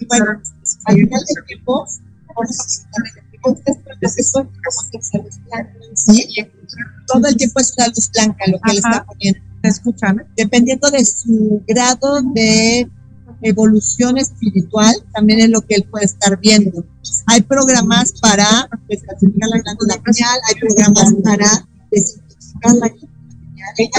y 0.00 0.06
bueno 0.06 0.26
al 0.84 0.94
final 0.94 1.24
del 1.24 1.44
tiempo 1.46 1.86
¿sí? 5.94 6.26
todo 7.06 7.26
el 7.28 7.36
tiempo 7.36 7.60
es 7.60 7.74
una 7.76 7.88
luz 7.88 8.10
blanca 8.12 8.44
lo 8.48 8.60
que 8.60 8.72
le 8.72 8.78
está 8.78 9.04
poniendo 9.04 9.40
¿Te 9.62 9.68
escuchan? 9.68 10.26
dependiendo 10.36 10.90
de 10.90 11.04
su 11.06 11.62
grado 11.66 12.20
de 12.34 12.86
evolución 13.48 14.18
espiritual, 14.18 14.94
también 15.12 15.40
es 15.40 15.50
lo 15.50 15.60
que 15.60 15.76
él 15.76 15.84
puede 15.90 16.06
estar 16.06 16.38
viendo. 16.40 16.84
Hay 17.26 17.42
programas 17.42 18.12
para 18.20 18.68
descalcificar 18.88 19.48
la 19.50 19.60
glándula 19.60 20.02
pineal, 20.02 20.38
hay 20.48 20.54
programas 20.60 21.14
para 21.22 21.68
desintoxicar 21.90 22.74
la. 22.76 22.90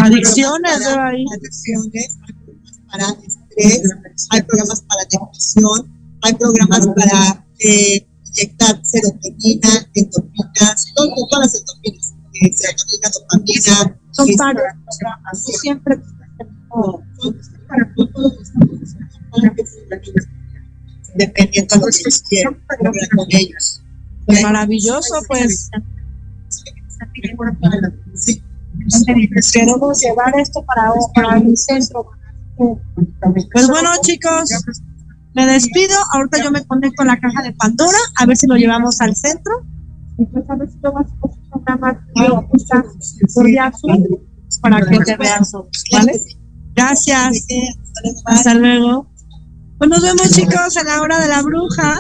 Adicciones, 0.01 0.85
ahí. 0.87 1.25
Adicciones, 1.37 2.09
hay 2.27 2.33
programas 2.33 2.79
para 2.91 3.07
estrés, 3.25 3.81
hay 4.31 4.41
programas 4.43 4.81
para 4.81 5.01
depresión, 5.09 5.79
hay 6.21 6.33
programas 6.33 6.87
para 6.95 7.45
eh, 7.59 8.07
inyectar 8.27 8.81
serotonina, 8.85 9.69
endorfinas, 9.93 10.85
todo- 10.95 11.27
todas 11.29 11.47
las 11.47 11.59
endorfinas, 11.61 12.13
eh, 12.33 12.53
serotonina, 12.53 13.09
dopamina. 13.13 13.99
Son 14.11 14.29
este, 14.29 14.43
varios 14.43 14.63
programas. 14.99 15.43
Siempre 15.61 16.01
dependiendo 21.15 21.75
de 21.75 21.81
lo 21.81 21.87
que 21.87 22.03
quieran 22.29 22.57
hablar 22.69 23.09
con 23.15 23.27
ellos. 23.29 23.81
Pues 24.25 24.41
maravilloso, 24.41 25.21
pues. 25.27 25.69
Queremos 29.53 30.01
llevar 30.01 30.39
esto 30.39 30.63
para, 30.63 30.91
para 31.13 31.39
mi 31.39 31.55
centro. 31.55 32.11
Pues 32.57 33.67
bueno, 33.67 33.89
chicos, 34.01 34.49
me 35.33 35.45
despido. 35.45 35.95
Ahorita 36.13 36.43
yo 36.43 36.51
me 36.51 36.65
conecto 36.65 37.03
a 37.03 37.05
la 37.05 37.19
caja 37.19 37.43
de 37.43 37.53
Pandora, 37.53 37.97
a 38.17 38.25
ver 38.25 38.37
si 38.37 38.47
lo 38.47 38.55
llevamos 38.55 38.99
al 39.01 39.15
centro. 39.15 39.65
Y 40.17 40.25
pues 40.25 40.49
a 40.49 40.55
ver 40.55 40.69
si 40.69 40.77
por 40.77 40.93
para 44.61 44.81
que 44.81 44.99
te 44.99 45.17
vean 45.17 45.43
¿vale? 45.91 46.21
Gracias. 46.73 47.45
Hasta 48.25 48.53
luego. 48.53 49.07
Pues 49.77 49.89
nos 49.89 50.01
vemos, 50.01 50.31
chicos, 50.31 50.77
en 50.77 50.87
la 50.87 51.01
hora 51.01 51.19
de 51.19 51.27
la 51.27 51.41
bruja. 51.41 51.99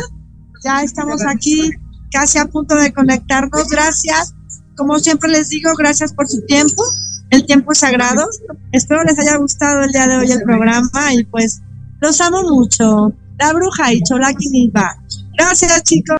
Ya 0.63 0.81
estamos 0.81 1.21
aquí 1.27 1.69
casi 2.11 2.37
a 2.37 2.45
punto 2.45 2.75
de 2.75 2.93
conectarnos. 2.93 3.67
Gracias. 3.69 4.33
Como 4.77 4.97
siempre 4.99 5.29
les 5.29 5.49
digo, 5.49 5.71
gracias 5.77 6.13
por 6.13 6.27
su 6.27 6.41
tiempo. 6.45 6.81
El 7.31 7.45
tiempo 7.45 7.73
es 7.73 7.79
sagrado. 7.79 8.27
Espero 8.71 9.03
les 9.03 9.19
haya 9.19 9.37
gustado 9.37 9.81
el 9.81 9.91
día 9.91 10.07
de 10.07 10.17
hoy 10.17 10.31
el 10.31 10.43
programa 10.43 11.13
y 11.13 11.23
pues 11.25 11.61
los 11.99 12.19
amo 12.21 12.43
mucho. 12.43 13.13
La 13.37 13.51
bruja 13.51 13.91
y 13.93 14.01
Cholaki 14.01 14.49
Niva. 14.49 14.97
Gracias, 15.37 15.83
chicos. 15.83 16.17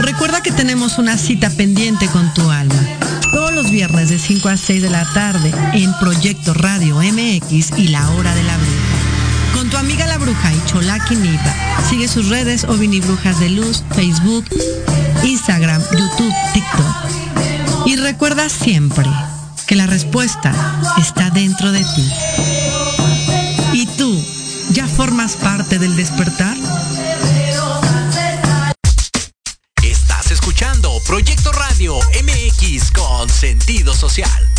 Recuerda 0.00 0.42
que 0.42 0.52
tenemos 0.52 0.98
una 0.98 1.18
cita 1.18 1.50
pendiente 1.50 2.06
con 2.08 2.32
tu 2.32 2.50
alma. 2.50 2.91
Todos 3.32 3.52
los 3.52 3.70
viernes 3.70 4.10
de 4.10 4.18
5 4.18 4.48
a 4.48 4.56
6 4.56 4.82
de 4.82 4.90
la 4.90 5.10
tarde 5.12 5.52
en 5.72 5.92
Proyecto 5.98 6.52
Radio 6.54 6.96
MX 6.96 7.78
y 7.78 7.88
La 7.88 8.08
Hora 8.10 8.34
de 8.34 8.42
la 8.42 8.56
Bruja. 8.56 9.54
Con 9.54 9.70
tu 9.70 9.76
amiga 9.78 10.06
la 10.06 10.18
bruja 10.18 10.52
y 10.52 10.62
Cholaki 10.66 11.16
Nipa. 11.16 11.54
Sigue 11.88 12.08
sus 12.08 12.28
redes 12.28 12.64
Ovini 12.64 13.00
Brujas 13.00 13.40
de 13.40 13.48
Luz, 13.50 13.84
Facebook, 13.94 14.44
Instagram, 15.24 15.80
YouTube, 15.80 16.34
TikTok. 16.52 17.86
Y 17.86 17.96
recuerda 17.96 18.48
siempre 18.48 19.06
que 19.66 19.76
la 19.76 19.86
respuesta 19.86 20.52
está 20.98 21.30
dentro 21.30 21.72
de 21.72 21.80
ti. 21.80 22.12
¿Y 23.72 23.86
tú 23.96 24.22
ya 24.70 24.86
formas 24.86 25.36
parte 25.36 25.78
del 25.78 25.96
despertar? 25.96 26.56
con 33.22 33.28
sentido 33.28 33.94
social. 33.94 34.51